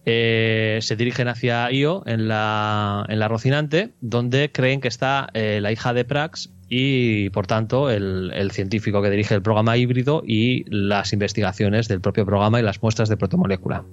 Eh, 0.04 0.78
se 0.80 0.96
dirigen 0.96 1.28
hacia 1.28 1.70
Io 1.72 2.02
en 2.06 2.28
la, 2.28 3.04
en 3.08 3.18
la 3.18 3.28
Rocinante, 3.28 3.92
donde 4.00 4.52
creen 4.52 4.80
que 4.80 4.88
está 4.88 5.28
la 5.32 5.72
hija 5.72 5.94
de 5.94 6.04
Prax 6.04 6.50
y, 6.68 7.30
por 7.30 7.46
tanto, 7.46 7.90
el, 7.90 8.30
el, 8.34 8.50
científico 8.50 9.00
que 9.02 9.10
dirige 9.10 9.34
el 9.34 9.42
programa 9.42 9.76
híbrido 9.76 10.22
y 10.26 10.64
las 10.68 11.14
investigaciones 11.14 11.88
del 11.88 12.00
propio 12.00 12.26
programa 12.26 12.60
y 12.60 12.62
las 12.62 12.82
muestras 12.82 13.08
de 13.08 13.16
protomolécula. 13.16 13.84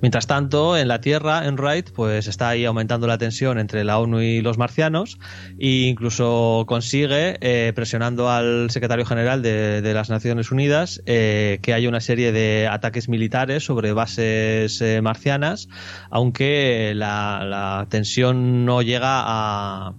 Mientras 0.00 0.26
tanto, 0.26 0.76
en 0.76 0.88
la 0.88 1.00
Tierra, 1.00 1.46
en 1.46 1.56
Wright, 1.56 1.90
pues 1.90 2.26
está 2.26 2.50
ahí 2.50 2.64
aumentando 2.64 3.06
la 3.06 3.18
tensión 3.18 3.58
entre 3.58 3.84
la 3.84 3.98
ONU 3.98 4.20
y 4.20 4.40
los 4.40 4.58
marcianos 4.58 5.18
e 5.58 5.88
incluso 5.88 6.64
consigue, 6.66 7.38
eh, 7.40 7.72
presionando 7.74 8.30
al 8.30 8.70
secretario 8.70 9.04
general 9.04 9.42
de, 9.42 9.92
las 9.94 10.10
Naciones 10.10 10.50
Unidas, 10.50 11.02
eh, 11.06 11.58
que 11.62 11.72
haya 11.72 11.88
una 11.88 12.00
serie 12.00 12.32
de 12.32 12.68
ataques 12.70 13.08
militares 13.08 13.64
sobre 13.64 13.92
bases 13.92 14.80
eh, 14.80 15.00
marcianas, 15.02 15.68
aunque 16.10 16.92
la 16.94 17.86
tensión 17.88 18.64
no 18.64 18.82
llega 18.82 19.22
a 19.24 19.94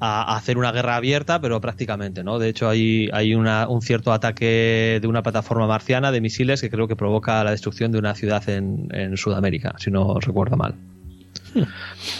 a, 0.00 0.36
hacer 0.36 0.58
una 0.58 0.72
guerra 0.72 0.96
abierta, 0.96 1.40
pero 1.40 1.60
prácticamente, 1.60 2.22
¿no? 2.24 2.38
De 2.38 2.48
hecho, 2.48 2.68
hay, 2.68 3.08
hay 3.12 3.34
una, 3.34 3.68
un 3.68 3.82
cierto 3.82 4.12
ataque 4.12 4.98
de 5.00 5.08
una 5.08 5.22
plataforma 5.22 5.66
marciana 5.66 6.12
de 6.12 6.20
misiles 6.20 6.60
que 6.60 6.70
creo 6.70 6.88
que 6.88 6.96
provoca 6.96 7.42
la 7.44 7.50
destrucción 7.50 7.92
de 7.92 7.98
una 7.98 8.14
ciudad 8.14 8.48
en, 8.48 8.88
en 8.92 9.16
Sudamérica, 9.16 9.74
si 9.78 9.90
no 9.90 10.18
recuerdo 10.20 10.56
mal. 10.56 10.74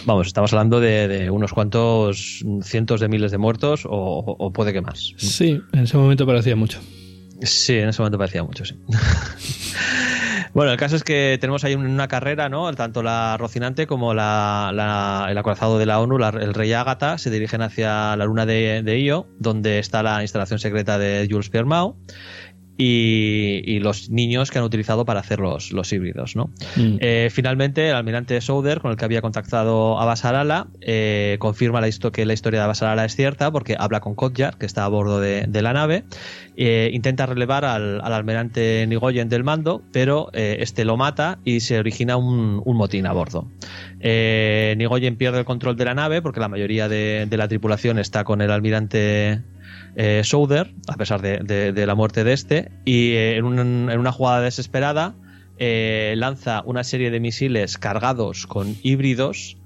Vamos, 0.07 0.27
estamos 0.27 0.53
hablando 0.53 0.81
de, 0.81 1.31
unos 1.31 1.53
cuantos 1.53 2.45
cientos 2.63 3.01
de 3.01 3.09
miles 3.09 3.31
de 3.31 3.39
muertos 3.39 3.85
o, 3.85 3.91
o, 4.39 4.53
puede 4.53 4.73
que 4.73 4.81
más. 4.81 5.13
Sí, 5.17 5.61
en 5.73 5.81
ese 5.81 5.97
momento 5.97 6.27
parecía 6.27 6.57
mucho. 6.57 6.81
Sí, 7.43 7.75
en 7.75 7.89
ese 7.89 8.03
momento 8.03 8.19
parecía 8.19 8.43
mucho, 8.43 8.65
sí. 8.65 8.75
Bueno, 10.55 10.73
el 10.73 10.79
caso 10.79 10.97
es 10.97 11.05
que 11.05 11.39
tenemos 11.41 11.65
ahí 11.65 11.75
una 11.75 12.09
carrera, 12.09 12.49
¿no? 12.49 12.73
Tanto 12.75 13.03
la 13.03 13.37
Rocinante 13.37 13.87
como 13.87 14.15
la, 14.15 15.27
el 15.29 15.39
acorazado 15.39 15.79
de 15.79 15.87
la 15.87 16.01
ONU, 16.01 16.17
el 16.17 16.55
Rey 16.55 16.73
Ágata, 16.73 17.19
se 17.19 17.31
dirigen 17.31 17.63
hacia 17.63 18.17
la 18.17 18.25
luna 18.25 18.47
de, 18.47 18.83
de 18.83 19.01
Io, 19.01 19.27
donde 19.39 19.79
está 19.79 20.03
la 20.03 20.23
instalación 20.23 20.59
secreta 20.59 20.99
de 20.99 21.27
Jules 21.31 21.51
Pierre 21.51 21.69
y, 22.81 23.81
los 23.81 24.09
niños 24.09 24.51
que 24.51 24.59
han 24.59 24.65
utilizado 24.65 25.05
para 25.05 25.21
hacer 25.21 25.41
los, 25.41 25.73
los 25.73 25.93
híbridos. 25.93 26.37
¿no? 26.37 26.51
Mm. 26.77 26.97
Eh, 27.01 27.29
finalmente, 27.31 27.89
el 27.89 27.97
almirante 27.97 28.41
Souder, 28.41 28.81
con 28.81 28.93
el 28.93 28.97
que 28.97 29.05
había 29.05 29.21
contactado 29.21 30.01
a 30.01 30.05
Basarala, 30.05 30.69
eh, 30.81 31.37
confirma 31.41 31.81
la 31.81 31.89
que 32.13 32.25
la 32.25 32.33
historia 32.33 32.61
de 32.61 32.67
Basarala 32.69 33.05
es 33.05 33.17
cierta 33.17 33.51
porque 33.51 33.75
habla 33.79 34.01
con 34.01 34.15
Kodjar, 34.15 34.57
que 34.59 34.67
está 34.67 34.85
a 34.85 34.89
bordo 34.89 35.21
de, 35.21 35.49
la 35.61 35.73
nave, 35.73 36.05
eh, 36.57 36.91
intenta 36.93 37.27
relevar 37.27 37.65
al, 37.65 38.01
almirante 38.01 38.87
Nigoyen 38.87 39.29
del 39.29 39.43
mando, 39.43 39.83
pero 39.91 40.31
este 40.33 40.85
lo 40.85 40.97
mata 40.97 41.41
y 41.45 41.61
se 41.61 41.81
origina 41.81 42.17
un, 42.17 42.63
motín 42.65 43.07
a 43.07 43.13
bordo. 43.13 43.49
Nigoyen 44.01 45.17
pierde 45.17 45.41
el 45.41 45.45
control 45.45 45.77
de 45.77 45.85
la 45.85 45.95
nave 45.95 46.23
porque 46.23 46.39
la 46.39 46.49
mayoría 46.49 46.89
de, 46.89 47.27
de 47.29 47.37
la 47.37 47.49
tripulación 47.49 47.99
está 47.99 48.23
con 48.23 48.41
el 48.41 48.53
almirante 48.53 49.43
eh, 49.97 50.23
Souder, 50.25 50.75
a 50.87 50.95
pesar 50.95 51.21
de, 51.23 51.87
la 51.87 51.95
muerte 51.95 52.25
de 52.25 52.33
este, 52.33 52.71
y 52.85 53.13
eh, 53.13 53.37
en, 53.37 53.45
una 53.47 54.13
jugada 54.13 54.41
desesperada 54.41 55.15
eh, 55.59 56.15
lanza 56.17 56.63
una 56.65 56.85
serie 56.85 57.11
de 57.11 57.21
misiles 57.21 57.79
cargados 57.79 58.47
con 58.47 58.77
híbridos 58.83 59.57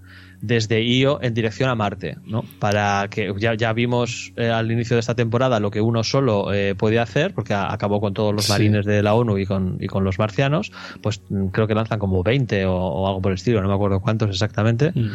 desde 0.41 0.83
Io 0.83 1.23
en 1.23 1.35
dirección 1.35 1.71
a 1.71 1.77
Marte, 1.77 2.17
¿no? 2.27 2.45
Para 2.59 3.07
que 3.11 3.33
ya, 3.39 3.73
vimos 3.73 4.33
al 4.37 4.73
inicio 4.73 4.97
de 4.97 5.01
esta 5.01 5.15
temporada 5.15 5.61
lo 5.61 5.71
que 5.71 5.81
uno 5.81 6.03
solo 6.03 6.49
puede 6.77 6.99
hacer, 6.99 7.33
porque 7.33 7.55
acabó 7.55 8.01
con 8.01 8.13
todos 8.13 8.35
los 8.35 8.49
marines 8.49 8.85
de 8.85 9.05
la 9.05 9.15
ONU 9.15 9.39
y 9.39 9.47
con, 9.47 9.79
los 10.03 10.19
marcianos, 10.19 10.73
pues 11.01 11.23
mm, 11.29 11.47
creo 11.49 11.69
que 11.69 11.77
lanzan 11.77 12.01
como 12.01 12.25
20 12.25 12.67
o, 12.67 13.07
algo 13.07 13.23
por 13.23 13.31
el 13.31 13.37
estilo, 13.37 13.63
no 13.63 13.69
me 13.69 13.75
acuerdo 13.75 14.01
cuántos 14.01 14.31
exactamente. 14.31 14.91
Mm. 14.93 15.11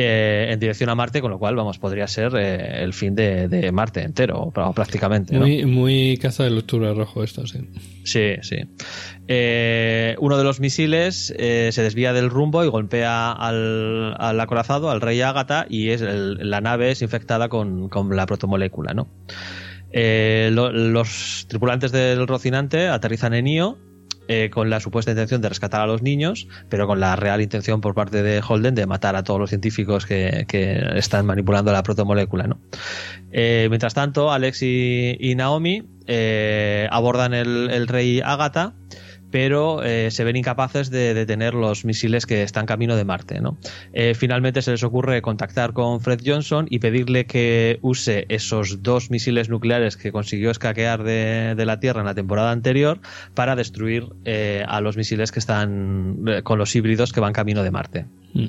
Eh, 0.00 0.52
en 0.52 0.60
dirección 0.60 0.90
a 0.90 0.94
Marte, 0.94 1.20
con 1.20 1.32
lo 1.32 1.40
cual, 1.40 1.56
vamos, 1.56 1.80
podría 1.80 2.06
ser 2.06 2.32
eh, 2.36 2.84
el 2.84 2.92
fin 2.92 3.16
de, 3.16 3.68
Marte 3.72 4.02
entero, 4.02 4.52
prácticamente. 4.52 5.36
Muy, 5.36 5.64
muy 5.66 6.16
caza 6.18 6.44
de 6.44 6.50
lectura 6.50 6.94
rojo 6.94 7.24
esto, 7.24 7.44
sí. 7.48 7.58
Sí, 8.04 8.34
sí. 8.42 8.58
Eh, 9.26 10.14
uno 10.20 10.38
de 10.38 10.44
los 10.44 10.60
misiles 10.60 11.34
se 11.36 11.82
desvía 11.82 12.12
del 12.12 12.30
rumbo 12.30 12.62
y 12.64 12.68
golpea 12.68 13.32
al, 13.32 14.40
acorazado, 14.40 14.88
al 14.88 15.00
rey 15.00 15.20
Ágata, 15.20 15.66
y 15.68 15.90
es 15.90 16.00
la 16.00 16.60
nave 16.60 16.92
es 16.92 17.02
infectada 17.02 17.48
con, 17.48 17.90
la 18.12 18.26
protomolécula, 18.26 18.94
¿no? 18.94 19.08
los 19.90 21.46
tripulantes 21.48 21.90
del 21.90 22.28
Rocinante 22.28 22.86
aterrizan 22.88 23.34
en 23.34 23.48
Io 23.48 23.87
eh, 24.28 24.50
con 24.50 24.70
la 24.70 24.78
supuesta 24.80 25.10
intención 25.10 25.40
de 25.40 25.48
rescatar 25.48 25.80
a 25.80 25.86
los 25.86 26.02
niños, 26.02 26.48
pero 26.68 26.86
con 26.86 27.00
la 27.00 27.16
real 27.16 27.40
intención 27.40 27.80
por 27.80 27.94
parte 27.94 28.22
de 28.22 28.42
Holden 28.46 28.74
de 28.74 28.86
matar 28.86 29.16
a 29.16 29.24
todos 29.24 29.40
los 29.40 29.50
científicos 29.50 30.06
que, 30.06 30.46
están 30.96 31.26
manipulando 31.26 31.72
la 31.72 31.82
protomolécula. 31.82 32.46
¿no? 32.46 32.60
Eh, 33.32 33.66
mientras 33.70 33.94
tanto, 33.94 34.30
Alex 34.30 34.62
y, 34.62 35.34
Naomi 35.36 35.82
eh, 36.06 36.88
abordan 36.90 37.34
el, 37.34 37.70
el 37.70 37.88
rey 37.88 38.20
Agatha 38.24 38.74
pero 39.30 39.82
eh, 39.82 40.10
se 40.10 40.24
ven 40.24 40.36
incapaces 40.36 40.90
de 40.90 41.14
detener 41.14 41.54
los 41.54 41.84
misiles 41.84 42.26
que 42.26 42.42
están 42.42 42.66
camino 42.66 42.96
de 42.96 43.04
Marte. 43.04 43.40
¿no? 43.40 43.58
Eh, 43.92 44.14
finalmente 44.14 44.62
se 44.62 44.70
les 44.70 44.82
ocurre 44.82 45.20
contactar 45.22 45.72
con 45.72 46.00
Fred 46.00 46.20
Johnson 46.24 46.66
y 46.70 46.78
pedirle 46.78 47.26
que 47.26 47.78
use 47.82 48.26
esos 48.28 48.82
dos 48.82 49.10
misiles 49.10 49.48
nucleares 49.48 49.96
que 49.96 50.12
consiguió 50.12 50.50
escaquear 50.50 51.02
de, 51.02 51.54
la 51.68 51.80
Tierra 51.80 52.00
en 52.00 52.06
la 52.06 52.14
temporada 52.14 52.50
anterior 52.50 53.00
para 53.34 53.54
destruir 53.54 54.06
eh, 54.24 54.64
a 54.66 54.80
los 54.80 54.96
misiles 54.96 55.32
que 55.32 55.38
están 55.38 56.24
con 56.44 56.58
los 56.58 56.74
híbridos 56.74 57.12
que 57.12 57.20
van 57.20 57.32
camino 57.32 57.62
de 57.62 57.70
Marte. 57.70 58.06
Mm. 58.32 58.46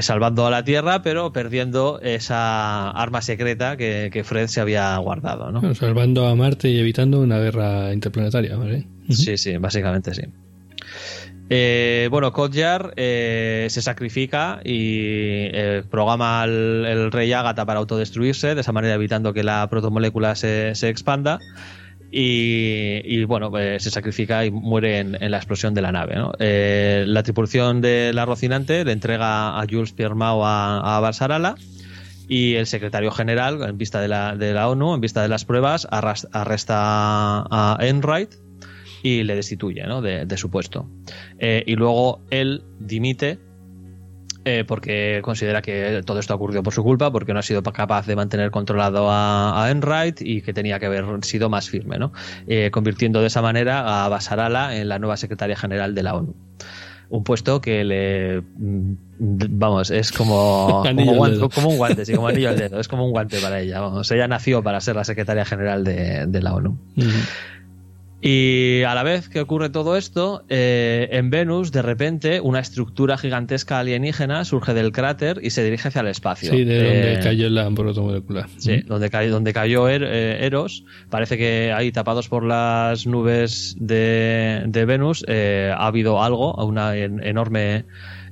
salvando 0.00 0.46
a 0.46 0.50
la 0.50 0.62
Tierra, 0.62 1.02
pero 1.02 1.32
perdiendo 1.32 1.98
esa 2.00 2.90
arma 2.90 3.22
secreta 3.22 3.76
que, 3.76 4.22
Fred 4.24 4.46
se 4.46 4.60
había 4.60 4.96
guardado. 4.98 5.50
¿no? 5.50 5.74
salvando 5.74 6.26
a 6.26 6.36
Marte 6.36 6.68
y 6.70 6.78
evitando 6.78 7.20
una 7.20 7.38
guerra 7.38 7.92
interplanetaria, 7.92 8.56
¿vale? 8.56 8.86
Sí, 9.08 9.38
sí, 9.38 9.56
básicamente 9.56 10.14
sí. 10.14 10.22
Eh, 11.50 12.08
bueno, 12.10 12.32
Kodjar 12.32 12.92
eh, 12.96 13.68
se 13.70 13.80
sacrifica 13.80 14.60
y 14.64 15.48
eh, 15.50 15.82
programa 15.90 16.42
al 16.42 16.84
el 16.84 17.10
rey 17.10 17.32
Ágata 17.32 17.64
para 17.64 17.78
autodestruirse, 17.78 18.54
de 18.54 18.60
esa 18.60 18.72
manera 18.72 18.94
evitando 18.94 19.32
que 19.32 19.42
la 19.42 19.66
protomolécula 19.70 20.34
se, 20.34 20.72
expanda. 20.88 21.38
Y, 22.10 23.24
bueno, 23.24 23.52
se 23.78 23.90
sacrifica 23.90 24.46
y 24.46 24.50
muere 24.50 24.98
en, 24.98 25.30
la 25.30 25.36
explosión 25.36 25.74
de 25.74 25.82
la 25.82 25.92
nave. 25.92 26.16
La 27.06 27.22
tripulación 27.22 27.82
de 27.82 28.12
la 28.14 28.24
Rocinante 28.24 28.82
le 28.82 28.92
entrega 28.92 29.60
a 29.60 29.66
Jules 29.68 29.92
Pierre 29.92 30.14
a, 30.18 30.96
a 30.96 31.00
Barsarala 31.00 31.56
y 32.26 32.54
el 32.54 32.66
secretario 32.66 33.10
general, 33.10 33.62
en 33.62 33.76
vista 33.76 34.00
de 34.00 34.08
la, 34.08 34.36
de 34.36 34.54
la 34.54 34.70
ONU, 34.70 34.94
en 34.94 35.02
vista 35.02 35.20
de 35.20 35.28
las 35.28 35.44
pruebas, 35.44 35.86
arresta 35.90 37.42
a 37.42 37.76
Enright 37.80 38.47
y 39.02 39.22
le 39.22 39.34
destituye 39.34 39.84
de, 40.26 40.36
su 40.36 40.50
puesto. 40.50 40.88
Eh, 41.38 41.62
y 41.66 41.76
luego 41.76 42.20
él 42.30 42.62
dimite 42.80 43.38
eh, 44.44 44.64
porque 44.66 45.20
considera 45.22 45.60
que 45.60 46.02
todo 46.06 46.18
esto 46.18 46.32
ha 46.32 46.36
ocurrido 46.36 46.62
por 46.62 46.72
su 46.72 46.82
culpa, 46.82 47.12
porque 47.12 47.34
no 47.34 47.40
ha 47.40 47.42
sido 47.42 47.62
capaz 47.62 48.06
de 48.06 48.16
mantener 48.16 48.50
controlado 48.50 49.10
a, 49.10 49.62
a 49.62 49.70
Enright 49.70 50.22
y 50.22 50.40
que 50.40 50.54
tenía 50.54 50.78
que 50.78 50.86
haber 50.86 51.04
sido 51.22 51.50
más 51.50 51.68
firme, 51.68 51.98
¿no? 51.98 52.12
Eh, 52.46 52.70
convirtiendo 52.70 53.20
de 53.20 53.26
esa 53.26 53.42
manera 53.42 54.04
a 54.04 54.08
Basarala 54.08 54.74
en 54.76 54.88
la 54.88 54.98
nueva 54.98 55.18
secretaria 55.18 55.54
general 55.54 55.94
de 55.94 56.02
la 56.02 56.14
ONU. 56.14 56.34
Un 57.10 57.24
puesto 57.24 57.60
que 57.60 57.84
le. 57.84 58.40
Mm, 58.40 58.94
vamos, 59.18 59.90
es 59.90 60.12
como, 60.12 60.82
como, 61.54 61.68
un 61.68 61.76
guante, 61.76 62.06
sí, 62.06 62.14
como 62.14 62.28
anillo 62.28 62.48
al 62.48 62.58
dedo. 62.58 62.80
Es 62.80 62.88
como 62.88 63.04
un 63.04 63.10
guante 63.10 63.40
para 63.40 63.60
ella. 63.60 63.80
Vamos, 63.80 64.10
ella 64.10 64.28
nació 64.28 64.62
para 64.62 64.80
ser 64.80 64.96
la 64.96 65.04
secretaria 65.04 65.44
general 65.44 65.84
de, 65.84 66.40
la 66.40 66.54
ONU. 66.54 66.78
Y 68.20 68.82
a 68.82 68.94
la 68.96 69.04
vez 69.04 69.28
que 69.28 69.40
ocurre 69.40 69.70
todo 69.70 69.96
esto, 69.96 70.42
eh, 70.48 71.08
en 71.12 71.30
Venus, 71.30 71.70
de 71.70 71.82
repente, 71.82 72.40
una 72.40 72.58
estructura 72.58 73.16
gigantesca 73.16 73.78
alienígena 73.78 74.44
surge 74.44 74.74
del 74.74 74.90
cráter 74.90 75.38
y 75.40 75.50
se 75.50 75.62
dirige 75.62 75.88
hacia 75.88 76.00
el 76.00 76.08
espacio. 76.08 76.50
Sí, 76.50 76.64
de 76.64 76.82
donde 76.82 77.14
eh, 77.14 77.20
cayó 77.22 77.48
la 77.48 77.70
protomolecular. 77.70 78.48
Sí, 78.56 78.82
donde, 78.82 79.08
cayó, 79.08 79.30
donde 79.30 79.52
cayó 79.52 79.88
er, 79.88 80.02
eh, 80.02 80.44
Eros. 80.46 80.84
Parece 81.10 81.38
que 81.38 81.72
ahí, 81.72 81.92
tapados 81.92 82.28
por 82.28 82.44
las 82.44 83.06
nubes 83.06 83.76
de, 83.78 84.64
de 84.66 84.84
Venus, 84.84 85.24
ha 85.28 85.86
habido 85.86 86.20
algo, 86.20 86.54
una 86.64 86.96
enorme 86.96 87.84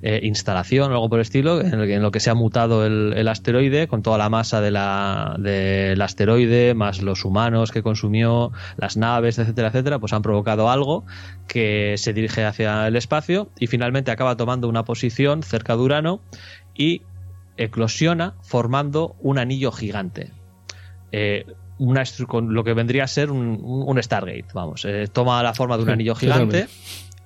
eh, 0.02 0.20
instalación 0.22 0.90
o 0.92 0.94
algo 0.94 1.08
por 1.08 1.18
el 1.18 1.22
estilo, 1.22 1.60
en, 1.60 2.02
lo 2.02 2.10
que 2.10 2.20
se 2.20 2.30
ha 2.30 2.34
mutado 2.34 2.86
el, 2.86 3.28
asteroide 3.28 3.88
con 3.88 4.02
toda 4.02 4.18
la 4.18 4.28
masa 4.28 4.60
de 4.60 4.70
la, 4.70 5.36
del 5.38 6.00
asteroide, 6.00 6.74
más 6.74 7.02
los 7.02 7.24
humanos 7.24 7.72
que 7.72 7.82
consumió, 7.82 8.52
las 8.76 8.96
naves, 8.96 9.38
etcétera, 9.38 9.68
etcétera, 9.68 9.98
pues 9.98 10.12
han 10.12 10.22
provocado 10.22 10.70
algo 10.70 11.04
que 11.48 11.94
se 11.96 12.12
dirige 12.12 12.44
hacia 12.44 12.86
el 12.86 12.96
espacio 12.96 13.50
y 13.58 13.66
finalmente 13.66 14.10
acaba 14.10 14.36
tomando 14.36 14.68
una 14.68 14.84
posición 14.84 15.42
cerca 15.42 15.76
de 15.76 15.82
Urano 15.82 16.20
y 16.74 17.02
eclosiona 17.56 18.34
formando 18.42 19.16
un 19.20 19.38
anillo 19.38 19.72
gigante. 19.72 20.30
Eh, 21.12 21.46
una, 21.78 22.04
con 22.26 22.54
lo 22.54 22.64
que 22.64 22.74
vendría 22.74 23.04
a 23.04 23.06
ser 23.06 23.30
un, 23.30 23.98
Stargate, 24.02 24.46
vamos, 24.54 24.84
eh, 24.84 25.08
toma 25.12 25.42
la 25.42 25.54
forma 25.54 25.76
de 25.76 25.82
un 25.84 25.90
anillo 25.96 26.14
gigante. 26.14 26.68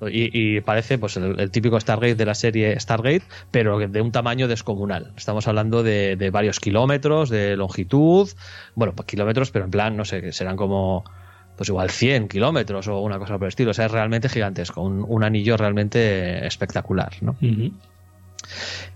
Y, 0.09 0.61
parece 0.63 0.99
pues 0.99 1.17
el, 1.17 1.51
típico 1.51 1.79
Stargate 1.79 2.15
de 2.15 2.25
la 2.25 2.35
serie 2.35 2.79
Stargate, 2.79 3.23
pero 3.51 3.79
de 3.79 4.01
un 4.01 4.13
tamaño 4.13 4.49
descomunal. 4.49 5.13
Estamos 5.17 5.47
hablando 5.49 5.83
de, 5.83 6.31
varios 6.33 6.61
kilómetros 6.61 7.29
de 7.29 7.57
longitud, 7.57 8.29
bueno, 8.75 8.95
pues 8.95 9.07
kilómetros, 9.07 9.51
pero 9.51 9.65
en 9.65 9.71
plan, 9.71 9.97
no 9.97 10.05
sé, 10.05 10.33
serán 10.33 10.57
como 10.57 11.05
pues 11.57 11.69
igual 11.69 11.91
100 11.91 12.29
kilómetros 12.29 12.89
o 12.89 13.01
una 13.01 13.19
cosa 13.19 13.35
por 13.35 13.45
el 13.45 13.49
estilo. 13.49 13.73
O 13.73 13.75
sea, 13.75 13.87
es 13.87 13.93
realmente 13.93 14.31
gigantesco, 14.31 14.81
un, 14.81 15.25
anillo 15.25 15.59
realmente 15.59 16.47
espectacular, 16.47 17.13
¿no? 17.21 17.37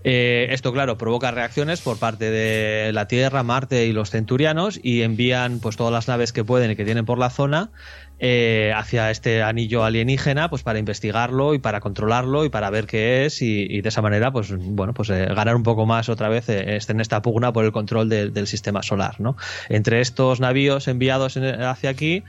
Eh, 0.03 0.47
esto, 0.51 0.71
claro, 0.71 0.97
provoca 0.97 1.31
reacciones 1.31 1.81
por 1.81 1.97
parte 1.97 2.29
de 2.29 2.93
la 2.93 3.07
Tierra, 3.07 3.41
Marte 3.41 3.87
y 3.87 3.91
los 3.91 4.11
centurianos 4.11 4.79
y 4.81 5.01
envían 5.01 5.59
pues 5.59 5.77
todas 5.77 5.91
las 5.91 6.07
naves 6.07 6.31
que 6.31 6.43
pueden 6.43 6.69
y 6.69 6.75
que 6.75 6.85
tienen 6.85 7.05
por 7.05 7.17
la 7.17 7.31
zona 7.31 7.71
eh, 8.19 8.71
hacia 8.75 9.09
este 9.09 9.41
anillo 9.41 9.83
alienígena 9.83 10.49
pues 10.49 10.61
para 10.61 10.77
investigarlo 10.77 11.55
y 11.55 11.59
para 11.59 11.79
controlarlo 11.79 12.45
y 12.45 12.49
para 12.49 12.69
ver 12.69 12.85
qué 12.85 13.25
es 13.25 13.41
y, 13.41 13.81
de 13.81 13.89
esa 13.89 14.01
manera 14.03 14.31
pues 14.31 14.53
bueno 14.55 14.93
pues 14.93 15.09
eh, 15.09 15.25
ganar 15.25 15.55
un 15.55 15.63
poco 15.63 15.85
más 15.85 16.07
otra 16.07 16.29
vez 16.29 16.49
en 16.49 16.99
esta 16.99 17.21
pugna 17.21 17.51
por 17.51 17.65
el 17.65 17.71
control 17.71 18.07
del 18.07 18.47
sistema 18.47 18.83
solar 18.83 19.19
¿no? 19.19 19.35
entre 19.69 20.01
estos 20.01 20.39
navíos 20.39 20.87
enviados 20.87 21.35
hacia 21.35 21.89
aquí 21.89 22.23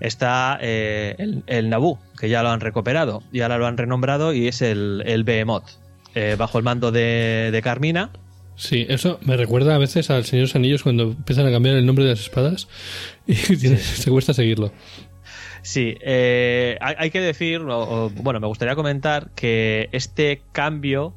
está 0.00 0.58
el, 0.60 1.42
el 1.46 1.74
que 2.18 2.28
ya 2.28 2.42
lo 2.42 2.50
han 2.50 2.60
recuperado 2.60 3.22
y 3.32 3.40
ahora 3.40 3.58
lo 3.58 3.66
han 3.66 3.76
renombrado 3.76 4.32
y 4.32 4.48
es 4.48 4.62
el, 4.62 5.02
el 5.04 5.24
Behemoth 5.24 5.85
eh, 6.16 6.34
bajo 6.38 6.56
el 6.56 6.64
mando 6.64 6.92
de, 6.92 7.60
Carmina. 7.62 8.08
Sí, 8.56 8.86
eso 8.88 9.18
me 9.20 9.36
recuerda 9.36 9.74
a 9.74 9.78
veces 9.78 10.08
al 10.08 10.24
Señor 10.24 10.44
de 10.44 10.46
los 10.46 10.56
Anillos 10.56 10.82
cuando 10.82 11.02
empiezan 11.02 11.46
a 11.46 11.50
cambiar 11.50 11.76
el 11.76 11.84
nombre 11.84 12.04
de 12.04 12.12
las 12.12 12.20
espadas 12.20 12.68
y 13.26 13.34
se 13.34 14.10
cuesta 14.10 14.32
seguirlo. 14.32 14.72
Sí, 15.60 15.98
eh, 16.00 16.78
hay, 16.80 17.10
que 17.10 17.20
decir, 17.20 17.60
bueno, 17.60 18.40
me 18.40 18.46
gustaría 18.46 18.74
comentar 18.74 19.28
que 19.34 19.90
este 19.92 20.40
cambio 20.52 21.12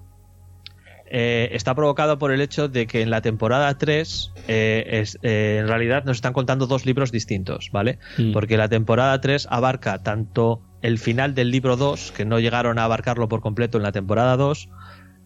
eh, 1.06 1.48
está 1.54 1.74
provocado 1.76 2.20
por 2.20 2.34
el 2.34 2.42
hecho 2.42 2.68
de 2.68 2.86
que 2.86 3.02
en 3.02 3.10
la 3.10 3.22
temporada 3.22 3.78
3 3.78 4.34
en 4.48 5.68
realidad 5.68 6.04
nos 6.04 6.18
están 6.18 6.34
contando 6.34 6.68
dos 6.68 6.86
libros 6.86 7.14
distintos, 7.14 7.70
¿vale? 7.72 8.00
Mm. 8.18 8.34
Porque 8.34 8.58
la 8.58 8.68
temporada 8.68 9.22
3 9.22 9.48
abarca 9.50 10.04
tanto 10.04 10.62
el 10.82 10.98
final 10.98 11.36
del 11.36 11.52
libro 11.52 11.78
2, 11.78 12.12
que 12.12 12.26
no 12.26 12.40
llegaron 12.40 12.80
a 12.80 12.86
abarcarlo 12.86 13.28
por 13.28 13.42
completo 13.42 13.78
en 13.78 13.84
la 13.84 13.92
temporada 13.92 14.38
2, 14.38 14.70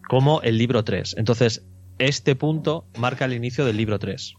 como 0.08 0.42
el 0.42 0.58
libro 0.58 0.84
3. 0.84 1.16
Entonces, 1.18 1.64
este 1.98 2.36
punto 2.36 2.86
marca 2.98 3.24
el 3.24 3.32
inicio 3.32 3.64
del 3.64 3.76
libro 3.76 3.98
3. 3.98 4.34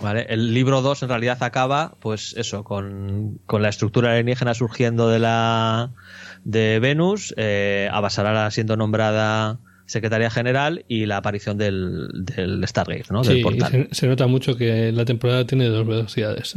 ¿Vale? 0.00 0.26
El 0.28 0.54
libro 0.54 0.82
2 0.82 1.02
en 1.02 1.08
realidad 1.08 1.42
acaba, 1.42 1.96
pues 2.00 2.34
eso, 2.36 2.62
con, 2.62 3.40
la 3.50 3.68
estructura 3.68 4.12
alienígena 4.12 4.54
surgiendo 4.54 5.08
de 5.08 5.18
la 5.18 5.90
de 6.44 6.78
Venus, 6.80 7.34
eh, 7.36 7.90
siendo 8.50 8.76
nombrada 8.76 9.58
secretaria 9.88 10.30
general 10.30 10.84
y 10.86 11.06
la 11.06 11.16
aparición 11.16 11.56
del, 11.56 12.08
del 12.12 12.62
Stargate, 12.68 13.06
¿no? 13.10 13.22
del 13.22 13.40
portal. 13.40 13.88
Se, 13.90 14.06
nota 14.06 14.26
mucho 14.26 14.54
que 14.54 14.92
la 14.92 15.06
temporada 15.06 15.46
tiene 15.46 15.66
dos 15.66 15.86
velocidades. 15.86 16.54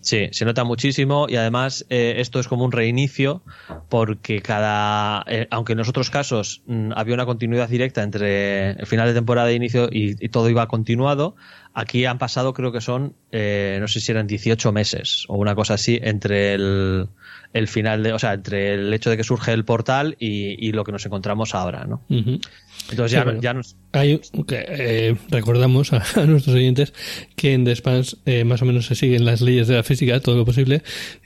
Sí, 0.00 0.28
se 0.32 0.44
nota 0.46 0.64
muchísimo 0.64 1.26
y 1.28 1.36
además 1.36 1.84
eh, 1.90 2.14
esto 2.16 2.40
es 2.40 2.48
como 2.48 2.64
un 2.64 2.72
reinicio 2.72 3.42
porque 3.90 4.40
cada, 4.40 5.22
eh, 5.26 5.48
aunque 5.50 5.72
en 5.72 5.78
los 5.78 5.88
otros 5.88 6.08
casos 6.08 6.62
mm, 6.66 6.92
había 6.96 7.14
una 7.14 7.26
continuidad 7.26 7.68
directa 7.68 8.02
entre 8.02 8.70
el 8.70 8.86
final 8.86 9.06
de 9.06 9.14
temporada 9.14 9.50
e 9.50 9.54
inicio 9.54 9.88
y, 9.92 10.14
todo 10.30 10.48
iba 10.48 10.66
continuado, 10.66 11.36
aquí 11.74 12.06
han 12.06 12.16
pasado 12.16 12.54
creo 12.54 12.72
que 12.72 12.80
son, 12.80 13.16
eh, 13.32 13.76
no 13.80 13.88
sé 13.88 14.00
si 14.00 14.12
eran 14.12 14.26
18 14.26 14.72
meses 14.72 15.26
o 15.28 15.36
una 15.36 15.54
cosa 15.54 15.74
así 15.74 16.00
entre 16.02 16.54
el, 16.54 17.08
el 17.52 17.68
final 17.68 18.02
de, 18.02 18.12
o 18.12 18.18
sea, 18.18 18.34
entre 18.34 18.74
el 18.74 18.92
hecho 18.92 19.10
de 19.10 19.16
que 19.16 19.24
surge 19.24 19.52
el 19.52 19.64
portal 19.64 20.16
y, 20.18 20.72
lo 20.72 20.84
que 20.84 20.92
nos 20.92 21.04
encontramos 21.04 21.54
ahora, 21.54 21.84
¿no? 21.84 22.02
Entonces 22.08 23.12
ya, 23.12 23.40
ya 23.40 23.54
nos... 23.54 23.76
Hay, 23.92 24.20
eh, 24.50 25.16
recordamos 25.28 25.92
a, 25.92 26.26
nuestros 26.26 26.56
oyentes 26.56 26.94
que 27.36 27.52
en 27.52 27.64
The 27.64 27.76
Spans 27.76 28.18
eh, 28.24 28.44
más 28.44 28.62
o 28.62 28.64
menos 28.64 28.86
se 28.86 28.94
siguen 28.94 29.24
las 29.24 29.40
leyes 29.40 29.68
de 29.68 29.76
la 29.76 29.82
física, 29.82 30.20
todo 30.20 30.36
lo 30.36 30.44
posible, 30.44 30.82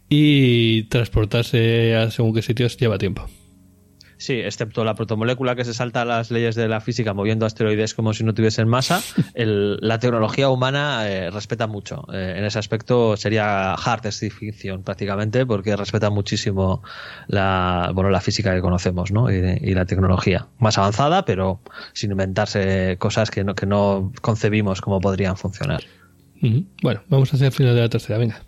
y 0.09 0.85
transportarse 0.85 1.95
a 1.95 2.11
según 2.11 2.35
qué 2.35 2.43
sitios 2.43 2.77
lleva 2.77 2.99
tiempo. 2.99 3.29
Sí, 4.19 4.35
excepto 4.41 4.85
la 4.85 4.95
protomolécula 4.95 5.55
que 5.57 5.65
se 5.65 5.75
salta 5.75 6.03
a 6.03 6.05
las 6.05 6.31
leyes 6.31 6.55
de 6.55 6.69
la 6.69 6.81
física 6.81 7.13
moviendo 7.13 7.45
asteroides 7.45 7.95
como 7.95 8.15
si 8.15 8.25
no 8.25 8.33
tuviesen 8.33 8.69
masa, 8.69 9.03
la 9.35 9.99
tecnología 9.99 10.49
humana 10.49 11.09
eh, 11.09 11.31
respeta 11.31 11.67
mucho. 11.67 12.07
Eh, 12.13 12.35
en 12.39 12.45
ese 12.45 12.59
aspecto 12.59 13.17
sería 13.17 13.75
hard 13.75 14.07
ficción 14.13 14.83
prácticamente 14.83 15.45
porque 15.45 15.77
respeta 15.77 16.11
muchísimo 16.11 16.83
la, 17.27 17.91
bueno, 17.95 18.11
la 18.11 18.21
física 18.21 18.55
que 18.55 18.61
conocemos 18.61 19.13
¿no? 19.13 19.31
y, 19.31 19.75
la 19.75 19.85
tecnología. 19.85 20.47
Más 20.59 20.79
avanzada, 20.79 21.25
pero 21.25 21.61
sin 21.93 22.11
inventarse 22.11 22.97
cosas 22.99 23.31
que 23.31 23.45
no, 23.45 23.55
que 23.55 23.67
no 23.67 24.13
concebimos 24.23 24.81
cómo 24.81 25.01
podrían 25.01 25.37
funcionar. 25.37 25.83
Bueno, 26.83 27.03
vamos 27.09 27.33
a 27.33 27.37
hacer 27.37 27.47
el 27.47 27.53
final 27.53 27.75
de 27.75 27.81
la 27.83 27.89
tercera, 27.89 28.19
venga. 28.19 28.43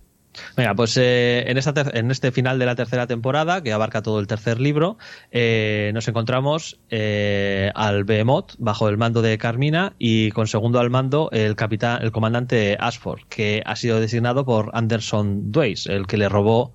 Venga, 0.57 0.75
pues 0.75 0.97
eh, 0.97 1.45
en, 1.47 1.59
esta 1.59 1.73
en 1.93 2.11
este 2.11 2.33
final 2.33 2.59
de 2.59 2.67
la 2.67 2.75
tercera 2.75 3.07
temporada, 3.07 3.63
que 3.63 3.73
abarca 3.73 4.03
todo 4.03 4.21
el 4.21 4.27
tercer 4.27 4.61
libro, 4.61 4.99
eh, 5.31 5.91
nos 5.95 6.07
encontramos 6.09 6.79
eh, 6.91 7.71
al 7.75 8.05
Behemoth 8.05 8.55
bajo 8.59 8.89
el 8.89 8.99
mando 8.99 9.23
de 9.23 9.39
Carmina 9.39 9.95
y 9.99 10.31
con 10.31 10.47
segundo 10.47 10.81
al 10.81 10.91
mando 10.91 11.29
el 11.33 11.57
capitán, 11.57 12.03
el 12.03 12.13
comandante 12.13 12.77
Ashford, 12.79 13.23
que 13.29 13.63
ha 13.65 13.77
sido 13.77 14.01
designado 14.01 14.45
por 14.45 14.71
Anderson 14.75 15.51
Dweis, 15.51 15.87
el 15.87 16.07
que 16.07 16.17
le 16.17 16.29
robó 16.29 16.75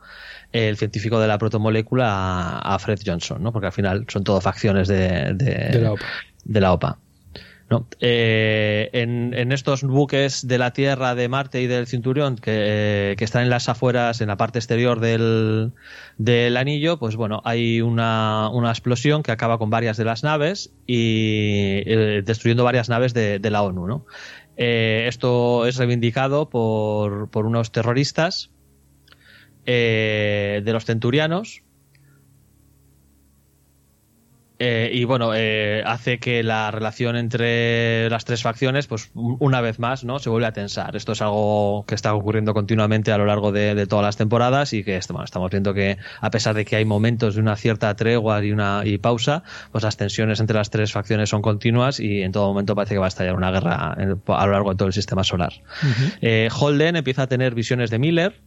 el 0.52 0.78
científico 0.78 1.20
de 1.20 1.28
la 1.28 1.38
protomolécula 1.38 2.60
a, 2.60 2.80
Fred 2.80 3.00
Johnson, 3.04 3.42
¿no? 3.42 3.52
Porque 3.52 3.68
al 3.68 3.74
final 3.74 4.06
son 4.08 4.24
todo 4.24 4.40
facciones 4.40 4.88
de, 4.88 5.34
De 6.44 6.62
la 6.62 6.74
OPA. 6.74 7.00
Eh, 8.00 8.90
en, 8.94 9.52
estos 9.52 9.84
buques 9.84 10.48
de 10.48 10.58
la 10.58 10.74
Tierra, 10.74 11.16
de 11.16 11.28
Marte 11.28 11.62
y 11.62 11.68
del 11.68 11.88
Cinturión 11.88 12.36
que, 12.36 13.16
están 13.20 13.44
en 13.44 13.50
las 13.50 13.70
afueras, 13.70 14.22
en 14.22 14.28
la 14.28 14.38
parte 14.38 14.60
exterior 14.60 15.00
del, 15.00 15.72
anillo, 16.58 17.00
pues 17.00 17.16
bueno, 17.16 17.42
hay 17.46 17.82
una, 17.82 18.52
explosión 18.70 19.24
que 19.24 19.32
acaba 19.32 19.58
con 19.58 19.70
varias 19.70 19.98
de 19.98 20.06
las 20.06 20.24
naves 20.24 20.72
y 20.86 21.82
eh, 21.86 22.22
destruyendo 22.24 22.64
varias 22.64 22.90
naves 22.90 23.14
de, 23.14 23.40
la 23.50 23.64
ONU. 23.64 24.06
Eh, 24.56 25.06
esto 25.08 25.66
es 25.66 25.78
reivindicado 25.78 26.50
por, 26.50 27.30
unos 27.34 27.72
terroristas 27.72 28.52
eh, 29.66 30.62
de 30.64 30.74
los 30.74 30.86
centurianos. 30.86 31.63
Eh, 34.66 34.90
y 34.94 35.04
bueno, 35.04 35.34
eh, 35.36 35.84
hace 35.86 36.20
que 36.20 36.42
la 36.42 36.72
relación 36.72 37.18
entre 37.18 38.10
las 38.10 38.24
tres 38.24 38.42
facciones, 38.44 38.88
pues 38.88 39.12
una 39.14 39.60
vez 39.60 39.78
más, 39.78 40.06
¿no? 40.06 40.20
Se 40.20 40.30
vuelve 40.30 40.48
a 40.48 40.54
tensar. 40.54 40.96
Esto 40.96 41.12
es 41.12 41.22
algo 41.22 41.84
que 41.86 41.96
está 41.96 42.14
ocurriendo 42.14 42.54
continuamente 42.54 43.12
a 43.12 43.18
lo 43.18 43.26
largo 43.26 43.52
de, 43.52 43.86
todas 43.88 44.06
las 44.06 44.16
temporadas 44.16 44.72
y 44.72 44.86
que 44.86 45.02
bueno, 45.10 45.26
estamos 45.26 45.52
viendo 45.52 45.74
que 45.74 45.98
a 46.22 46.32
pesar 46.32 46.56
de 46.56 46.64
que 46.64 46.78
hay 46.78 46.86
momentos 46.86 47.36
de 47.36 47.42
una 47.42 47.58
cierta 47.58 47.94
tregua 47.98 48.42
y 48.42 48.54
una 48.54 48.84
y 48.86 49.00
pausa, 49.00 49.44
pues 49.74 49.84
las 49.84 49.98
tensiones 49.98 50.40
entre 50.40 50.56
las 50.56 50.70
tres 50.70 50.94
facciones 50.94 51.28
son 51.28 51.42
continuas 51.42 52.00
y 52.00 52.22
en 52.22 52.32
todo 52.32 52.48
momento 52.48 52.74
parece 52.74 52.96
que 52.96 53.00
va 53.00 53.08
a 53.08 53.10
estallar 53.10 53.36
una 53.36 53.52
guerra 53.52 53.98
a 53.98 54.46
lo 54.46 54.52
largo 54.54 54.70
de 54.70 54.78
todo 54.78 54.88
el 54.88 54.94
sistema 54.94 55.26
solar. 55.26 55.52
Holden 56.58 56.96
empieza 56.96 57.24
a 57.24 57.28
tener 57.28 57.54
visiones 57.54 57.90
de 57.90 58.00
Miller, 58.00 58.40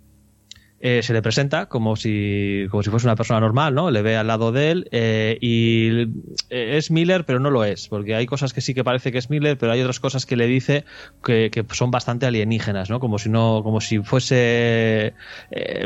eh, 0.79 1.03
se 1.03 1.15
le 1.15 1.23
presenta 1.23 1.67
como 1.67 1.97
si, 1.97 2.67
como 2.71 2.83
si 2.83 2.91
fuese 2.91 3.07
una 3.07 3.17
persona 3.17 3.41
normal, 3.41 3.75
¿no? 3.75 3.91
Le 3.91 4.03
ve 4.03 4.17
al 4.17 4.27
lado 4.27 4.53
de 4.53 4.71
él 4.71 4.89
eh, 4.93 5.39
y 5.41 6.03
eh, 6.51 6.77
es 6.77 6.91
Miller, 6.91 7.25
pero 7.25 7.41
no 7.41 7.51
lo 7.51 7.65
es, 7.65 7.89
porque 7.89 8.15
hay 8.15 8.27
cosas 8.27 8.53
que 8.53 8.61
sí 8.61 8.75
que 8.75 8.85
parece 8.85 9.11
que 9.11 9.17
es 9.17 9.31
Miller, 9.31 9.57
pero 9.57 9.73
hay 9.73 9.81
otras 9.81 10.01
cosas 10.01 10.27
que 10.27 10.37
le 10.37 10.47
dice 10.47 10.85
que, 11.25 11.65
son 11.73 11.91
bastante 11.91 12.27
alienígenas, 12.27 12.91
¿no? 12.91 13.01
Como 13.01 13.19
si 13.19 13.31
no, 13.31 13.63
como 13.65 13.81
si 13.81 14.01
fuese 14.01 15.15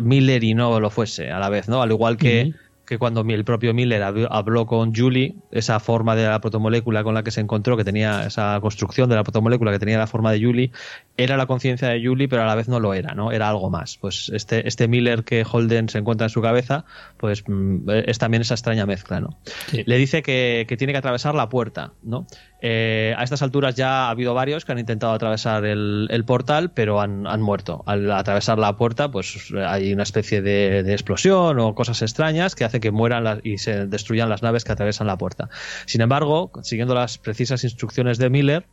Miller 0.02 0.42
y 0.42 0.54
no 0.54 0.80
lo 0.80 0.90
fuese 0.90 1.30
a 1.30 1.38
la 1.38 1.48
vez, 1.50 1.68
¿no? 1.68 1.82
Al 1.82 1.90
igual 1.90 2.16
que 2.16 2.52
que 2.90 2.98
cuando 2.98 3.20
el 3.20 3.44
propio 3.44 3.72
Miller 3.72 4.02
habló 4.02 4.66
con 4.66 4.92
Julie, 4.92 5.36
esa 5.52 5.78
forma 5.78 6.16
de 6.16 6.24
la 6.24 6.40
protomolécula 6.40 7.04
con 7.04 7.14
la 7.14 7.22
que 7.22 7.30
se 7.30 7.40
encontró, 7.40 7.76
que 7.76 7.84
tenía 7.84 8.26
esa 8.26 8.58
construcción 8.60 9.08
de 9.08 9.14
la 9.14 9.22
protomolécula 9.22 9.70
que 9.70 9.78
tenía 9.78 9.96
la 9.96 10.08
forma 10.08 10.32
de 10.32 10.42
Julie, 10.42 10.72
era 11.16 11.36
la 11.36 11.46
conciencia 11.46 11.86
de 11.86 12.04
Julie, 12.04 12.26
pero 12.26 12.42
a 12.42 12.46
la 12.46 12.56
vez 12.56 12.66
no 12.66 12.80
lo 12.80 12.92
era, 12.92 13.14
¿no? 13.14 13.30
Era 13.30 13.48
algo 13.48 13.70
más. 13.70 13.96
Pues 13.96 14.28
este, 14.34 14.66
este 14.66 14.88
Miller 14.88 15.22
que 15.22 15.46
Holden 15.48 15.88
se 15.88 15.98
encuentra 15.98 16.24
en 16.24 16.30
su 16.30 16.42
cabeza, 16.42 16.84
pues 17.16 17.44
mm, 17.46 17.88
es 18.06 18.18
también 18.18 18.40
esa 18.40 18.54
extraña 18.54 18.86
mezcla, 18.86 19.20
¿no? 19.20 19.38
Le 19.72 19.96
dice 19.96 20.22
que, 20.22 20.66
que, 20.68 20.76
tiene 20.76 20.92
que 20.92 20.98
atravesar 20.98 21.36
la 21.36 21.48
puerta, 21.48 21.92
¿no? 22.02 22.26
Eh, 22.62 23.14
a 23.16 23.22
estas 23.22 23.42
alturas 23.42 23.74
ya 23.74 24.06
ha 24.06 24.10
habido 24.10 24.34
varios 24.34 24.64
que 24.64 24.72
han 24.72 24.78
intentado 24.78 25.12
atravesar 25.12 25.64
el, 25.64 26.24
portal, 26.26 26.72
pero 26.72 27.00
han, 27.00 27.40
muerto. 27.40 27.82
Al 27.86 28.10
atravesar 28.10 28.58
la 28.58 28.76
puerta, 28.76 29.10
pues 29.10 29.52
hay 29.66 29.92
una 29.92 30.02
especie 30.02 30.42
de, 30.42 30.80
explosión 30.92 31.58
o 31.58 31.74
cosas 31.74 32.02
extrañas 32.02 32.54
que 32.54 32.64
hace 32.80 32.90
que 32.90 32.90
mueran 32.90 33.40
y 33.44 33.58
se 33.58 33.86
destruyan 33.86 34.28
las 34.28 34.42
naves 34.42 34.64
que 34.64 34.72
atraviesan 34.72 35.06
la 35.06 35.18
puerta. 35.18 35.48
Sin 35.86 36.00
embargo, 36.00 36.50
siguiendo 36.62 36.94
las 36.94 37.18
precisas 37.18 37.64
instrucciones 37.64 38.18
de 38.18 38.30
Miller, 38.30 38.66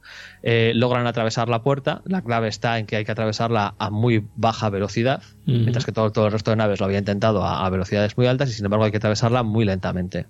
eh, 0.44 0.72
logran 0.76 1.08
atravesar 1.08 1.50
la 1.50 1.62
puerta. 1.62 2.02
La 2.06 2.22
clave 2.22 2.48
está 2.48 2.80
en 2.80 2.86
que 2.86 2.96
hay 2.96 3.06
que 3.06 3.12
atravesarla 3.12 3.76
a 3.78 3.90
muy 3.90 4.26
baja 4.36 4.70
velocidad, 4.70 5.24
mientras 5.46 5.86
que 5.86 5.92
todo, 5.92 6.12
todo, 6.12 6.26
el 6.28 6.32
resto 6.32 6.52
de 6.52 6.58
naves 6.58 6.80
lo 6.80 6.86
había 6.86 7.00
intentado 7.00 7.46
a 7.46 7.70
velocidades 7.70 8.18
muy 8.18 8.28
altas 8.28 8.50
y 8.50 8.54
sin 8.54 8.66
embargo 8.66 8.86
hay 8.86 8.92
que 8.92 8.98
atravesarla 8.98 9.44
muy 9.44 9.66
lentamente 9.66 10.28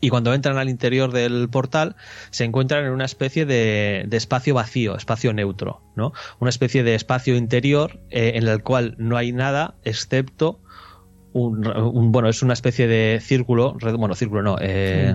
y 0.00 0.10
cuando 0.10 0.32
entran 0.32 0.58
al 0.58 0.68
interior 0.68 1.12
del 1.12 1.48
portal 1.48 1.96
se 2.30 2.44
encuentran 2.44 2.84
en 2.84 2.92
una 2.92 3.04
especie 3.04 3.46
de, 3.46 4.06
espacio 4.12 4.54
vacío, 4.54 4.96
espacio 4.96 5.32
neutro, 5.32 5.82
¿no? 5.96 6.12
Una 6.38 6.50
especie 6.50 6.82
de 6.82 6.94
espacio 6.94 7.36
interior 7.36 8.00
eh, 8.10 8.32
en 8.34 8.46
el 8.46 8.62
cual 8.62 8.94
no 8.98 9.16
hay 9.16 9.32
nada 9.32 9.74
excepto 9.84 10.60
un, 11.32 12.12
bueno, 12.12 12.28
es 12.28 12.42
una 12.42 12.52
especie 12.52 12.86
de 12.86 13.20
círculo, 13.20 13.76
bueno, 13.96 14.14
círculo 14.14 14.42
no, 14.42 14.56
eh, 14.60 15.14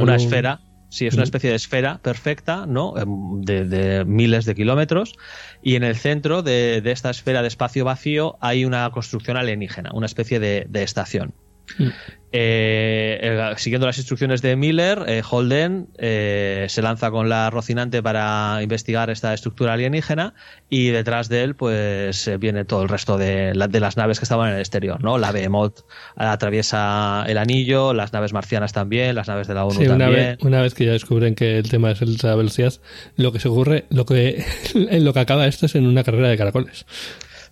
una 0.00 0.16
esfera, 0.16 0.60
Sí, 0.90 1.06
es 1.06 1.14
una 1.14 1.24
especie 1.24 1.50
de 1.50 1.56
esfera 1.56 2.00
perfecta, 2.02 2.64
¿no? 2.66 2.96
Em, 2.96 3.42
de, 3.42 4.04
miles 4.06 4.46
de 4.46 4.54
kilómetros. 4.54 5.16
Y 5.62 5.74
en 5.74 5.84
el 5.84 5.96
centro 5.96 6.42
de, 6.42 6.80
esta 6.84 7.10
esfera 7.10 7.42
de 7.42 7.48
espacio 7.48 7.84
vacío 7.84 8.38
hay 8.40 8.64
una 8.64 8.90
construcción 8.90 9.36
alienígena, 9.36 9.90
una 9.92 10.06
especie 10.06 10.40
de, 10.40 10.66
estación. 10.72 11.34
Mm. 11.78 11.88
Eh, 12.30 13.18
eh, 13.22 13.54
siguiendo 13.56 13.86
las 13.86 13.96
instrucciones 13.96 14.42
de 14.42 14.54
Miller, 14.54 15.02
eh, 15.06 15.22
Holden 15.28 15.88
se 15.98 16.82
lanza 16.82 17.10
con 17.10 17.28
la 17.30 17.48
Rocinante 17.48 18.02
para 18.02 18.60
investigar 18.62 19.08
esta 19.08 19.32
estructura 19.32 19.72
alienígena 19.72 20.34
y 20.68 20.88
detrás 20.88 21.30
de 21.30 21.42
él 21.42 21.54
pues 21.54 22.30
viene 22.38 22.66
todo 22.66 22.82
el 22.82 22.90
resto 22.90 23.16
de, 23.16 23.54
las 23.54 23.96
naves 23.96 24.18
que 24.18 24.24
estaban 24.24 24.48
en 24.50 24.56
el 24.56 24.60
exterior, 24.60 25.02
¿no? 25.02 25.16
La 25.16 25.32
Behemoth 25.32 25.86
atraviesa 26.16 27.24
el 27.26 27.38
anillo, 27.38 27.94
las 27.94 28.12
naves 28.12 28.34
marcianas 28.34 28.74
también, 28.74 29.14
las 29.14 29.28
naves 29.28 29.48
de 29.48 29.54
la 29.54 29.64
ONU 29.64 29.78
también. 29.78 29.94
Una 29.94 30.08
vez, 30.08 30.38
una 30.42 30.60
vez 30.60 30.74
que 30.74 30.84
ya 30.84 30.92
descubren 30.92 31.34
que 31.34 31.58
el 31.58 31.70
tema 31.70 31.92
es 31.92 32.22
la 32.22 32.34
velocidad, 32.34 32.74
lo 33.16 33.32
que 33.32 33.40
se 33.40 33.48
ocurre, 33.48 33.86
lo 33.88 34.04
que, 34.04 34.44
en 34.74 35.04
lo 35.04 35.14
que 35.14 35.20
acaba 35.20 35.46
esto 35.46 35.66
es 35.66 35.74
en 35.76 35.86
una 35.86 36.04
carrera 36.04 36.28
de 36.28 36.36
caracoles. 36.36 36.84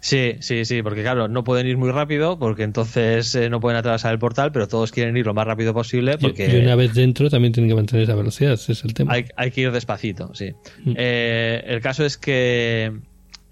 Sí, 0.07 0.37
sí, 0.39 0.65
sí, 0.65 0.85
porque 0.85 1.03
claro, 1.03 1.27
no 1.27 1.43
pueden 1.43 1.67
ir 1.67 1.77
muy 1.79 1.91
rápido 1.91 2.39
porque 2.39 2.63
entonces 2.63 3.35
eh, 3.35 3.51
no 3.51 3.59
pueden 3.59 3.77
atravesar 3.77 4.13
el 4.13 4.21
portal, 4.21 4.53
pero 4.53 4.69
todos 4.69 4.93
quieren 4.93 5.17
ir 5.17 5.27
lo 5.27 5.35
más 5.35 5.45
rápido 5.49 5.75
posible 5.75 6.17
porque... 6.17 6.47
Y, 6.47 6.63
una 6.63 6.77
vez 6.77 6.95
dentro 6.95 7.29
también 7.29 7.53
tienen 7.53 7.69
que 7.69 7.75
mantener 7.75 8.05
esa 8.05 8.15
velocidad, 8.15 8.53
ese 8.53 8.71
es 8.71 8.85
el 8.85 8.95
tema. 8.95 9.15
Hay, 9.35 9.51
que 9.51 9.63
ir 9.63 9.73
despacito, 9.73 10.33
sí. 10.33 10.53
Mm. 10.85 10.93
Eh, 10.95 11.65
el 11.67 11.81
caso 11.81 12.05
es 12.05 12.19
que 12.19 12.93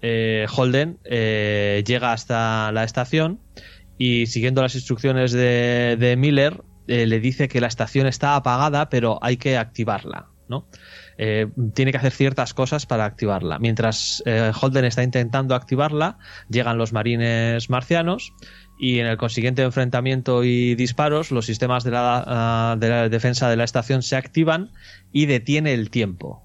eh, 0.01 0.45
Holden 0.55 0.97
llega 1.03 2.13
hasta 2.13 2.71
la 2.71 2.85
estación 2.85 3.41
y 3.97 4.27
siguiendo 4.27 4.61
las 4.61 4.75
instrucciones 4.75 5.33
de, 5.33 5.97
de 5.99 6.15
Miller 6.15 6.63
le 6.87 7.19
dice 7.19 7.49
que 7.49 7.59
la 7.59 7.67
estación 7.67 8.07
está 8.07 8.37
apagada 8.37 8.87
pero 8.87 9.19
hay 9.21 9.35
que 9.35 9.57
activarla, 9.57 10.27
¿no? 10.47 10.69
Eh, 11.17 11.47
tiene 11.73 11.91
que 11.91 11.97
hacer 11.97 12.11
ciertas 12.11 12.53
cosas 12.53 12.85
para 12.85 13.05
activarla. 13.05 13.57
Mientras 13.59 14.21
eh, 14.25 14.51
Holden 14.59 14.83
está 14.83 15.01
intentando 15.01 15.55
activarla, 15.55 16.17
llegan 16.49 16.77
los 16.77 16.91
marines 16.91 17.69
marcianos 17.69 18.33
y 18.77 18.99
en 18.99 19.07
el 19.07 19.15
consiguiente 19.15 19.61
enfrentamiento 19.61 20.43
y 20.43 20.75
disparos, 20.75 21.31
los 21.31 21.45
sistemas 21.45 21.85
de 21.85 21.91
la, 21.91 22.23
ah, 22.27 22.75
de 22.77 22.89
la 22.89 23.09
defensa 23.09 23.49
de 23.49 23.55
la 23.55 23.63
estación 23.63 24.03
se 24.03 24.17
activan 24.17 24.71
y 25.13 25.25
detiene 25.25 25.73
el 25.73 25.89
tiempo. 25.89 26.43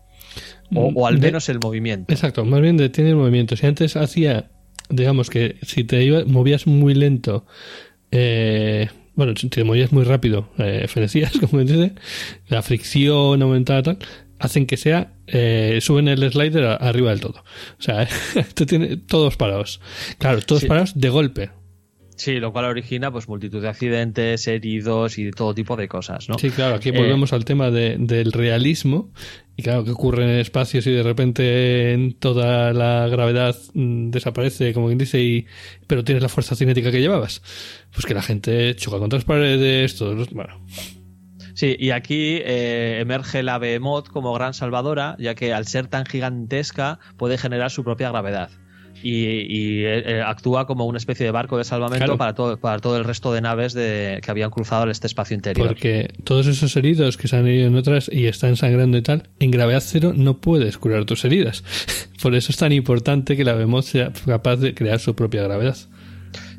O, 0.72 1.08
al 1.08 1.18
menos 1.18 1.48
el 1.48 1.58
movimiento. 1.58 2.12
Exacto, 2.12 2.44
más 2.44 2.60
bien 2.60 2.76
detiene 2.76 3.10
el 3.10 3.16
movimiento. 3.16 3.56
Si 3.56 3.66
antes 3.66 3.96
hacía, 3.96 4.52
digamos 4.88 5.28
que 5.28 5.56
si 5.62 5.82
te 5.82 6.24
movías 6.26 6.68
muy 6.68 6.94
lento, 6.94 7.44
eh, 8.12 8.88
bueno, 9.16 9.32
si 9.34 9.48
te 9.48 9.64
movías 9.64 9.90
muy 9.90 10.04
rápido, 10.04 10.48
fenecías, 10.86 11.32
como 11.38 11.64
dice, 11.64 11.94
la 12.48 12.62
fricción 12.62 13.42
aumentaba 13.42 13.82
tal, 13.82 13.98
hacen 14.40 14.66
que 14.66 14.76
sea, 14.76 15.12
eh, 15.26 15.78
suben 15.80 16.08
el 16.08 16.28
slider 16.32 16.64
arriba 16.80 17.10
del 17.10 17.20
todo. 17.20 17.44
O 17.78 17.82
sea, 17.82 18.02
esto 18.34 18.66
tiene 18.66 18.96
todos 18.96 19.36
parados. 19.36 19.80
Claro, 20.18 20.40
todos 20.40 20.64
parados 20.64 20.98
de 20.98 21.08
golpe. 21.10 21.50
Sí, 22.16 22.38
lo 22.38 22.52
cual 22.52 22.66
origina 22.66 23.10
pues 23.10 23.28
multitud 23.28 23.62
de 23.62 23.68
accidentes, 23.68 24.46
heridos 24.46 25.16
y 25.16 25.30
todo 25.30 25.54
tipo 25.54 25.74
de 25.76 25.88
cosas, 25.88 26.28
¿no? 26.28 26.38
Sí, 26.38 26.50
claro, 26.50 26.74
aquí 26.74 26.90
volvemos 26.90 27.32
eh, 27.32 27.34
al 27.34 27.46
tema 27.46 27.70
del 27.70 28.32
realismo 28.32 29.10
y 29.56 29.62
claro, 29.62 29.84
que 29.84 29.90
ocurre 29.92 30.24
en 30.24 30.38
espacios 30.38 30.86
y 30.86 30.90
de 30.90 31.02
repente 31.02 32.14
toda 32.18 32.74
la 32.74 33.08
gravedad 33.08 33.56
mm, 33.72 34.10
desaparece, 34.10 34.74
como 34.74 34.88
quien 34.88 34.98
dice, 34.98 35.22
y, 35.22 35.46
pero 35.86 36.04
tienes 36.04 36.22
la 36.22 36.28
fuerza 36.28 36.54
cinética 36.56 36.90
que 36.90 37.00
llevabas. 37.00 37.40
Pues 37.90 38.04
que 38.04 38.12
la 38.12 38.22
gente 38.22 38.76
choca 38.76 38.98
contra 38.98 39.16
las 39.16 39.24
paredes, 39.24 39.96
todo, 39.96 40.14
bueno... 40.32 40.60
Sí, 41.54 41.76
y 41.78 41.90
aquí 41.90 42.38
eh, 42.44 42.98
emerge 43.00 43.42
la 43.42 43.58
Behemoth 43.58 44.08
como 44.08 44.32
gran 44.32 44.54
salvadora, 44.54 45.16
ya 45.18 45.34
que 45.34 45.52
al 45.52 45.66
ser 45.66 45.86
tan 45.86 46.06
gigantesca 46.06 46.98
puede 47.16 47.38
generar 47.38 47.70
su 47.70 47.84
propia 47.84 48.10
gravedad. 48.10 48.50
Y, 49.02 49.84
eh, 49.84 50.18
eh, 50.18 50.22
actúa 50.22 50.66
como 50.66 50.84
una 50.84 50.98
especie 50.98 51.24
de 51.24 51.32
barco 51.32 51.56
de 51.56 51.64
salvamento 51.64 52.18
para, 52.18 52.34
todo, 52.34 52.58
para 52.58 52.80
todo 52.80 52.98
el 52.98 53.04
resto 53.04 53.32
de 53.32 53.40
naves 53.40 53.72
de, 53.72 54.20
que 54.22 54.30
habían 54.30 54.50
cruzado 54.50 54.90
este 54.90 55.06
espacio 55.06 55.34
interior. 55.34 55.68
Porque 55.68 56.12
todos 56.24 56.46
esos 56.46 56.76
heridos 56.76 57.16
que 57.16 57.26
se 57.26 57.36
han 57.36 57.46
herido 57.46 57.68
en 57.68 57.76
otras 57.76 58.10
y 58.12 58.26
están 58.26 58.56
sangrando 58.56 58.98
y 58.98 59.02
tal, 59.02 59.28
en 59.38 59.50
gravedad 59.50 59.82
cero 59.82 60.12
no 60.14 60.38
puedes 60.38 60.76
curar 60.76 61.06
tus 61.06 61.24
heridas. 61.24 61.64
Por 62.22 62.34
eso 62.34 62.52
es 62.52 62.58
tan 62.58 62.72
importante 62.72 63.36
que 63.36 63.44
la 63.44 63.54
Behemoth 63.54 63.84
sea 63.84 64.12
capaz 64.26 64.56
de 64.56 64.74
crear 64.74 65.00
su 65.00 65.14
propia 65.14 65.42
gravedad. 65.44 65.76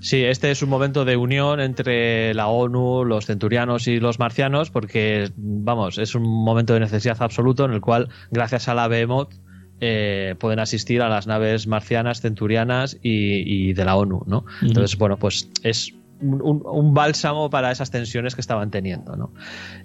Sí, 0.02 0.24
este 0.24 0.50
es 0.50 0.64
un 0.64 0.70
momento 0.70 1.06
de 1.06 1.16
unión 1.16 1.60
entre 1.60 2.34
la 2.34 2.48
ONU, 2.48 3.06
los 3.06 3.28
centurianos 3.28 3.88
y 3.88 4.00
los 4.00 4.18
marcianos, 4.18 4.72
porque, 4.72 5.30
vamos, 5.38 6.00
es 6.00 6.16
un 6.16 6.24
momento 6.24 6.74
de 6.74 6.80
necesidad 6.80 7.18
absoluto 7.22 7.66
en 7.66 7.72
el 7.72 7.82
cual, 7.82 8.10
gracias 8.32 8.68
a 8.68 8.74
la 8.74 8.88
Behemoth, 8.88 9.34
eh, 9.80 10.36
pueden 10.40 10.60
asistir 10.60 11.02
a 11.02 11.10
las 11.10 11.28
naves 11.28 11.68
marcianas, 11.68 12.22
centurianas 12.22 12.98
y, 13.02 13.74
de 13.74 13.86
la 13.86 13.96
ONU, 13.96 14.24
¿no? 14.26 14.46
Entonces, 14.62 14.98
bueno, 14.98 15.18
pues 15.18 15.50
es 15.64 15.94
un, 16.22 16.94
bálsamo 16.94 17.50
para 17.50 17.72
esas 17.72 17.92
tensiones 17.92 18.36
que 18.36 18.42
estaban 18.42 18.72
teniendo. 18.72 19.16
¿no? 19.16 19.34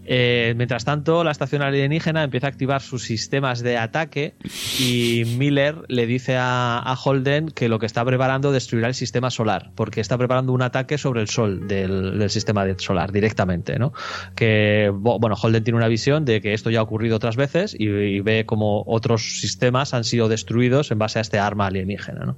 Eh, 0.04 0.54
mientras 0.56 0.84
tanto, 0.84 1.24
la 1.24 1.30
estación 1.30 1.62
alienígena 1.62 2.22
empieza 2.22 2.46
a 2.46 2.50
activar 2.50 2.82
sus 2.82 3.04
sistemas 3.04 3.62
de 3.62 3.78
ataque 3.78 4.34
y 4.78 5.24
Miller 5.38 5.82
le 5.88 6.06
dice 6.06 6.36
a, 6.38 6.96
Holden 7.04 7.48
que 7.48 7.68
lo 7.68 7.78
que 7.78 7.86
está 7.86 8.04
preparando 8.04 8.52
destruirá 8.52 8.88
el 8.88 8.94
sistema 8.94 9.30
solar, 9.30 9.70
porque 9.74 10.00
está 10.00 10.16
preparando 10.18 10.52
un 10.52 10.62
ataque 10.62 10.98
sobre 10.98 11.20
el 11.20 11.28
Sol 11.28 11.68
del, 11.68 12.28
sistema 12.30 12.64
solar 12.78 13.12
directamente. 13.12 13.78
¿no? 13.78 13.92
Que, 14.34 14.90
bueno, 14.92 15.36
Holden 15.40 15.64
tiene 15.64 15.76
una 15.76 15.88
visión 15.88 16.24
de 16.24 16.40
que 16.40 16.54
esto 16.54 16.70
ya 16.70 16.80
ha 16.80 16.82
ocurrido 16.82 17.16
otras 17.16 17.36
veces 17.36 17.76
y, 17.78 18.20
ve 18.20 18.44
como 18.46 18.82
otros 18.86 19.40
sistemas 19.40 19.94
han 19.94 20.04
sido 20.04 20.28
destruidos 20.28 20.90
en 20.90 20.98
base 20.98 21.18
a 21.18 21.22
este 21.22 21.38
arma 21.38 21.66
alienígena. 21.66 22.24
¿no? 22.24 22.36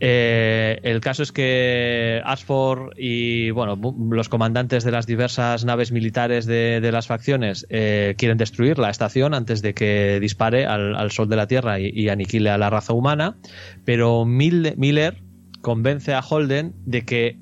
Eh, 0.00 0.80
el 0.82 1.00
caso 1.00 1.22
es 1.22 1.30
que 1.30 2.20
Ashford 2.24 2.94
y 2.96 3.50
bueno, 3.50 3.78
los 4.10 4.28
comandantes 4.28 4.82
de 4.82 4.90
las 4.90 5.06
diversas 5.06 5.64
naves 5.64 5.92
militares 5.92 6.46
de, 6.46 6.90
las 6.92 7.06
facciones 7.06 7.64
eh, 7.70 8.14
quieren 8.18 8.36
destruir 8.36 8.78
la 8.78 8.90
estación 8.90 9.34
antes 9.34 9.62
de 9.62 9.72
que 9.72 10.18
dispare 10.20 10.66
al, 10.66 11.10
sol 11.12 11.28
de 11.28 11.36
la 11.36 11.46
Tierra 11.46 11.78
y, 11.78 12.08
aniquile 12.08 12.50
a 12.50 12.58
la 12.58 12.70
raza 12.70 12.92
humana, 12.92 13.36
pero 13.84 14.24
Miller 14.24 15.22
convence 15.62 16.12
a 16.12 16.20
Holden 16.20 16.74
de 16.84 17.04
que 17.04 17.38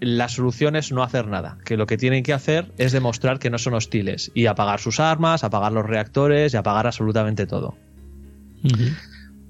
la 0.00 0.28
solución 0.28 0.76
es 0.76 0.92
no 0.92 1.02
hacer 1.02 1.26
nada, 1.26 1.58
que 1.64 1.76
lo 1.76 1.86
que 1.86 1.98
tienen 1.98 2.22
que 2.22 2.32
hacer 2.32 2.72
es 2.78 2.92
demostrar 2.92 3.38
que 3.38 3.50
no 3.50 3.58
son 3.58 3.74
hostiles 3.74 4.30
y 4.34 4.46
apagar 4.46 4.80
sus 4.80 5.00
armas, 5.00 5.44
apagar 5.44 5.72
los 5.72 5.86
reactores 5.86 6.54
y 6.54 6.56
apagar 6.56 6.86
absolutamente 6.86 7.46
todo. 7.46 7.76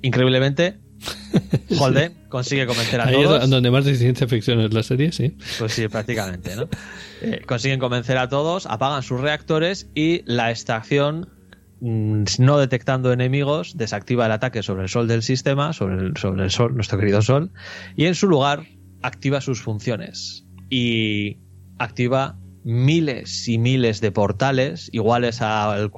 Increíblemente, 0.03 0.79
Holden 1.79 2.15
consigue 2.29 2.67
convencer 2.67 3.01
a 3.01 3.07
Ahí 3.07 3.15
todos. 3.15 3.45
Es 3.45 3.51
donde 3.51 3.71
más 3.71 3.85
de 3.85 3.95
ciencia 3.95 4.27
ficción 4.29 4.61
es 4.61 4.73
la 4.73 4.83
serie, 4.83 5.13
sí. 5.13 5.37
Pues 5.59 5.73
sí, 5.73 5.89
prácticamente, 5.89 6.57
¿no? 6.57 6.69
Eh, 7.23 7.43
consiguen 7.47 7.79
convencer 7.81 8.17
a 8.17 8.31
todos, 8.31 8.65
apagan 8.65 9.03
sus 9.03 9.21
reactores 9.21 9.91
y 9.95 10.23
la 10.25 10.51
estación, 10.51 11.29
mm, 11.83 12.25
no 12.39 12.57
detectando 12.57 13.13
enemigos, 13.13 13.77
desactiva 13.77 14.25
el 14.25 14.33
ataque 14.33 14.63
sobre 14.63 14.85
el 14.85 14.89
sol 14.89 15.07
del 15.07 15.23
sistema, 15.23 15.75
sobre 15.75 15.97
el, 15.97 16.17
sobre 16.17 16.45
el 16.45 16.51
sol, 16.51 16.75
nuestro 16.75 16.99
querido 16.99 17.21
sol, 17.21 17.53
y 17.95 18.07
en 18.07 18.15
su 18.15 18.27
lugar 18.27 18.65
activa 19.03 19.43
sus 19.43 19.61
funciones. 19.61 20.47
Y 20.71 21.37
activa 21.79 22.40
miles 22.65 23.49
y 23.49 23.59
miles 23.59 24.01
de 24.01 24.13
portales 24.13 24.89
iguales 24.93 25.41
al, 25.43 25.91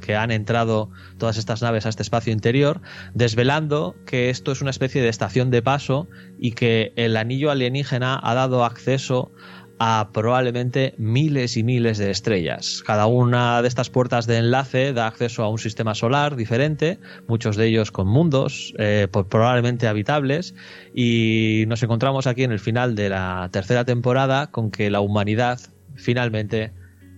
que 0.00 0.16
han 0.16 0.30
entrado 0.30 0.90
todas 1.18 1.36
estas 1.36 1.62
naves 1.62 1.86
a 1.86 1.88
este 1.88 2.02
espacio 2.02 2.32
interior, 2.32 2.80
desvelando 3.14 3.96
que 4.06 4.30
esto 4.30 4.52
es 4.52 4.60
una 4.60 4.70
especie 4.70 5.02
de 5.02 5.08
estación 5.08 5.50
de 5.50 5.62
paso 5.62 6.08
y 6.38 6.52
que 6.52 6.92
el 6.96 7.16
anillo 7.16 7.50
alienígena 7.50 8.18
ha 8.22 8.34
dado 8.34 8.64
acceso 8.64 9.32
a 9.78 10.10
probablemente 10.12 10.94
miles 10.98 11.56
y 11.56 11.64
miles 11.64 11.98
de 11.98 12.10
estrellas. 12.10 12.82
Cada 12.86 13.06
una 13.06 13.60
de 13.60 13.68
estas 13.68 13.90
puertas 13.90 14.26
de 14.26 14.38
enlace 14.38 14.92
da 14.92 15.08
acceso 15.08 15.42
a 15.42 15.48
un 15.48 15.58
sistema 15.58 15.94
solar 15.94 16.36
diferente, 16.36 17.00
muchos 17.26 17.56
de 17.56 17.66
ellos 17.66 17.90
con 17.90 18.06
mundos 18.06 18.72
eh, 18.78 19.08
probablemente 19.10 19.88
habitables, 19.88 20.54
y 20.94 21.64
nos 21.66 21.82
encontramos 21.82 22.26
aquí 22.26 22.44
en 22.44 22.52
el 22.52 22.60
final 22.60 22.94
de 22.94 23.08
la 23.08 23.48
tercera 23.52 23.84
temporada 23.84 24.50
con 24.52 24.70
que 24.70 24.90
la 24.90 25.00
humanidad 25.00 25.58
finalmente 25.96 26.72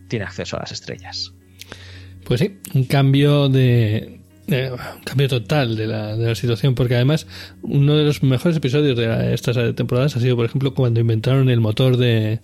tiene 0.09 0.25
acceso 0.25 0.57
a 0.57 0.61
las 0.61 0.73
estrellas. 0.73 1.33
Pues 2.25 2.41
sí, 2.41 2.59
un 2.75 2.85
cambio 2.85 3.49
de, 3.49 4.21
un 4.49 5.03
cambio 5.05 5.29
total 5.29 5.77
de 5.77 5.87
la, 5.87 6.17
de 6.17 6.27
la, 6.27 6.35
situación, 6.35 6.75
porque 6.75 6.97
además 6.97 7.27
uno 7.63 7.97
de 7.97 8.05
los 8.05 8.23
mejores 8.23 8.57
episodios 8.57 8.97
de 8.97 9.35
estas 9.35 9.57
temporadas 9.75 10.17
ha 10.17 10.21
sido, 10.21 10.37
por 10.37 10.45
ejemplo, 10.45 10.75
cuando 10.75 11.01
inventaron 11.01 11.49
el 11.51 11.61
motor 11.61 11.97
de, 11.97 12.41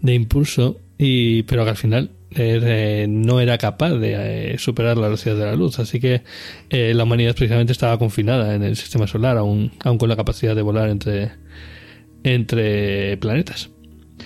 de 0.00 0.14
impulso, 0.14 0.80
y 0.98 1.42
pero 1.44 1.62
al 1.62 1.76
final 1.76 2.10
eh, 2.36 3.06
no 3.08 3.40
era 3.40 3.58
capaz 3.58 3.90
de 3.94 4.54
eh, 4.54 4.58
superar 4.58 4.96
la 4.96 5.06
velocidad 5.06 5.36
de 5.36 5.44
la 5.44 5.54
luz, 5.54 5.78
así 5.78 6.00
que 6.00 6.22
eh, 6.70 6.92
la 6.94 7.04
humanidad 7.04 7.34
precisamente 7.34 7.72
estaba 7.72 7.98
confinada 7.98 8.54
en 8.54 8.62
el 8.62 8.76
sistema 8.76 9.06
solar, 9.06 9.36
aún, 9.36 9.72
aún 9.84 9.98
con 9.98 10.08
la 10.08 10.16
capacidad 10.16 10.56
de 10.56 10.62
volar 10.62 10.88
entre, 10.88 11.32
entre 12.24 13.16
planetas. 13.18 13.70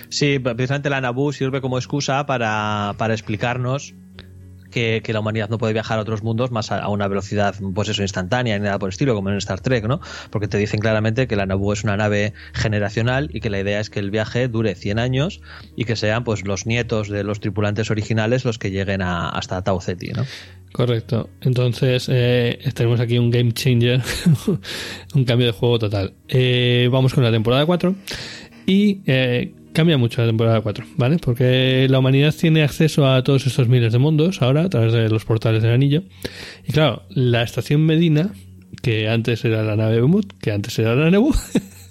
Sí, 0.09 0.39
precisamente 0.39 0.89
la 0.89 1.01
Naboo 1.01 1.33
sirve 1.33 1.61
como 1.61 1.77
excusa 1.77 2.25
para, 2.25 2.93
para 2.97 3.13
explicarnos 3.13 3.93
que, 4.69 5.01
la 5.11 5.19
humanidad 5.19 5.49
no 5.49 5.57
puede 5.57 5.73
viajar 5.73 5.99
a 5.99 6.01
otros 6.01 6.23
mundos 6.23 6.51
más 6.51 6.71
a, 6.71 6.87
una 6.89 7.07
velocidad, 7.07 7.55
pues 7.73 7.89
eso, 7.89 8.01
instantánea 8.01 8.57
ni 8.57 8.63
nada 8.63 8.79
por 8.79 8.87
el 8.87 8.91
estilo, 8.91 9.15
como 9.15 9.29
en 9.29 9.37
Star 9.37 9.59
Trek, 9.59 9.85
¿no? 9.87 9.99
Porque 10.29 10.47
te 10.47 10.57
dicen 10.57 10.79
claramente 10.79 11.27
que 11.27 11.35
la 11.35 11.45
Naboo 11.45 11.73
es 11.73 11.83
una 11.83 11.97
nave 11.97 12.33
generacional 12.53 13.29
y 13.33 13.39
que 13.39 13.49
la 13.49 13.59
idea 13.59 13.79
es 13.79 13.89
que 13.89 13.99
el 13.99 14.11
viaje 14.11 14.47
dure 14.47 14.75
100 14.75 14.99
años 14.99 15.41
y 15.75 15.85
que 15.85 15.95
sean, 15.95 16.23
pues, 16.23 16.45
los 16.45 16.65
nietos 16.65 17.09
de 17.09 17.23
los 17.23 17.39
tripulantes 17.39 17.91
originales 17.91 18.45
los 18.45 18.59
que 18.59 18.71
lleguen 18.71 19.01
hasta 19.01 19.63
Tau 19.63 19.81
Ceti, 19.81 20.11
¿no? 20.11 20.25
Correcto. 20.71 21.29
Entonces, 21.41 22.07
eh, 22.09 22.59
tenemos 22.75 22.99
aquí 22.99 23.17
un 23.17 23.31
game 23.31 23.51
changer, 23.53 24.01
un 25.15 25.25
cambio 25.25 25.47
de 25.47 25.53
juego 25.53 25.79
total. 25.79 26.13
Eh, 26.27 26.87
vamos 26.91 27.13
con 27.13 27.23
la 27.23 27.31
temporada 27.31 27.65
4 27.65 27.95
y 28.67 29.01
eh, 29.07 29.53
cambia 29.73 29.97
mucho 29.97 30.21
la 30.21 30.27
temporada 30.27 30.61
4, 30.61 30.85
¿vale? 30.97 31.17
Porque 31.17 31.87
la 31.89 31.99
humanidad 31.99 32.33
tiene 32.33 32.63
acceso 32.63 33.07
a 33.07 33.23
todos 33.23 33.45
estos 33.47 33.67
miles 33.67 33.93
de 33.93 33.99
mundos 33.99 34.41
ahora 34.41 34.63
a 34.63 34.69
través 34.69 34.93
de 34.93 35.09
los 35.09 35.25
portales 35.25 35.63
del 35.63 35.71
anillo. 35.71 36.03
Y 36.67 36.73
claro, 36.73 37.03
la 37.09 37.43
estación 37.43 37.85
Medina, 37.85 38.31
que 38.81 39.09
antes 39.09 39.45
era 39.45 39.63
la 39.63 39.75
nave 39.75 40.01
Bemut, 40.01 40.33
que 40.41 40.51
antes 40.51 40.77
era 40.79 40.95
la 40.95 41.09
Nebu, 41.09 41.33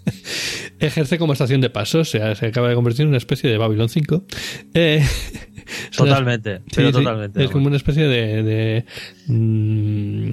ejerce 0.81 1.18
como 1.18 1.33
estación 1.33 1.61
de 1.61 1.70
paso, 1.70 2.01
o 2.01 2.05
sea, 2.05 2.35
se 2.35 2.47
acaba 2.47 2.68
de 2.68 2.74
convertir 2.74 3.03
en 3.03 3.09
una 3.09 3.18
especie 3.18 3.51
de 3.51 3.59
Babylon 3.59 3.89
5. 3.89 4.24
Eh, 4.74 5.05
totalmente, 5.97 6.61
pero 6.74 6.93
totalmente. 6.93 7.45
es 7.45 7.51
como 7.51 7.66
una 7.66 7.76
especie 7.76 8.05
de, 8.05 8.43
de, 8.43 8.85
mm, 9.26 10.31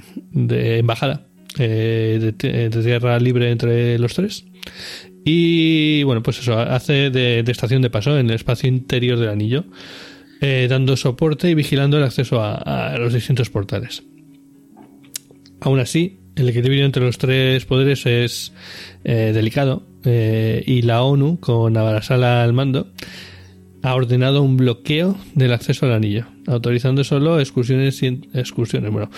embajada 0.52 1.28
eh, 1.58 2.34
de, 2.38 2.70
de 2.70 2.84
tierra 2.84 3.20
libre 3.20 3.52
entre 3.52 3.98
los 4.00 4.14
tres. 4.14 4.46
Y 5.28 6.04
bueno, 6.04 6.22
pues 6.22 6.38
eso, 6.38 6.58
hace 6.60 7.10
de, 7.10 7.40
estación 7.48 7.82
de 7.82 7.90
paso 7.90 8.18
en 8.18 8.30
el 8.30 8.36
espacio 8.36 8.70
interior 8.70 9.18
del 9.18 9.30
anillo, 9.30 9.66
eh, 10.40 10.68
dando 10.70 10.96
soporte 10.96 11.50
y 11.50 11.56
vigilando 11.56 11.98
el 11.98 12.04
acceso 12.04 12.42
a, 12.44 12.96
los 13.00 13.12
distintos 13.12 13.50
portales. 13.50 14.04
Aún 15.62 15.80
así, 15.80 16.20
el 16.36 16.48
equilibrio 16.48 16.86
entre 16.86 17.04
los 17.04 17.18
tres 17.18 17.66
poderes 17.66 18.06
es 18.06 18.54
eh, 19.04 19.32
delicado 19.34 19.88
eh, 20.04 20.64
y 20.64 20.84
la 20.84 21.02
ONU, 21.02 21.40
con 21.40 21.76
Abarasala 21.76 22.44
al 22.44 22.54
mando, 22.54 22.92
ha 23.86 23.94
ordenado 23.94 24.42
un 24.42 24.58
bloqueo 24.58 25.16
del 25.36 25.54
acceso 25.54 25.86
al 25.86 25.94
anillo, 25.94 26.26
autorizando 26.48 27.04
solo 27.04 27.40
excursiones, 27.40 28.02
excursiones, 28.34 28.92
bueno, 28.92 29.12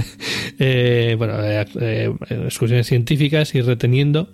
eh, 0.58 1.14
bueno, 1.18 1.34
eh, 1.44 1.66
eh, 1.78 2.10
excursiones 2.46 2.86
científicas 2.86 3.54
y 3.54 3.60
reteniendo 3.60 4.30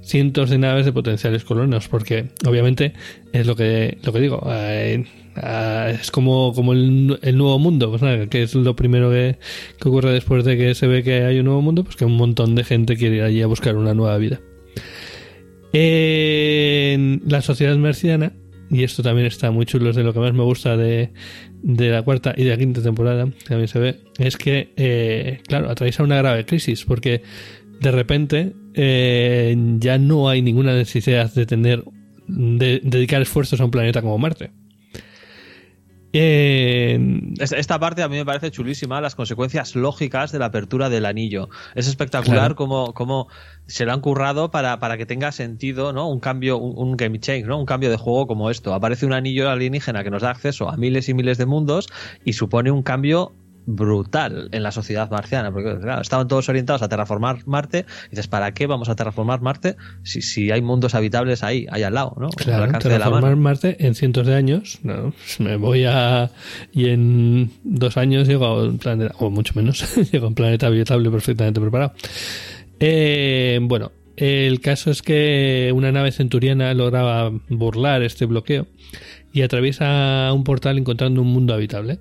cientos 0.00 0.48
de 0.48 0.58
naves 0.58 0.84
de 0.84 0.92
potenciales 0.92 1.42
colonos, 1.42 1.88
porque 1.88 2.28
obviamente 2.46 2.92
es 3.32 3.48
lo 3.48 3.56
que 3.56 3.98
lo 4.04 4.12
que 4.12 4.20
digo, 4.20 4.48
es 4.54 6.10
como, 6.12 6.52
como 6.54 6.72
el, 6.72 7.18
nuevo 7.36 7.58
mundo, 7.58 7.90
pues 7.90 8.28
que 8.28 8.44
es 8.44 8.54
lo 8.54 8.76
primero 8.76 9.10
que, 9.10 9.38
que 9.80 9.88
ocurre 9.88 10.12
después 10.12 10.44
de 10.44 10.56
que 10.56 10.76
se 10.76 10.86
ve 10.86 11.02
que 11.02 11.24
hay 11.24 11.40
un 11.40 11.46
nuevo 11.46 11.62
mundo, 11.62 11.82
pues 11.82 11.96
que 11.96 12.04
un 12.04 12.16
montón 12.16 12.54
de 12.54 12.62
gente 12.62 12.96
quiere 12.96 13.16
ir 13.16 13.22
allí 13.22 13.42
a 13.42 13.48
buscar 13.48 13.74
una 13.74 13.92
nueva 13.92 14.16
vida. 14.18 14.38
En 15.72 17.22
la 17.26 17.42
sociedad 17.42 17.74
merciana 17.76 18.34
y 18.72 18.84
esto 18.84 19.02
también 19.02 19.26
está 19.26 19.50
muy 19.50 19.66
chulo, 19.66 19.90
es 19.90 19.96
de 19.96 20.02
lo 20.02 20.14
que 20.14 20.18
más 20.18 20.32
me 20.32 20.42
gusta 20.42 20.78
de, 20.78 21.10
la 21.62 22.02
cuarta 22.02 22.34
y 22.34 22.44
de 22.44 22.50
la 22.50 22.56
quinta 22.56 22.82
temporada, 22.82 23.28
también 23.46 23.68
se 23.68 23.78
ve, 23.78 24.00
es 24.18 24.38
que, 24.38 24.72
eh, 24.76 25.40
claro, 25.46 25.68
atraviesa 25.68 26.02
una 26.02 26.16
grave 26.16 26.46
crisis, 26.46 26.86
porque 26.86 27.22
de 27.80 27.90
repente 27.90 28.54
eh, 28.72 29.54
ya 29.78 29.98
no 29.98 30.30
hay 30.30 30.40
ninguna 30.40 30.74
necesidad 30.74 31.32
de 31.34 31.44
tener, 31.44 31.84
de 32.26 32.80
dedicar 32.82 33.20
esfuerzos 33.20 33.60
a 33.60 33.64
un 33.66 33.70
planeta 33.70 34.00
como 34.00 34.16
Marte. 34.16 34.50
Esta 36.12 37.78
parte 37.78 38.02
a 38.02 38.08
mí 38.08 38.16
me 38.16 38.24
parece 38.24 38.50
chulísima, 38.50 39.00
las 39.00 39.14
consecuencias 39.14 39.74
lógicas 39.74 40.30
de 40.30 40.38
la 40.38 40.46
apertura 40.46 40.90
del 40.90 41.06
anillo. 41.06 41.48
Es 41.74 41.88
espectacular 41.88 42.54
como, 42.54 42.92
como 42.92 43.28
se 43.66 43.86
lo 43.86 43.92
han 43.92 44.00
currado 44.00 44.50
para, 44.50 44.78
para 44.78 44.98
que 44.98 45.06
tenga 45.06 45.32
sentido, 45.32 45.92
¿no? 45.92 46.08
Un 46.08 46.20
cambio, 46.20 46.58
un, 46.58 46.96
game 46.96 47.18
change, 47.18 47.46
¿no? 47.46 47.58
Un 47.58 47.66
cambio 47.66 47.90
de 47.90 47.96
juego 47.96 48.26
como 48.26 48.50
esto. 48.50 48.74
Aparece 48.74 49.06
un 49.06 49.14
anillo 49.14 49.48
alienígena 49.48 50.04
que 50.04 50.10
nos 50.10 50.22
da 50.22 50.30
acceso 50.30 50.68
a 50.68 50.76
miles 50.76 51.08
y 51.08 51.14
miles 51.14 51.38
de 51.38 51.46
mundos 51.46 51.88
y 52.24 52.34
supone 52.34 52.70
un 52.70 52.82
cambio 52.82 53.32
brutal 53.66 54.48
en 54.52 54.62
la 54.62 54.72
sociedad 54.72 55.10
marciana, 55.10 55.52
porque 55.52 55.78
claro, 55.78 56.02
estaban 56.02 56.28
todos 56.28 56.48
orientados 56.48 56.82
a 56.82 56.88
terraformar 56.88 57.46
Marte, 57.46 57.86
y 58.06 58.10
dices, 58.10 58.28
¿para 58.28 58.52
qué 58.52 58.66
vamos 58.66 58.88
a 58.88 58.96
terraformar 58.96 59.40
Marte 59.40 59.76
si, 60.02 60.22
si 60.22 60.50
hay 60.50 60.62
mundos 60.62 60.94
habitables 60.94 61.42
ahí, 61.42 61.66
ahí 61.70 61.82
al 61.82 61.94
lado, 61.94 62.14
¿no? 62.18 62.28
Claro, 62.30 62.78
terraformar 62.78 63.36
Marte 63.36 63.76
en 63.86 63.94
cientos 63.94 64.26
de 64.26 64.34
años, 64.34 64.80
no, 64.82 65.12
me 65.38 65.56
voy 65.56 65.84
a... 65.84 66.30
y 66.72 66.88
en 66.88 67.50
dos 67.62 67.96
años 67.96 68.28
llego 68.28 68.46
a 68.46 68.64
un 68.64 68.78
planeta, 68.78 69.14
o 69.18 69.30
mucho 69.30 69.52
menos, 69.54 69.96
llego 70.12 70.26
a 70.26 70.28
un 70.28 70.34
planeta 70.34 70.66
habitable 70.66 71.10
perfectamente 71.10 71.60
preparado. 71.60 71.92
Eh, 72.80 73.58
bueno, 73.62 73.92
el 74.16 74.60
caso 74.60 74.90
es 74.90 75.02
que 75.02 75.72
una 75.74 75.92
nave 75.92 76.12
centuriana 76.12 76.74
lograba 76.74 77.32
burlar 77.48 78.02
este 78.02 78.26
bloqueo 78.26 78.66
y 79.32 79.42
atraviesa 79.42 80.30
un 80.32 80.44
portal 80.44 80.78
encontrando 80.78 81.22
un 81.22 81.28
mundo 81.28 81.54
habitable. 81.54 81.98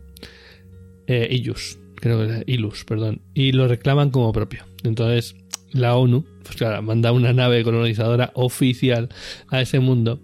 Eh, 1.07 1.27
Ilus, 1.31 1.79
creo 1.95 2.19
que 2.19 2.37
es 2.37 2.43
Ilus, 2.47 2.85
perdón, 2.85 3.21
y 3.33 3.51
lo 3.51 3.67
reclaman 3.67 4.11
como 4.11 4.31
propio. 4.31 4.65
Entonces, 4.83 5.35
la 5.71 5.95
ONU, 5.95 6.25
pues 6.43 6.55
claro, 6.57 6.81
manda 6.81 7.11
una 7.11 7.33
nave 7.33 7.63
colonizadora 7.63 8.31
oficial 8.35 9.09
a 9.49 9.61
ese 9.61 9.79
mundo, 9.79 10.19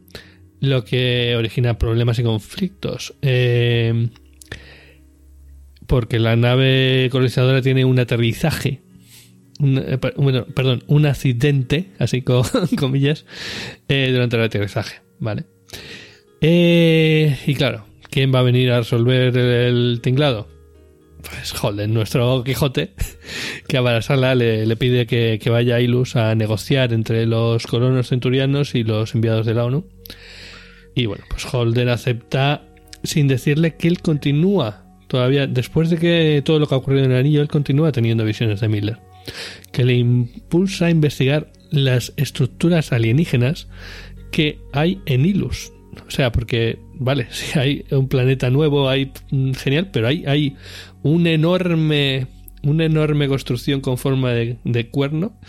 lo 0.60 0.84
que 0.84 1.36
origina 1.38 1.78
problemas 1.78 2.20
y 2.20 2.24
conflictos. 2.24 3.14
Eh, 3.22 4.10
porque 5.86 6.20
la 6.20 6.36
nave 6.36 7.08
colonizadora 7.12 7.62
tiene 7.62 7.86
un 7.86 7.98
aterrizaje 8.00 8.82
eh, 9.60 9.98
bueno, 10.18 10.46
perdón, 10.46 10.84
un 10.88 11.06
accidente, 11.06 11.92
así 11.98 12.22
con 12.22 12.44
comillas, 12.78 13.26
eh, 13.88 14.10
durante 14.12 14.36
el 14.36 14.44
aterrizaje, 14.44 15.02
¿vale? 15.20 15.46
Y 16.40 17.56
claro, 17.56 17.86
¿quién 18.12 18.34
va 18.34 18.40
a 18.40 18.44
venir 18.44 18.72
a 18.72 18.80
resolver 18.80 19.36
el 19.36 20.00
tinglado? 20.04 20.57
Pues 21.22 21.54
Holden, 21.62 21.94
nuestro 21.94 22.44
Quijote, 22.44 22.94
que 23.68 23.78
a 23.78 23.82
Barasala 23.82 24.36
le, 24.36 24.66
le 24.66 24.76
pide 24.76 25.08
que, 25.08 25.40
que 25.42 25.50
vaya 25.50 25.76
a 25.76 25.82
Ilus 25.82 26.16
a 26.16 26.36
negociar 26.36 26.94
entre 26.94 27.26
los 27.26 27.68
colonos 27.68 28.10
centurianos 28.10 28.76
y 28.76 28.84
los 28.84 29.16
enviados 29.16 29.46
de 29.46 29.54
la 29.54 29.66
ONU. 29.66 29.88
Y 30.96 31.06
bueno, 31.06 31.26
pues 31.30 31.46
Holden 31.52 31.90
acepta 31.90 32.64
sin 33.04 33.28
decirle 33.28 33.76
que 33.76 33.88
él 33.88 34.02
continúa 34.02 34.88
todavía, 35.08 35.48
después 35.48 35.90
de 35.90 35.98
que 35.98 36.42
todo 36.44 36.60
lo 36.60 36.68
que 36.68 36.76
ha 36.76 36.78
ocurrido 36.78 37.06
en 37.06 37.12
el 37.12 37.18
anillo, 37.18 37.42
él 37.42 37.48
continúa 37.48 37.92
teniendo 37.92 38.26
visiones 38.26 38.60
de 38.60 38.68
Miller, 38.68 39.00
que 39.72 39.86
le 39.86 39.94
impulsa 39.94 40.88
a 40.88 40.90
investigar 40.90 41.52
las 41.72 42.14
estructuras 42.18 42.92
alienígenas 42.92 43.68
que 44.32 44.60
hay 44.74 45.02
en 45.06 45.26
Ilus. 45.26 45.72
O 46.06 46.12
sea, 46.12 46.32
porque, 46.32 46.80
vale, 46.96 47.28
si 47.32 47.58
hay 47.58 47.86
un 47.92 48.08
planeta 48.08 48.50
nuevo, 48.50 48.90
hay 48.90 49.12
mm, 49.32 49.54
genial, 49.54 49.90
pero 49.92 50.08
hay, 50.08 50.26
hay 50.26 50.56
un 51.04 51.28
enorme 51.28 52.28
una 52.64 52.86
enorme 52.86 53.28
construcción 53.30 53.80
con 53.82 53.98
forma 53.98 54.32
de, 54.32 54.58
de 54.66 54.90
cuerno 54.90 55.40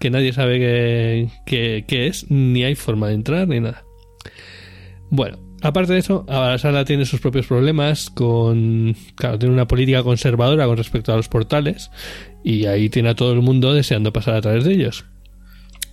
que 0.00 0.10
nadie 0.10 0.32
sabe 0.32 0.58
qué 0.58 1.28
qué- 1.46 1.84
qué 1.86 2.06
es, 2.08 2.30
ni 2.30 2.64
hay 2.64 2.74
forma 2.74 3.08
de 3.08 3.14
entrar, 3.14 3.46
ni 3.46 3.60
nada. 3.60 3.84
Bueno, 5.10 5.38
aparte 5.62 5.92
de 5.92 5.98
eso, 6.00 6.24
Abasala 6.28 6.84
tiene 6.84 7.04
sus 7.04 7.20
propios 7.20 7.46
problemas 7.46 8.10
con... 8.10 8.96
Claro, 9.14 9.38
tiene 9.38 9.54
una 9.54 9.68
política 9.68 10.02
conservadora 10.02 10.66
con 10.66 10.76
respecto 10.76 11.12
a 11.12 11.16
los 11.16 11.28
portales 11.28 11.90
y 12.42 12.66
ahí 12.66 12.88
tiene 12.88 13.10
a 13.10 13.14
todo 13.14 13.32
el 13.34 13.42
mundo 13.42 13.72
deseando 13.74 14.12
pasar 14.12 14.34
a 14.34 14.40
través 14.40 14.64
de 14.64 14.72
ellos. 14.72 15.04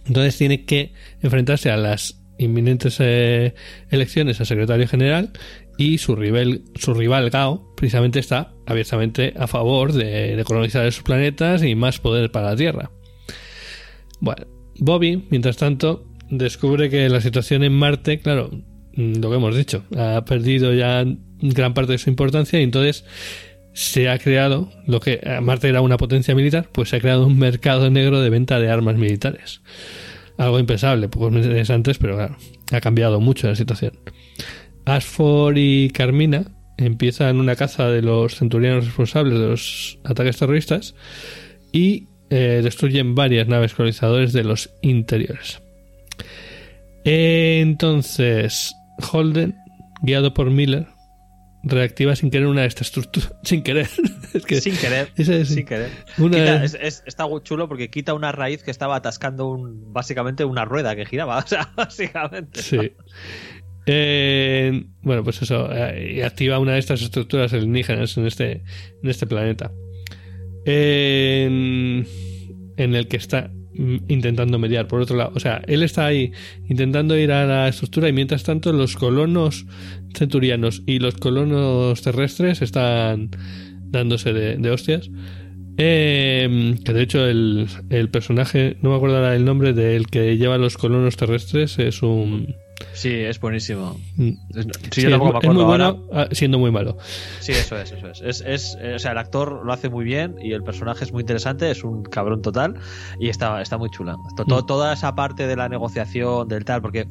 Entonces 0.07 0.38
tiene 0.38 0.66
que 0.66 0.93
enfrentarse 1.22 1.70
a 1.70 1.78
las 1.78 2.20
inminentes 2.42 2.98
eh, 3.00 3.54
elecciones 3.89 4.42
a 4.42 4.46
secretario 4.46 4.88
general 4.88 5.32
y 5.78 5.98
su 5.98 6.16
rival, 6.16 6.64
su 6.76 6.94
rival 6.94 7.30
Gao 7.30 7.74
precisamente 7.76 8.20
está 8.20 8.54
abiertamente 8.66 9.34
a 9.38 9.48
favor 9.48 9.94
de, 9.94 10.36
de 10.36 10.44
colonizar 10.44 10.86
esos 10.86 11.04
planetas 11.04 11.64
y 11.64 11.76
más 11.76 12.00
poder 12.00 12.32
para 12.32 12.52
la 12.52 12.56
Tierra. 12.56 12.92
Bueno, 14.20 14.46
Bobby, 14.78 15.26
mientras 15.30 15.58
tanto, 15.58 16.06
descubre 16.30 16.89
que 16.89 17.10
la 17.10 17.22
situación 17.22 17.64
en 17.64 17.74
Marte, 17.74 18.20
claro, 18.20 18.50
mm, 18.96 19.16
lo 19.22 19.30
que 19.30 19.36
hemos 19.36 19.56
dicho, 19.56 19.84
ha 19.98 20.24
perdido 20.26 20.74
ya 20.74 21.06
gran 21.42 21.74
parte 21.74 21.94
de 21.94 21.98
su 21.98 22.10
importancia 22.10 22.60
y 22.60 22.64
entonces 22.64 23.06
se 23.74 24.10
ha 24.10 24.18
creado, 24.20 24.70
lo 24.86 25.00
que 25.00 25.20
eh, 25.24 25.39
Marte 25.42 25.70
era 25.70 25.82
una 25.82 25.98
potencia 25.98 26.36
militar, 26.36 26.70
pues 26.72 26.89
se 26.89 26.98
ha 26.98 27.00
creado 27.00 27.26
un 27.26 27.38
mercado 27.38 27.89
negro 27.89 28.22
de 28.22 28.30
venta 28.30 28.60
de 28.60 28.70
armas 28.70 28.96
militares. 28.96 29.62
Algo 30.42 30.58
impensable, 30.58 31.08
pocos 31.08 31.32
meses 31.32 31.70
antes, 31.70 32.00
pero 32.00 32.16
claro, 32.16 32.36
ha 32.72 32.82
cambiado 32.82 33.20
mucho 33.20 33.48
la 33.48 33.56
situación. 33.56 33.94
Ashford 34.86 35.56
y 35.58 35.92
Carmina 35.92 36.46
empiezan 36.78 37.39
una 37.39 37.56
caza 37.56 37.89
de 37.89 38.02
los 38.02 38.38
centurianos 38.38 38.86
responsables 38.86 39.39
de 39.39 39.48
los 39.48 40.00
ataques 40.04 40.38
terroristas 40.38 40.96
y 41.72 42.08
eh, 42.32 42.62
destruyen 42.64 43.14
varias 43.14 43.48
naves 43.48 43.76
colonizadores 43.76 44.34
de 44.34 44.44
los 44.44 44.72
interiores. 44.82 45.62
Entonces, 47.04 48.74
Holden, 49.12 49.56
guiado 50.02 50.34
por 50.34 50.50
Miller, 50.50 50.88
reactiva 51.64 52.16
sin 52.16 52.32
querer 52.32 52.47
una 52.47 52.62
de 52.62 52.68
estas 52.68 52.88
estructuras. 52.88 53.34
Sin 53.43 53.62
querer. 53.64 53.88
es 54.34 54.45
que 54.45 54.62
sin 54.62 54.76
querer. 54.78 55.09
esa 55.18 55.36
es- 55.36 55.49
sin 55.49 55.66
querer. 55.66 55.89
una 56.18 56.38
Quita- 56.38 56.59
de- 56.59 56.66
es- 56.66 56.78
es- 56.82 57.03
está 57.05 57.26
chulo 57.43 57.68
porque 57.68 57.89
quita 57.89 58.14
una 58.14 58.32
raíz 58.32 58.64
que 58.64 58.72
estaba 58.72 58.95
atascando 58.95 59.47
un, 59.49 59.93
básicamente 59.93 60.43
una 60.45 60.66
rueda 60.66 60.95
que 60.95 61.05
giraba. 61.05 61.38
O 61.39 61.47
sea, 61.47 61.72
básicamente. 61.76 62.62
Sí. 62.62 62.93
Eh, 63.88 64.86
bueno, 65.01 65.24
pues 65.24 65.41
eso, 65.41 65.68
eh, 65.72 66.14
y 66.18 66.22
activa 66.22 66.59
una 66.59 66.74
de 66.74 66.80
estas 66.80 67.01
estructuras 67.01 67.51
alienígenas 67.53 68.16
en 68.18 68.28
este, 68.28 68.51
en 69.03 69.09
este 69.09 69.26
planeta. 69.28 69.72
En, 70.66 72.05
en 72.78 72.95
el 72.95 73.07
que 73.07 73.18
está 73.18 73.51
intentando 74.07 74.59
mediar, 74.59 74.88
por 74.88 75.01
otro 75.01 75.15
lado. 75.17 75.32
O 75.36 75.39
sea, 75.39 75.61
él 75.67 75.84
está 75.84 76.05
ahí 76.05 76.32
intentando 76.69 77.17
ir 77.17 77.32
a 77.32 77.45
la 77.45 77.67
estructura 77.67 78.09
y 78.09 78.13
mientras 78.13 78.43
tanto 78.43 78.73
los 78.73 78.95
colonos 78.95 79.65
centurianos 80.13 80.84
y 80.86 80.99
los 80.99 81.15
colonos 81.15 82.01
terrestres 82.01 82.61
están 82.61 83.29
dándose 83.91 84.34
de, 84.34 84.57
de 84.57 84.71
hostias. 84.71 85.09
Eh, 85.77 86.75
que 86.84 86.93
de 86.93 87.01
hecho 87.01 87.25
el, 87.25 87.67
el 87.89 88.09
personaje, 88.09 88.77
no 88.82 88.91
me 88.91 88.95
acuerdo 88.97 89.17
ahora 89.17 89.36
el 89.36 89.45
nombre 89.45 89.73
del 89.73 90.07
que 90.07 90.38
lleva 90.38 90.57
los 90.57 90.77
colonos 90.77 91.17
terrestres, 91.17 91.79
es 91.79 92.03
un... 92.03 92.55
Sí, 92.93 93.13
es 93.13 93.39
buenísimo. 93.39 93.99
Mm. 94.17 94.29
Sí, 94.29 94.61
Sí, 94.91 95.01
yo 95.03 95.07
es, 95.07 95.11
tampoco 95.13 95.34
me 95.34 95.39
es 95.39 95.53
muy 95.53 95.61
acuerdo 95.61 95.61
ahora. 95.63 95.91
bueno 95.91 96.07
ah, 96.13 96.27
siendo 96.32 96.59
muy 96.59 96.71
malo. 96.71 96.97
Sí, 97.39 97.51
eso 97.51 97.77
es, 97.77 97.91
eso 97.91 98.07
es. 98.07 98.21
Es, 98.21 98.41
es, 98.45 98.77
eh, 98.82 98.93
o 98.95 98.99
sea, 98.99 99.11
el 99.11 99.17
actor 99.17 99.65
lo 99.65 99.73
hace 99.73 99.89
muy 99.89 100.03
bien 100.05 100.36
y 100.41 100.53
el 100.53 100.63
personaje 100.63 101.03
es 101.03 101.11
muy 101.13 101.21
interesante, 101.21 101.69
es 101.71 101.84
un 101.84 102.03
cabrón 102.03 102.41
total 102.41 102.75
y 103.19 103.29
está, 103.29 103.61
está 103.61 103.77
muy 103.77 103.89
chula. 103.89 104.15
To- 104.38 104.45
to- 104.45 104.61
Mm. 104.61 104.65
Toda 104.65 104.93
esa 104.93 105.15
parte 105.15 105.47
de 105.47 105.55
la 105.55 105.67
negociación, 105.69 106.47
del 106.47 106.63
tal, 106.65 106.82
porque 106.82 107.05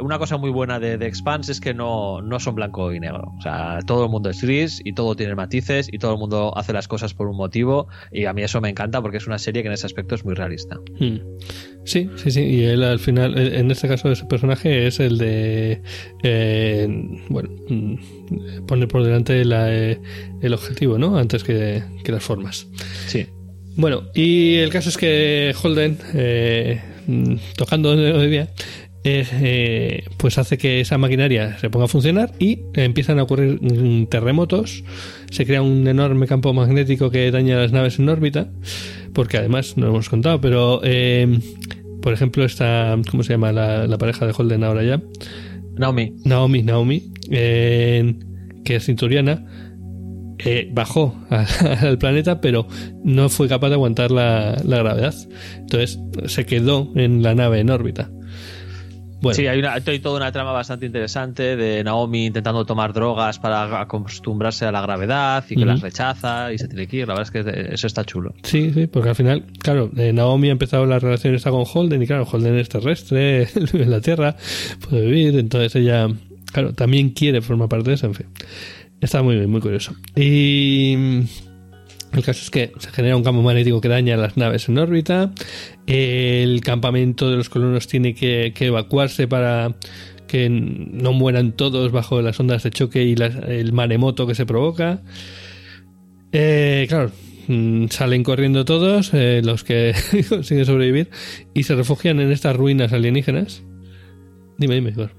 una 0.00 0.18
cosa 0.18 0.36
muy 0.36 0.50
buena 0.50 0.78
de, 0.80 0.96
de 0.98 1.06
Expanse 1.06 1.52
es 1.52 1.60
que 1.60 1.74
no, 1.74 2.22
no 2.22 2.38
son 2.40 2.54
blanco 2.54 2.92
y 2.92 3.00
negro. 3.00 3.32
O 3.38 3.42
sea, 3.42 3.78
todo 3.86 4.04
el 4.04 4.10
mundo 4.10 4.30
es 4.30 4.40
gris 4.42 4.80
y 4.84 4.92
todo 4.94 5.14
tiene 5.14 5.34
matices 5.34 5.88
y 5.92 5.98
todo 5.98 6.12
el 6.12 6.18
mundo 6.18 6.52
hace 6.56 6.72
las 6.72 6.88
cosas 6.88 7.12
por 7.14 7.28
un 7.28 7.36
motivo 7.36 7.88
y 8.10 8.24
a 8.26 8.32
mí 8.32 8.42
eso 8.42 8.60
me 8.60 8.68
encanta 8.70 9.00
porque 9.02 9.16
es 9.18 9.26
una 9.26 9.38
serie 9.38 9.62
que 9.62 9.68
en 9.68 9.74
ese 9.74 9.86
aspecto 9.86 10.14
es 10.14 10.24
muy 10.24 10.34
realista. 10.34 10.76
Mm. 10.98 11.16
Sí, 11.84 12.08
sí, 12.16 12.30
sí. 12.30 12.40
Y 12.42 12.64
él 12.64 12.84
al 12.84 13.00
final, 13.00 13.36
eh, 13.36 13.58
en 13.58 13.70
este 13.70 13.88
caso, 13.88 14.10
ese 14.12 14.24
personaje 14.26 14.86
es 14.86 15.00
el 15.00 15.11
de. 15.18 15.82
eh, 16.22 16.88
bueno, 17.28 17.50
mm, 17.68 18.66
poner 18.66 18.88
por 18.88 19.04
delante 19.04 19.44
la, 19.44 19.72
eh, 19.72 20.00
el 20.40 20.54
objetivo, 20.54 20.98
¿no? 20.98 21.16
Antes 21.16 21.44
que, 21.44 21.82
que 22.04 22.12
las 22.12 22.22
formas. 22.22 22.66
Sí. 23.06 23.26
Bueno, 23.76 24.02
y 24.14 24.56
el 24.56 24.70
caso 24.70 24.90
es 24.90 24.98
que 24.98 25.54
Holden, 25.62 25.98
eh, 26.14 26.80
mm, 27.06 27.36
tocando 27.56 27.94
eh, 29.04 29.28
eh, 29.32 30.04
pues 30.16 30.38
hace 30.38 30.58
que 30.58 30.80
esa 30.80 30.96
maquinaria 30.96 31.58
se 31.58 31.70
ponga 31.70 31.86
a 31.86 31.88
funcionar 31.88 32.32
y 32.38 32.60
empiezan 32.74 33.18
a 33.18 33.24
ocurrir 33.24 33.60
mm, 33.60 34.06
terremotos, 34.06 34.84
se 35.30 35.44
crea 35.44 35.62
un 35.62 35.88
enorme 35.88 36.28
campo 36.28 36.52
magnético 36.52 37.10
que 37.10 37.30
daña 37.32 37.56
las 37.56 37.72
naves 37.72 37.98
en 37.98 38.08
órbita, 38.08 38.48
porque 39.12 39.38
además, 39.38 39.76
no 39.76 39.86
lo 39.86 39.92
hemos 39.92 40.08
contado, 40.08 40.40
pero 40.40 40.80
eh, 40.84 41.40
por 42.02 42.12
ejemplo, 42.12 42.44
esta, 42.44 42.98
¿cómo 43.10 43.22
se 43.22 43.32
llama 43.32 43.52
la, 43.52 43.86
la 43.86 43.98
pareja 43.98 44.26
de 44.26 44.34
Holden 44.36 44.64
ahora 44.64 44.82
ya? 44.82 45.00
Naomi. 45.76 46.14
Naomi, 46.24 46.62
Naomi, 46.62 47.12
eh, 47.30 48.14
que 48.64 48.76
es 48.76 48.86
cinturiana, 48.86 49.46
eh, 50.38 50.70
bajó 50.72 51.16
al 51.30 51.98
planeta, 51.98 52.40
pero 52.40 52.66
no 53.04 53.28
fue 53.28 53.48
capaz 53.48 53.68
de 53.68 53.74
aguantar 53.74 54.10
la, 54.10 54.60
la 54.64 54.78
gravedad. 54.78 55.14
Entonces 55.56 55.98
se 56.26 56.44
quedó 56.44 56.92
en 56.94 57.22
la 57.22 57.34
nave 57.34 57.60
en 57.60 57.70
órbita. 57.70 58.10
Bueno, 59.22 59.36
Sí, 59.36 59.46
hay, 59.46 59.60
una, 59.60 59.74
hay 59.74 59.98
toda 60.00 60.16
una 60.16 60.32
trama 60.32 60.52
bastante 60.52 60.84
interesante 60.84 61.56
de 61.56 61.84
Naomi 61.84 62.26
intentando 62.26 62.66
tomar 62.66 62.92
drogas 62.92 63.38
para 63.38 63.80
acostumbrarse 63.80 64.66
a 64.66 64.72
la 64.72 64.82
gravedad 64.82 65.44
y 65.48 65.56
que 65.56 65.64
las 65.64 65.80
rechaza 65.80 66.52
y 66.52 66.58
se 66.58 66.68
tiene 66.68 66.86
que 66.86 66.98
ir. 66.98 67.08
La 67.08 67.14
verdad 67.14 67.34
es 67.34 67.44
que 67.44 67.74
eso 67.74 67.86
está 67.86 68.04
chulo. 68.04 68.34
sí, 68.42 68.72
sí, 68.74 68.86
porque 68.88 69.10
al 69.10 69.14
final, 69.14 69.44
claro, 69.60 69.90
eh, 69.96 70.12
Naomi 70.12 70.48
ha 70.48 70.52
empezado 70.52 70.86
la 70.86 70.98
relación 70.98 71.34
esta 71.34 71.50
con 71.50 71.64
Holden 71.72 72.02
y 72.02 72.06
claro, 72.06 72.26
Holden 72.30 72.56
es 72.58 72.68
terrestre, 72.68 73.48
vive 73.72 73.84
en 73.84 73.90
la 73.90 74.00
Tierra, 74.00 74.36
puede 74.88 75.06
vivir, 75.06 75.38
entonces 75.38 75.76
ella, 75.76 76.08
claro, 76.52 76.74
también 76.74 77.10
quiere 77.10 77.40
formar 77.42 77.68
parte 77.68 77.90
de 77.90 77.94
eso, 77.94 78.06
en 78.06 78.14
fin. 78.14 78.26
Está 79.00 79.22
muy 79.22 79.36
bien, 79.36 79.50
muy 79.50 79.60
curioso. 79.60 79.94
Y 80.14 80.96
el 82.12 82.24
caso 82.24 82.42
es 82.42 82.50
que 82.50 82.72
se 82.78 82.90
genera 82.90 83.16
un 83.16 83.24
campo 83.24 83.42
magnético 83.42 83.80
que 83.80 83.88
daña 83.88 84.16
las 84.16 84.36
naves 84.36 84.68
en 84.68 84.78
órbita. 84.78 85.32
El 85.86 86.60
campamento 86.60 87.30
de 87.30 87.36
los 87.36 87.48
colonos 87.48 87.86
tiene 87.86 88.14
que, 88.14 88.52
evacuarse 88.60 89.26
para 89.26 89.74
que 90.26 90.48
no 90.50 91.12
mueran 91.12 91.52
todos 91.52 91.92
bajo 91.92 92.20
las 92.22 92.38
ondas 92.40 92.62
de 92.62 92.70
choque 92.70 93.04
y 93.04 93.14
el 93.14 93.72
maremoto 93.72 94.26
que 94.26 94.34
se 94.34 94.46
provoca. 94.46 95.02
Eh, 96.32 96.86
claro, 96.88 97.10
mm, 97.48 97.86
salen 97.88 98.22
corriendo 98.24 98.64
todos 98.64 99.12
eh, 99.12 99.42
los 99.44 99.64
que 99.64 99.94
consiguen 100.28 100.64
sobrevivir 100.64 101.10
y 101.52 101.64
se 101.64 101.74
refugian 101.74 102.20
en 102.20 102.30
estas 102.30 102.56
ruinas 102.56 102.92
alienígenas. 102.92 103.62
Dime, 104.58 104.76
dime, 104.76 104.90
Igor. 104.90 105.10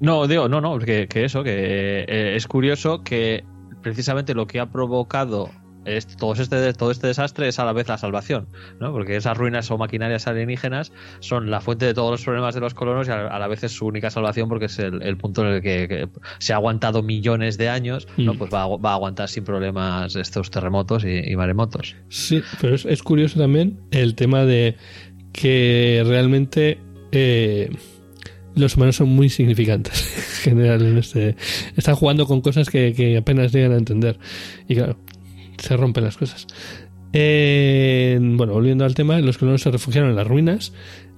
No, 0.00 0.26
digo, 0.26 0.48
no, 0.48 0.60
no, 0.60 0.78
que, 0.78 1.06
que 1.08 1.24
eso, 1.24 1.44
que 1.44 2.04
eh, 2.08 2.34
es 2.34 2.46
curioso 2.46 3.04
que 3.04 3.44
precisamente 3.82 4.34
lo 4.34 4.46
que 4.46 4.60
ha 4.60 4.70
provocado 4.70 5.50
este, 5.84 6.16
todo, 6.16 6.34
este, 6.34 6.72
todo 6.74 6.90
este 6.90 7.06
desastre 7.06 7.48
es 7.48 7.58
a 7.58 7.64
la 7.64 7.72
vez 7.72 7.88
la 7.88 7.98
salvación, 7.98 8.46
¿no? 8.80 8.92
Porque 8.92 9.16
esas 9.16 9.36
ruinas 9.36 9.70
o 9.70 9.78
maquinarias 9.78 10.26
alienígenas 10.26 10.92
son 11.20 11.50
la 11.50 11.60
fuente 11.60 11.86
de 11.86 11.94
todos 11.94 12.10
los 12.10 12.24
problemas 12.24 12.54
de 12.54 12.60
los 12.60 12.74
colonos 12.74 13.08
y 13.08 13.10
a, 13.10 13.38
la 13.38 13.48
vez 13.48 13.64
es 13.64 13.72
su 13.72 13.86
única 13.86 14.10
salvación 14.10 14.48
porque 14.48 14.66
es 14.66 14.78
el, 14.78 15.16
punto 15.16 15.46
en 15.46 15.54
el 15.54 15.62
que, 15.62 16.08
se 16.38 16.52
ha 16.52 16.56
aguantado 16.56 17.02
millones 17.02 17.56
de 17.56 17.68
años, 17.68 18.06
¿no? 18.16 18.34
Mm. 18.34 18.38
Pues 18.38 18.52
va, 18.52 18.62
a 18.62 18.94
aguantar 18.94 19.28
sin 19.28 19.44
problemas 19.44 20.16
estos 20.16 20.50
terremotos 20.50 21.04
y, 21.04 21.34
maremotos. 21.36 21.96
Sí, 22.08 22.42
pero 22.60 22.74
es, 22.74 23.02
curioso 23.02 23.38
también 23.38 23.78
el 23.90 24.14
tema 24.14 24.44
de 24.44 24.76
que 25.32 26.02
realmente 26.06 26.78
eh, 27.12 27.70
los 28.54 28.76
humanos 28.76 28.96
son 28.96 29.08
muy 29.08 29.28
significantes 29.28 30.44
en 30.46 30.52
general 30.52 30.82
en 30.82 30.98
este 30.98 31.36
están 31.76 31.94
jugando 31.94 32.26
con 32.26 32.40
cosas 32.40 32.68
que, 32.68 32.92
que, 32.92 33.16
apenas 33.16 33.52
llegan 33.52 33.72
a 33.72 33.76
entender 33.76 34.18
y 34.68 34.74
claro 34.74 34.96
se 35.60 35.76
rompen 35.76 36.04
las 36.04 36.16
cosas. 36.16 36.46
bueno, 37.12 38.52
volviendo 38.52 38.84
al 38.84 38.94
tema, 38.94 39.20
los 39.20 39.38
colonos 39.38 39.62
se 39.62 39.70
refugiaron 39.70 40.10
en 40.10 40.16
las 40.16 40.26
ruinas, 40.26 40.72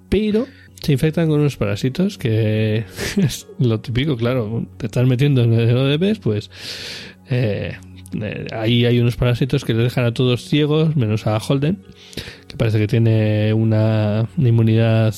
pero 0.09 0.47
se 0.83 0.93
infectan 0.93 1.29
con 1.29 1.41
unos 1.41 1.57
parásitos 1.57 2.19
que 2.19 2.85
es 3.17 3.47
lo 3.59 3.81
típico, 3.81 4.17
claro, 4.17 4.67
te 4.77 4.87
estás 4.87 5.07
metiendo 5.07 5.43
en 5.43 5.53
el 5.53 5.77
ODB, 5.77 6.21
pues 6.21 6.51
eh, 7.31 7.77
eh, 8.21 8.47
ahí 8.53 8.85
hay 8.85 8.99
unos 8.99 9.17
parásitos 9.17 9.65
que 9.65 9.75
le 9.75 9.85
dejan 9.85 10.05
a 10.05 10.13
todos 10.13 10.49
ciegos, 10.49 10.97
menos 10.97 11.27
a 11.27 11.39
Holden, 11.39 11.79
que 12.49 12.57
parece 12.57 12.79
que 12.79 12.89
tiene 12.89 13.55
una 13.55 14.29
inmunidad 14.37 15.15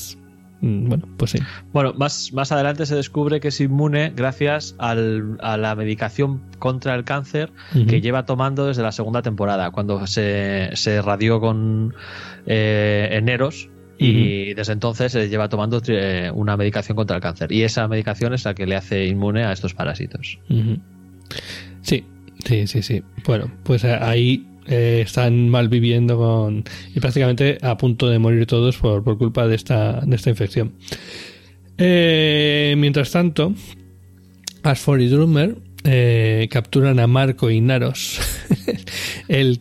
bueno, 0.65 1.07
pues 1.17 1.31
sí. 1.31 1.39
Bueno, 1.71 1.93
más, 1.93 2.33
más 2.33 2.51
adelante 2.51 2.85
se 2.85 2.95
descubre 2.95 3.39
que 3.39 3.49
es 3.49 3.61
inmune 3.61 4.11
gracias 4.15 4.75
al, 4.79 5.37
a 5.41 5.57
la 5.57 5.75
medicación 5.75 6.41
contra 6.57 6.95
el 6.95 7.03
cáncer 7.03 7.51
que 7.87 8.01
lleva 8.01 8.25
tomando 8.25 8.65
desde 8.65 8.81
la 8.81 8.91
segunda 8.91 9.21
temporada, 9.21 9.69
cuando 9.71 10.07
se, 10.07 10.71
se 10.73 11.01
radió 11.01 11.39
con 11.39 11.93
eh, 12.47 13.09
eneros 13.11 13.69
y 13.97 14.53
desde 14.55 14.73
entonces 14.73 15.11
se 15.11 15.29
lleva 15.29 15.49
tomando 15.49 15.81
eh, 15.87 16.31
una 16.33 16.57
medicación 16.57 16.95
contra 16.95 17.15
el 17.15 17.21
cáncer. 17.21 17.51
Y 17.51 17.61
esa 17.61 17.87
medicación 17.87 18.33
es 18.33 18.43
la 18.43 18.55
que 18.55 18.65
le 18.65 18.75
hace 18.75 19.05
inmune 19.05 19.45
a 19.45 19.51
estos 19.51 19.73
parásitos. 19.73 20.39
Sí, 21.81 22.05
sí, 22.43 22.67
sí, 22.67 22.81
sí. 22.81 23.03
Bueno, 23.25 23.51
pues 23.63 23.85
ahí 23.85 24.47
eh, 24.67 25.01
están 25.05 25.49
mal 25.49 25.69
viviendo 25.69 26.17
con, 26.17 26.63
y 26.93 26.99
prácticamente 26.99 27.57
a 27.61 27.77
punto 27.77 28.09
de 28.09 28.19
morir 28.19 28.45
todos 28.45 28.77
por, 28.77 29.03
por 29.03 29.17
culpa 29.17 29.47
de 29.47 29.55
esta, 29.55 30.01
de 30.01 30.15
esta 30.15 30.29
infección. 30.29 30.73
Eh, 31.77 32.75
mientras 32.77 33.11
tanto, 33.11 33.53
Ashford 34.63 35.01
y 35.01 35.07
Drummer 35.07 35.57
eh, 35.83 36.47
capturan 36.49 36.99
a 36.99 37.07
Marco 37.07 37.51
Inaros, 37.51 38.19
el 39.27 39.59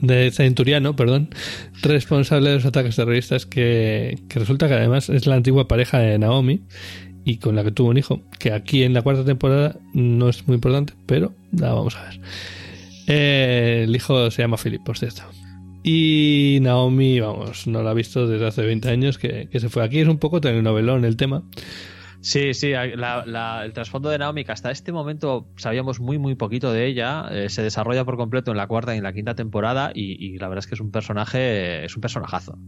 de 0.00 0.30
centuriano, 0.30 0.96
perdón, 0.96 1.28
responsable 1.82 2.50
de 2.50 2.56
los 2.56 2.64
ataques 2.64 2.96
terroristas, 2.96 3.46
que, 3.46 4.18
que 4.28 4.38
resulta 4.38 4.68
que 4.68 4.74
además 4.74 5.10
es 5.10 5.26
la 5.26 5.34
antigua 5.34 5.68
pareja 5.68 5.98
de 5.98 6.18
Naomi 6.18 6.62
y 7.24 7.36
con 7.36 7.56
la 7.56 7.64
que 7.64 7.72
tuvo 7.72 7.90
un 7.90 7.98
hijo, 7.98 8.22
que 8.38 8.52
aquí 8.52 8.82
en 8.82 8.94
la 8.94 9.02
cuarta 9.02 9.24
temporada 9.24 9.76
no 9.92 10.28
es 10.28 10.46
muy 10.46 10.54
importante, 10.54 10.94
pero 11.06 11.34
la 11.52 11.74
vamos 11.74 11.96
a 11.96 12.04
ver. 12.04 12.20
Eh, 13.12 13.82
el 13.84 13.96
hijo 13.96 14.30
se 14.30 14.42
llama 14.42 14.56
Philip, 14.56 14.82
por 14.84 14.96
cierto. 14.96 15.22
Y 15.82 16.58
Naomi, 16.62 17.18
vamos, 17.18 17.66
no 17.66 17.82
la 17.82 17.90
ha 17.90 17.94
visto 17.94 18.28
desde 18.28 18.46
hace 18.46 18.62
20 18.62 18.88
años 18.88 19.18
que, 19.18 19.48
se 19.52 19.68
fue. 19.68 19.82
Aquí 19.82 19.98
es 19.98 20.08
un 20.08 20.18
poco 20.18 20.40
telenovelón 20.40 21.04
el 21.04 21.16
tema. 21.16 21.42
Sí, 22.20 22.52
sí, 22.52 22.72
el 22.72 23.72
trasfondo 23.72 24.10
de 24.10 24.18
Naomi, 24.18 24.44
que 24.44 24.52
hasta 24.52 24.70
este 24.70 24.92
momento 24.92 25.48
sabíamos 25.56 26.00
muy, 26.00 26.18
muy 26.18 26.34
poquito 26.34 26.70
de 26.70 26.86
ella, 26.86 27.26
eh, 27.30 27.48
se 27.48 27.62
desarrolla 27.62 28.04
por 28.04 28.18
completo 28.18 28.50
en 28.50 28.58
la 28.58 28.66
cuarta 28.66 28.94
y 28.94 28.98
en 28.98 29.04
la 29.04 29.14
quinta 29.14 29.34
temporada 29.34 29.90
y, 29.94 30.36
la 30.36 30.48
verdad 30.48 30.62
es 30.62 30.66
que 30.66 30.74
es 30.74 30.82
un 30.82 30.90
personaje, 30.90 31.82
es 31.82 31.96
un 31.96 32.02
personajazo. 32.02 32.58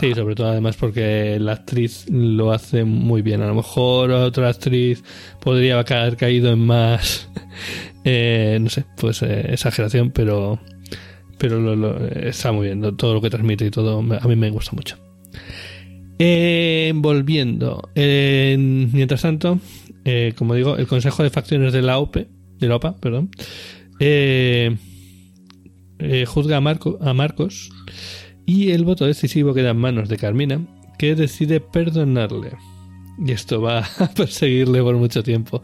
Sí, 0.00 0.14
sobre 0.14 0.36
todo 0.36 0.46
además 0.46 0.76
porque 0.76 1.38
la 1.40 1.52
actriz 1.52 2.08
lo 2.08 2.52
hace 2.52 2.84
muy 2.84 3.20
bien. 3.20 3.42
A 3.42 3.48
lo 3.48 3.56
mejor 3.56 4.12
otra 4.12 4.48
actriz 4.48 5.02
podría 5.40 5.80
haber 5.80 6.16
caído 6.16 6.52
en 6.52 6.60
más 6.60 7.28
eh, 8.08 8.56
no 8.60 8.70
sé, 8.70 8.84
pues 8.96 9.20
eh, 9.22 9.46
exageración, 9.52 10.12
pero 10.12 10.60
pero 11.38 11.60
lo, 11.60 12.06
está 12.06 12.52
muy 12.52 12.68
bien, 12.68 12.96
todo 12.96 13.14
lo 13.14 13.20
que 13.20 13.30
transmite 13.30 13.66
y 13.66 13.70
todo, 13.70 13.98
a 13.98 14.28
mí 14.28 14.36
me 14.36 14.48
gusta 14.50 14.70
mucho. 14.74 14.96
Eh, 16.20 16.92
volviendo, 16.94 17.90
mientras 17.94 19.22
tanto, 19.22 19.58
como 20.36 20.54
digo, 20.54 20.76
el 20.76 20.86
Consejo 20.86 21.24
de 21.24 21.30
Facciones 21.30 21.72
de 21.74 21.82
la 21.82 21.98
OPE, 21.98 22.28
de 22.58 22.68
la 22.68 22.76
OPA, 22.76 22.96
perdón, 22.96 23.30
juzga 26.26 26.56
a, 26.56 26.60
Marco, 26.60 26.98
a 27.02 27.12
Marcos 27.12 27.70
y 28.46 28.70
el 28.70 28.84
voto 28.84 29.04
decisivo 29.04 29.52
queda 29.52 29.70
en 29.70 29.78
manos 29.78 30.08
de 30.08 30.16
Carmina, 30.16 30.64
que 30.96 31.16
decide 31.16 31.60
perdonarle. 31.60 32.52
Y 33.18 33.32
esto 33.32 33.60
va 33.60 33.80
a 33.98 34.08
perseguirle 34.14 34.80
por 34.80 34.96
mucho 34.96 35.22
tiempo. 35.22 35.62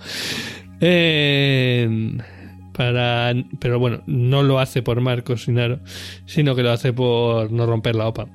Para, 2.73 3.35
pero 3.61 3.79
bueno, 3.79 4.03
no 4.07 4.43
lo 4.43 4.59
hace 4.59 4.83
por 4.83 5.01
Marcos 5.01 5.45
Sinaro, 5.45 5.81
sino 6.27 6.55
que 6.55 6.63
lo 6.63 6.71
hace 6.71 6.93
por 6.93 7.53
no 7.53 7.67
romper 7.67 7.95
la 7.95 8.09
OPA. 8.09 8.27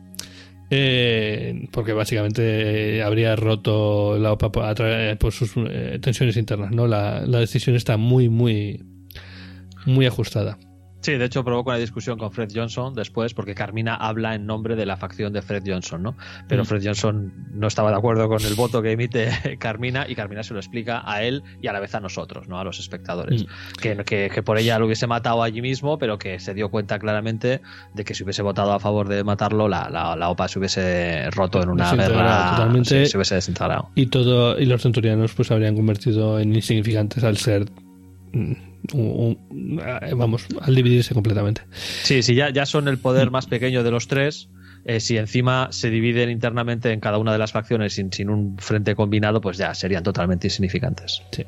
porque 1.72 1.94
básicamente 1.94 3.02
habría 3.04 3.36
roto 3.36 4.18
la 4.18 4.32
OPA 4.34 4.76
por, 5.20 5.32
sus 5.32 5.54
eh, 5.58 6.00
tensiones 6.02 6.38
internas, 6.38 6.72
¿no? 6.72 6.88
La, 6.88 7.26
la 7.26 7.40
decisión 7.40 7.76
está 7.76 7.98
muy, 7.98 8.30
muy, 8.30 8.84
muy 9.86 10.06
ajustada. 10.06 10.58
Sí, 11.08 11.16
de 11.16 11.24
hecho 11.24 11.46
provoca 11.46 11.70
una 11.70 11.80
discusión 11.80 12.18
con 12.18 12.34
Fred 12.34 12.50
Johnson 12.54 12.94
después 12.94 13.34
porque 13.34 13.56
Carmina 13.56 13.96
habla 13.96 14.36
en 14.36 14.46
nombre 14.46 14.76
de 14.76 14.86
la 14.86 14.98
facción 14.98 15.32
de 15.32 15.42
Fred 15.42 15.64
Johnson, 15.66 16.04
¿no? 16.04 16.18
Pero 16.50 16.64
mm. 16.64 16.66
Fred 16.66 16.82
Johnson 16.84 17.32
no 17.54 17.68
estaba 17.68 17.92
de 17.92 17.96
acuerdo 17.96 18.28
con 18.28 18.44
el 18.44 18.56
voto 18.56 18.82
que 18.82 18.92
emite 18.92 19.30
Carmina 19.58 20.06
y 20.06 20.16
Carmina 20.16 20.44
se 20.44 20.54
lo 20.54 20.60
explica 20.60 21.10
a 21.10 21.24
él 21.24 21.44
y 21.62 21.68
a 21.68 21.72
la 21.72 21.80
vez 21.80 21.96
a 21.96 22.02
nosotros, 22.02 22.50
¿no? 22.50 22.60
A 22.60 22.66
los 22.66 22.80
espectadores. 22.80 23.46
Mm. 23.46 24.02
Que, 24.04 24.30
que, 24.30 24.44
por 24.44 24.58
ella 24.58 24.78
lo 24.80 24.86
hubiese 24.86 25.08
matado 25.08 25.44
allí 25.44 25.62
mismo, 25.62 25.98
pero 25.98 26.18
que 26.18 26.42
se 26.42 26.54
dio 26.54 26.68
cuenta 26.68 27.00
claramente 27.00 27.62
de 27.94 28.04
que 28.04 28.14
si 28.14 28.26
hubiese 28.26 28.42
votado 28.42 28.74
a 28.74 28.80
favor 28.82 29.08
de 29.08 29.24
matarlo, 29.24 29.70
la, 29.70 29.90
la, 29.90 30.30
OPA 30.30 30.50
se 30.50 30.60
hubiese 30.60 31.32
roto 31.32 31.64
en 31.64 31.70
una 31.70 31.96
guerra. 31.96 32.50
Totalmente. 32.58 33.06
se 33.06 33.16
hubiese 33.16 33.36
desintegrado. 33.36 33.92
Y, 33.96 34.08
todo, 34.08 34.60
y 34.60 34.66
los 34.66 34.82
centurianos 34.82 35.34
pues 35.34 35.52
habrían 35.52 35.74
convertido 35.74 36.38
en 36.38 36.54
insignificantes 36.54 37.24
al 37.24 37.38
ser 37.38 37.68
mm, 38.94 39.80
vamos, 40.16 40.46
al 40.62 40.76
dividirse 40.76 41.14
completamente. 41.14 41.62
Sí, 42.04 42.22
sí, 42.24 42.36
ya, 42.36 42.50
ya 42.50 42.66
son 42.66 42.88
el 42.88 42.98
poder 42.98 43.32
más 43.32 43.48
pequeño 43.48 43.84
de 43.84 43.92
los 43.92 44.08
tres. 44.08 44.50
Eh, 44.86 45.00
si 45.02 45.18
encima 45.18 45.68
se 45.72 45.90
dividen 45.90 46.30
internamente 46.30 46.92
en 46.94 47.02
cada 47.02 47.18
una 47.18 47.34
de 47.34 47.38
las 47.38 47.52
facciones 47.52 47.94
sin, 47.94 48.14
sin 48.14 48.30
un 48.30 48.58
frente 48.58 48.96
combinado, 48.96 49.42
pues 49.42 49.58
ya 49.58 49.74
serían 49.74 50.04
totalmente 50.04 50.48
insignificantes. 50.48 51.22
Sí. 51.32 51.44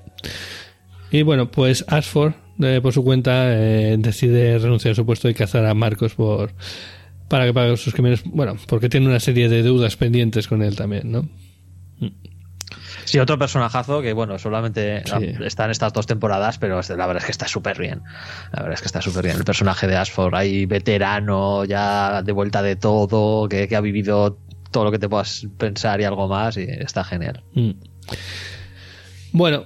Y 1.11 1.23
bueno, 1.23 1.49
pues 1.49 1.85
Ashford, 1.87 2.33
eh, 2.61 2.79
por 2.81 2.93
su 2.93 3.03
cuenta, 3.03 3.53
eh, 3.53 3.95
decide 3.97 4.57
renunciar 4.57 4.91
a 4.91 4.95
su 4.95 5.05
puesto 5.05 5.29
y 5.29 5.33
cazar 5.33 5.65
a 5.65 5.73
Marcos 5.73 6.15
por 6.15 6.53
para 7.29 7.45
que 7.45 7.53
pague 7.53 7.77
sus 7.77 7.93
crímenes. 7.93 8.23
Bueno, 8.25 8.57
porque 8.67 8.89
tiene 8.89 9.07
una 9.07 9.19
serie 9.19 9.49
de 9.49 9.63
deudas 9.63 9.95
pendientes 9.95 10.47
con 10.47 10.61
él 10.61 10.75
también, 10.75 11.11
¿no? 11.11 11.29
Sí, 13.09 13.17
otro 13.17 13.39
personajazo 13.39 14.03
que, 14.03 14.13
bueno, 14.13 14.37
solamente 14.37 15.01
está 15.43 15.65
en 15.65 15.71
estas 15.71 15.93
dos 15.93 16.05
temporadas, 16.05 16.59
pero 16.59 16.79
la 16.95 17.07
verdad 17.07 17.17
es 17.17 17.25
que 17.25 17.31
está 17.31 17.47
súper 17.47 17.79
bien. 17.79 18.03
La 18.51 18.61
verdad 18.61 18.73
es 18.73 18.81
que 18.81 18.85
está 18.85 19.01
súper 19.01 19.25
bien. 19.25 19.35
El 19.35 19.45
personaje 19.45 19.87
de 19.87 19.97
Ashford, 19.97 20.35
ahí 20.35 20.67
veterano, 20.67 21.65
ya 21.65 22.21
de 22.21 22.31
vuelta 22.31 22.61
de 22.61 22.75
todo, 22.75 23.49
que, 23.49 23.67
ha 23.75 23.81
vivido 23.81 24.37
todo 24.69 24.83
lo 24.83 24.91
que 24.91 24.99
te 24.99 25.09
puedas 25.09 25.47
pensar 25.57 25.99
y 26.01 26.03
algo 26.03 26.27
más, 26.27 26.57
y 26.57 26.67
está 26.69 27.03
genial. 27.03 27.41
Mm. 27.55 27.71
Bueno, 29.31 29.65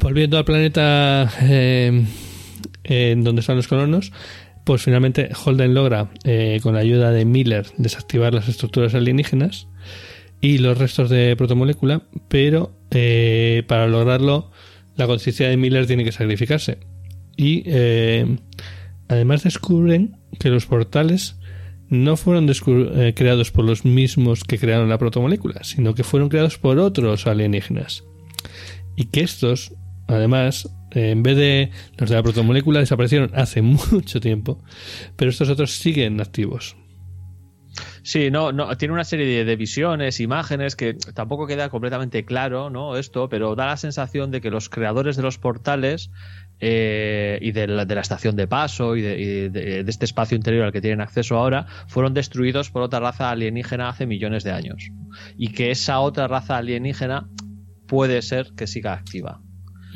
volviendo 0.00 0.38
al 0.38 0.44
planeta 0.44 1.28
eh, 1.42 2.06
en 2.84 3.24
donde 3.24 3.40
están 3.40 3.56
los 3.56 3.66
colonos, 3.66 4.12
pues 4.62 4.82
finalmente 4.82 5.30
Holden 5.34 5.74
logra, 5.74 6.10
eh, 6.22 6.60
con 6.62 6.74
la 6.74 6.80
ayuda 6.80 7.10
de 7.10 7.24
Miller, 7.24 7.66
desactivar 7.76 8.34
las 8.34 8.46
estructuras 8.46 8.94
alienígenas 8.94 9.66
y 10.44 10.58
los 10.58 10.76
restos 10.76 11.08
de 11.08 11.34
protomolécula, 11.36 12.02
pero 12.28 12.76
eh, 12.94 13.62
para 13.66 13.86
lograrlo 13.86 14.50
la 14.96 15.06
conciencia 15.06 15.48
de 15.48 15.56
Miller 15.56 15.86
tiene 15.86 16.04
que 16.04 16.12
sacrificarse. 16.12 16.78
Y 17.36 17.62
eh, 17.66 18.36
además 19.08 19.42
descubren 19.42 20.16
que 20.38 20.50
los 20.50 20.66
portales 20.66 21.36
no 21.88 22.16
fueron 22.16 22.48
eh, 22.48 23.12
creados 23.14 23.50
por 23.50 23.64
los 23.64 23.84
mismos 23.84 24.44
que 24.44 24.58
crearon 24.58 24.88
la 24.88 24.98
protomolécula, 24.98 25.64
sino 25.64 25.94
que 25.94 26.04
fueron 26.04 26.28
creados 26.28 26.58
por 26.58 26.78
otros 26.78 27.26
alienígenas. 27.26 28.04
Y 28.96 29.06
que 29.06 29.20
estos, 29.20 29.74
además, 30.06 30.70
en 30.92 31.22
vez 31.22 31.36
de 31.36 31.70
los 31.98 32.10
de 32.10 32.16
la 32.16 32.22
protomolécula, 32.22 32.80
desaparecieron 32.80 33.30
hace 33.34 33.62
mucho 33.62 34.20
tiempo, 34.20 34.62
pero 35.16 35.30
estos 35.30 35.48
otros 35.48 35.72
siguen 35.72 36.20
activos. 36.20 36.76
Sí, 38.02 38.30
no, 38.30 38.52
no, 38.52 38.76
tiene 38.76 38.94
una 38.94 39.04
serie 39.04 39.44
de, 39.44 39.56
visiones, 39.56 40.20
imágenes 40.20 40.76
que 40.76 40.94
tampoco 40.94 41.46
queda 41.46 41.68
completamente 41.68 42.24
claro, 42.24 42.70
¿no? 42.70 42.96
Esto, 42.96 43.28
pero 43.28 43.54
da 43.54 43.66
la 43.66 43.76
sensación 43.76 44.30
de 44.30 44.40
que 44.40 44.50
los 44.50 44.68
creadores 44.68 45.16
de 45.16 45.22
los 45.22 45.38
portales 45.38 46.10
eh, 46.60 47.38
y 47.40 47.52
de 47.52 47.66
la, 47.66 47.84
de 47.84 47.94
la, 47.94 48.00
estación 48.00 48.36
de 48.36 48.46
paso 48.46 48.96
y, 48.96 49.02
de, 49.02 49.20
y 49.20 49.48
de, 49.48 49.84
de, 49.84 49.90
este 49.90 50.04
espacio 50.04 50.36
interior 50.36 50.66
al 50.66 50.72
que 50.72 50.80
tienen 50.80 51.00
acceso 51.00 51.36
ahora 51.36 51.66
fueron 51.88 52.14
destruidos 52.14 52.70
por 52.70 52.82
otra 52.82 53.00
raza 53.00 53.30
alienígena 53.30 53.88
hace 53.88 54.06
millones 54.06 54.44
de 54.44 54.52
años. 54.52 54.90
Y 55.36 55.48
que 55.48 55.70
esa 55.70 56.00
otra 56.00 56.28
raza 56.28 56.56
alienígena 56.56 57.28
puede 57.86 58.22
ser 58.22 58.52
que 58.56 58.66
siga 58.66 58.92
activa. 58.92 59.40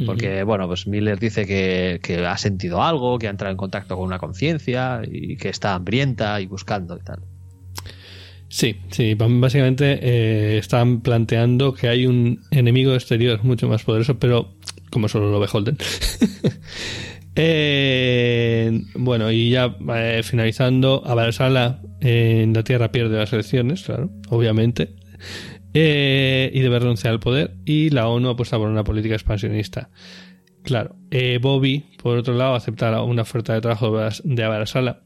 Porque 0.07 0.45
bueno 0.45 0.69
pues 0.69 0.87
Miller 0.87 1.19
dice 1.19 1.45
que, 1.45 1.99
que, 2.01 2.25
ha 2.25 2.39
sentido 2.39 2.85
algo 2.85 3.19
que 3.19 3.27
ha 3.27 3.31
entrado 3.31 3.51
en 3.51 3.57
contacto 3.57 3.97
con 3.97 4.07
una 4.07 4.21
conciencia 4.21 5.03
y 5.05 5.37
que 5.37 5.49
está 5.49 5.75
hambrienta 5.75 6.41
y 6.41 6.47
buscando 6.47 6.97
y 6.97 7.01
tal 7.01 7.19
Sí, 8.49 8.77
sí, 8.91 9.15
básicamente 9.15 9.99
eh, 10.03 10.59
están 10.59 11.03
planteando 11.03 11.75
que 11.75 11.89
hay 11.89 12.07
un 12.07 12.41
enemigo 12.51 12.95
exterior 12.95 13.45
mucho 13.45 13.69
más 13.69 13.85
poderoso, 13.85 14.19
pero 14.19 14.55
como 14.91 15.09
solo 15.09 15.31
lo 15.31 15.39
ve 15.39 15.49
Holden. 15.53 15.77
eh, 17.37 18.81
bueno, 18.95 19.31
y 19.31 19.51
ya 19.51 19.77
eh, 19.95 20.23
finalizando, 20.25 21.03
Abarasala 21.05 21.83
en 22.01 22.55
la 22.55 22.65
Tierra 22.65 22.91
pierde 22.91 23.19
las 23.19 23.33
elecciones, 23.35 23.83
claro, 23.83 24.11
obviamente, 24.31 24.95
eh, 25.75 26.51
y 26.55 26.61
debe 26.61 26.79
renunciar 26.79 27.13
al 27.13 27.21
poder, 27.21 27.55
y 27.67 27.91
la 27.91 28.09
ONU 28.09 28.31
apuesta 28.31 28.57
por 28.57 28.69
una 28.69 28.83
política 28.83 29.15
expansionista. 29.15 29.91
Claro, 30.63 30.97
eh, 31.11 31.39
Bobby, 31.41 31.85
por 32.03 32.17
otro 32.17 32.35
lado, 32.35 32.55
acepta 32.55 33.03
una 33.03 33.23
oferta 33.23 33.53
de 33.53 33.61
trabajo 33.61 33.99
de 34.25 34.45
Abarasala 34.45 35.03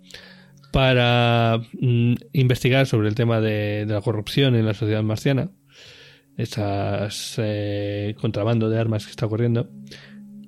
para 0.72 1.60
mm, 1.80 2.14
investigar 2.32 2.86
sobre 2.86 3.08
el 3.08 3.14
tema 3.14 3.40
de, 3.40 3.84
la 3.86 4.00
corrupción 4.00 4.56
en 4.56 4.66
la 4.66 4.74
sociedad 4.74 5.02
marciana, 5.02 5.50
esas 6.36 7.34
eh, 7.38 8.16
contrabando 8.20 8.68
de 8.68 8.80
armas 8.80 9.04
que 9.04 9.10
está 9.10 9.26
ocurriendo. 9.26 9.70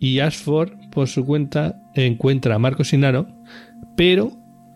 Y 0.01 0.19
Ashford, 0.21 0.73
por 0.91 1.09
su 1.09 1.25
cuenta, 1.25 1.77
encuentra 1.95 2.57
a 2.57 2.59
Marco 2.59 2.85
Sinaro, 2.85 3.29
pero 3.97 4.33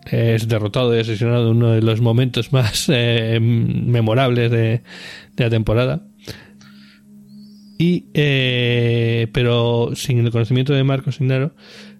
es 0.09 0.47
derrotado 0.47 0.95
y 0.95 0.99
asesinado 0.99 1.51
en 1.51 1.57
uno 1.57 1.71
de 1.71 1.81
los 1.81 1.99
momentos 1.99 2.53
más 2.53 2.85
eh, 2.87 3.39
memorables 3.41 4.49
de, 4.51 4.81
de, 5.35 5.43
la 5.43 5.49
temporada. 5.49 6.05
Y, 7.77 8.05
eh, 8.13 9.27
pero 9.33 9.91
sin 9.95 10.19
el 10.19 10.31
conocimiento 10.31 10.73
de 10.73 10.83
Marco 10.83 11.11
Sinaro, 11.11 11.55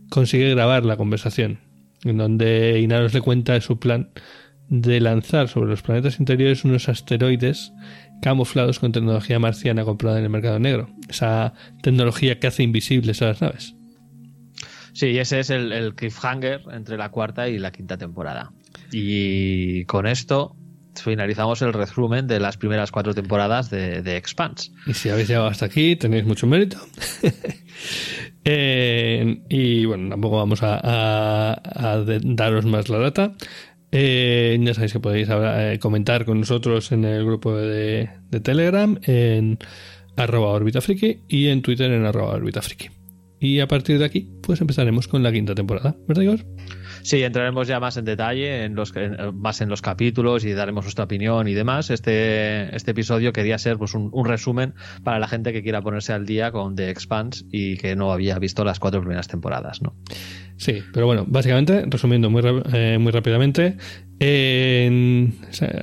consigue 0.10 0.52
grabar 0.52 0.86
la 0.86 0.98
conversación 0.98 1.60
en 2.04 2.18
donde 2.18 2.80
Inaros 2.80 3.14
le 3.14 3.22
cuenta 3.22 3.60
su 3.62 3.80
plan 3.80 4.10
de 4.70 5.00
lanzar 5.00 5.48
sobre 5.48 5.70
los 5.70 5.82
planetas 5.82 6.20
interiores 6.20 6.64
unos 6.64 6.90
asteroides 6.90 7.74
camuflados 8.22 8.80
con 8.80 8.92
tecnología 8.92 9.40
marciana 9.40 9.84
comprada 9.84 10.20
en 10.20 10.26
el 10.26 10.30
mercado 10.30 10.60
negro. 10.60 10.90
Esa 11.10 11.54
tecnología 11.82 12.40
que 12.40 12.48
hace 12.48 12.64
invisibles 12.64 13.22
a 13.22 13.28
las 13.28 13.42
naves. 13.42 13.76
Sí, 14.94 15.18
ese 15.18 15.40
es 15.40 15.50
el 15.50 15.96
cliffhanger 15.96 16.64
entre 16.72 16.98
la 16.98 17.10
cuarta 17.10 17.48
y 17.48 17.58
la 17.58 17.72
quinta 17.72 17.98
temporada. 17.98 18.52
Y 18.92 19.86
con 19.86 20.08
esto 20.08 20.56
finalizamos 20.96 21.62
el 21.62 21.74
resumen 21.74 22.28
de 22.28 22.40
las 22.40 22.58
primeras 22.58 22.92
cuatro 22.92 23.14
temporadas 23.14 23.70
de, 23.70 24.02
de 24.02 24.18
Expanse. 24.18 24.72
Y 24.86 24.94
si 24.94 25.10
habéis 25.10 25.28
llegado 25.28 25.48
hasta 25.48 25.66
aquí, 25.66 25.96
tenéis 25.96 26.26
mucho 26.26 26.48
mérito. 26.48 26.78
eh, 28.46 29.42
y 29.50 29.86
bueno, 29.86 30.10
tampoco 30.10 30.38
vamos 30.38 30.64
a, 30.64 30.80
a, 30.82 31.54
a 31.54 32.06
daros 32.06 32.66
más 32.66 32.90
la 32.90 33.00
data. 33.00 33.34
Eh, 33.92 34.60
ya 34.62 34.74
sabéis 34.74 34.94
que 34.94 35.00
podéis 35.00 35.28
eh, 35.32 35.80
comentar 35.82 36.26
con 36.26 36.40
nosotros 36.40 36.92
en 36.92 37.06
el 37.06 37.26
grupo 37.26 37.56
de, 37.56 38.10
de 38.30 38.40
Telegram, 38.40 39.00
en 39.04 39.58
arroba 40.16 40.50
orbitafriki 40.50 41.22
y 41.28 41.48
en 41.48 41.62
Twitter 41.62 41.92
en 41.92 42.06
arroba 42.06 42.34
orbitafriki. 42.34 42.99
Y 43.40 43.60
a 43.62 43.68
partir 43.68 44.00
de 44.00 44.06
aquí, 44.06 44.30
pues 44.42 44.60
empezaremos 44.62 45.08
con 45.08 45.24
la 45.24 45.32
quinta 45.32 45.56
temporada, 45.56 45.96
¿verdad, 46.08 46.24
Igor? 46.24 46.46
Sí, 47.02 47.24
entraremos 47.24 47.68
ya 47.68 47.80
más 47.80 47.96
en 47.98 48.06
detalle, 48.06 48.66
en 48.66 48.76
los, 48.76 48.94
en, 48.96 49.16
más 49.40 49.62
en 49.62 49.70
los 49.70 49.82
capítulos 49.82 50.44
y 50.44 50.52
daremos 50.52 50.84
nuestra 50.84 51.06
opinión 51.06 51.48
y 51.48 51.54
demás. 51.54 51.90
Este, 51.90 52.76
este 52.76 52.92
episodio 52.92 53.32
quería 53.32 53.58
ser 53.58 53.78
pues, 53.78 53.94
un, 53.94 54.10
un, 54.12 54.26
resumen 54.26 54.74
para 55.04 55.20
la 55.20 55.28
gente 55.28 55.54
que 55.54 55.64
quiera 55.64 55.82
ponerse 55.82 56.12
al 56.12 56.26
día 56.26 56.52
con 56.52 56.76
The 56.76 56.90
Expanse 56.90 57.46
y 57.52 57.78
que 57.78 57.96
no 57.96 58.12
había 58.12 58.38
visto 58.40 58.66
las 58.66 58.80
cuatro 58.80 59.00
primeras 59.00 59.28
temporadas, 59.28 59.82
¿no? 59.82 59.96
Sí, 60.60 60.84
pero 60.92 61.06
bueno, 61.06 61.26
básicamente, 61.26 61.86
resumiendo 61.88 62.30
muy, 62.30 62.44
eh, 62.74 62.98
muy 63.00 63.14
rápidamente, 63.14 63.78
eh, 64.20 65.32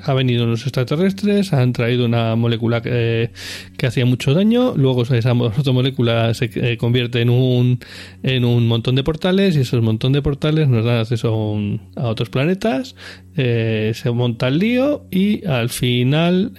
ha 0.03 0.12
venido 0.12 0.44
unos 0.44 0.65
extraterrestres, 0.65 1.55
han 1.55 1.73
traído 1.73 2.05
una 2.05 2.36
molécula 2.36 2.82
que, 2.82 3.31
que 3.78 3.86
hacía 3.86 4.05
mucho 4.05 4.35
daño, 4.35 4.74
luego 4.77 5.03
esa 5.05 5.32
otra 5.32 5.73
molécula 5.73 6.35
se 6.35 6.51
eh, 6.57 6.77
convierte 6.77 7.23
en 7.23 7.31
un, 7.31 7.78
en 8.23 8.44
un 8.44 8.69
montón 8.69 8.97
de 8.97 9.03
portales 9.03 9.57
y 9.57 9.61
esos 9.61 9.82
montón 9.82 10.12
de 10.12 10.20
portales 10.20 10.69
nos 10.69 10.85
dan 10.85 10.98
acceso 10.98 11.28
a, 11.28 11.53
un, 11.53 11.81
a 11.97 12.09
otros 12.09 12.28
planetas, 12.28 12.97
eh, 13.39 13.93
se 13.94 14.11
monta 14.11 14.48
el 14.48 14.59
lío 14.59 15.07
y 15.11 15.47
al 15.47 15.70
final 15.70 16.53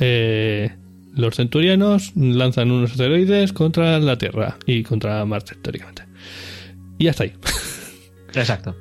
los 1.13 1.35
centurianos 1.35 2.13
lanzan 2.15 2.71
unos 2.71 2.93
asteroides 2.93 3.53
contra 3.53 3.99
la 3.99 4.17
Tierra 4.17 4.57
y 4.65 4.81
contra 4.81 5.23
Marte, 5.25 5.53
teóricamente. 5.61 6.01
Y 6.97 7.09
hasta 7.09 7.25
ahí. 7.25 7.33
Exacto. 8.41 8.75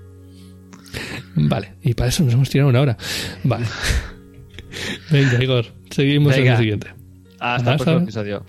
Vale, 1.35 1.75
y 1.83 1.95
para 1.95 2.09
eso 2.09 2.23
nos 2.25 2.33
hemos 2.35 2.49
tirado 2.49 2.71
una 2.71 2.81
hora. 2.81 2.97
Vale. 3.45 3.67
Venga, 5.11 5.43
Igor, 5.43 5.67
seguimos 5.91 6.35
Venga. 6.35 6.47
en 6.47 6.53
el 6.53 6.59
siguiente. 6.59 6.89
Hasta, 7.39 7.55
Hasta 7.57 7.73
el 7.73 7.77
próximo 7.77 7.99
episodio. 8.03 8.45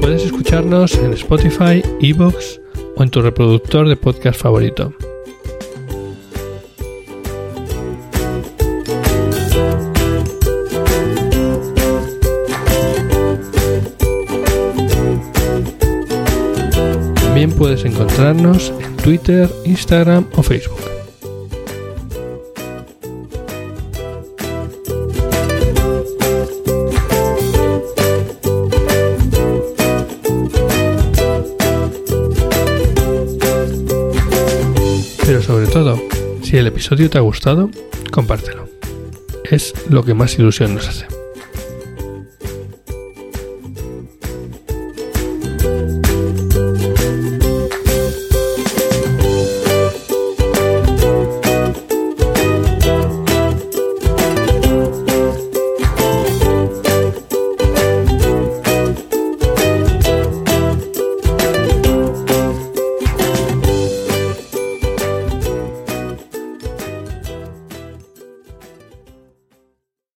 Puedes 0.00 0.24
escucharnos 0.24 0.94
en 0.96 1.12
Spotify, 1.14 1.82
Evox 2.00 2.60
o 2.96 3.02
en 3.02 3.10
tu 3.10 3.20
reproductor 3.22 3.88
de 3.88 3.96
podcast 3.96 4.40
favorito. 4.40 4.94
Encontrarnos 17.96 18.74
en 18.78 18.94
Twitter, 18.98 19.50
Instagram 19.64 20.26
o 20.36 20.42
Facebook. 20.42 20.80
Pero 35.24 35.42
sobre 35.42 35.66
todo, 35.66 35.98
si 36.42 36.58
el 36.58 36.66
episodio 36.66 37.08
te 37.08 37.16
ha 37.16 37.22
gustado, 37.22 37.70
compártelo. 38.12 38.68
Es 39.50 39.72
lo 39.88 40.04
que 40.04 40.12
más 40.12 40.38
ilusión 40.38 40.74
nos 40.74 40.86
hace. 40.86 41.15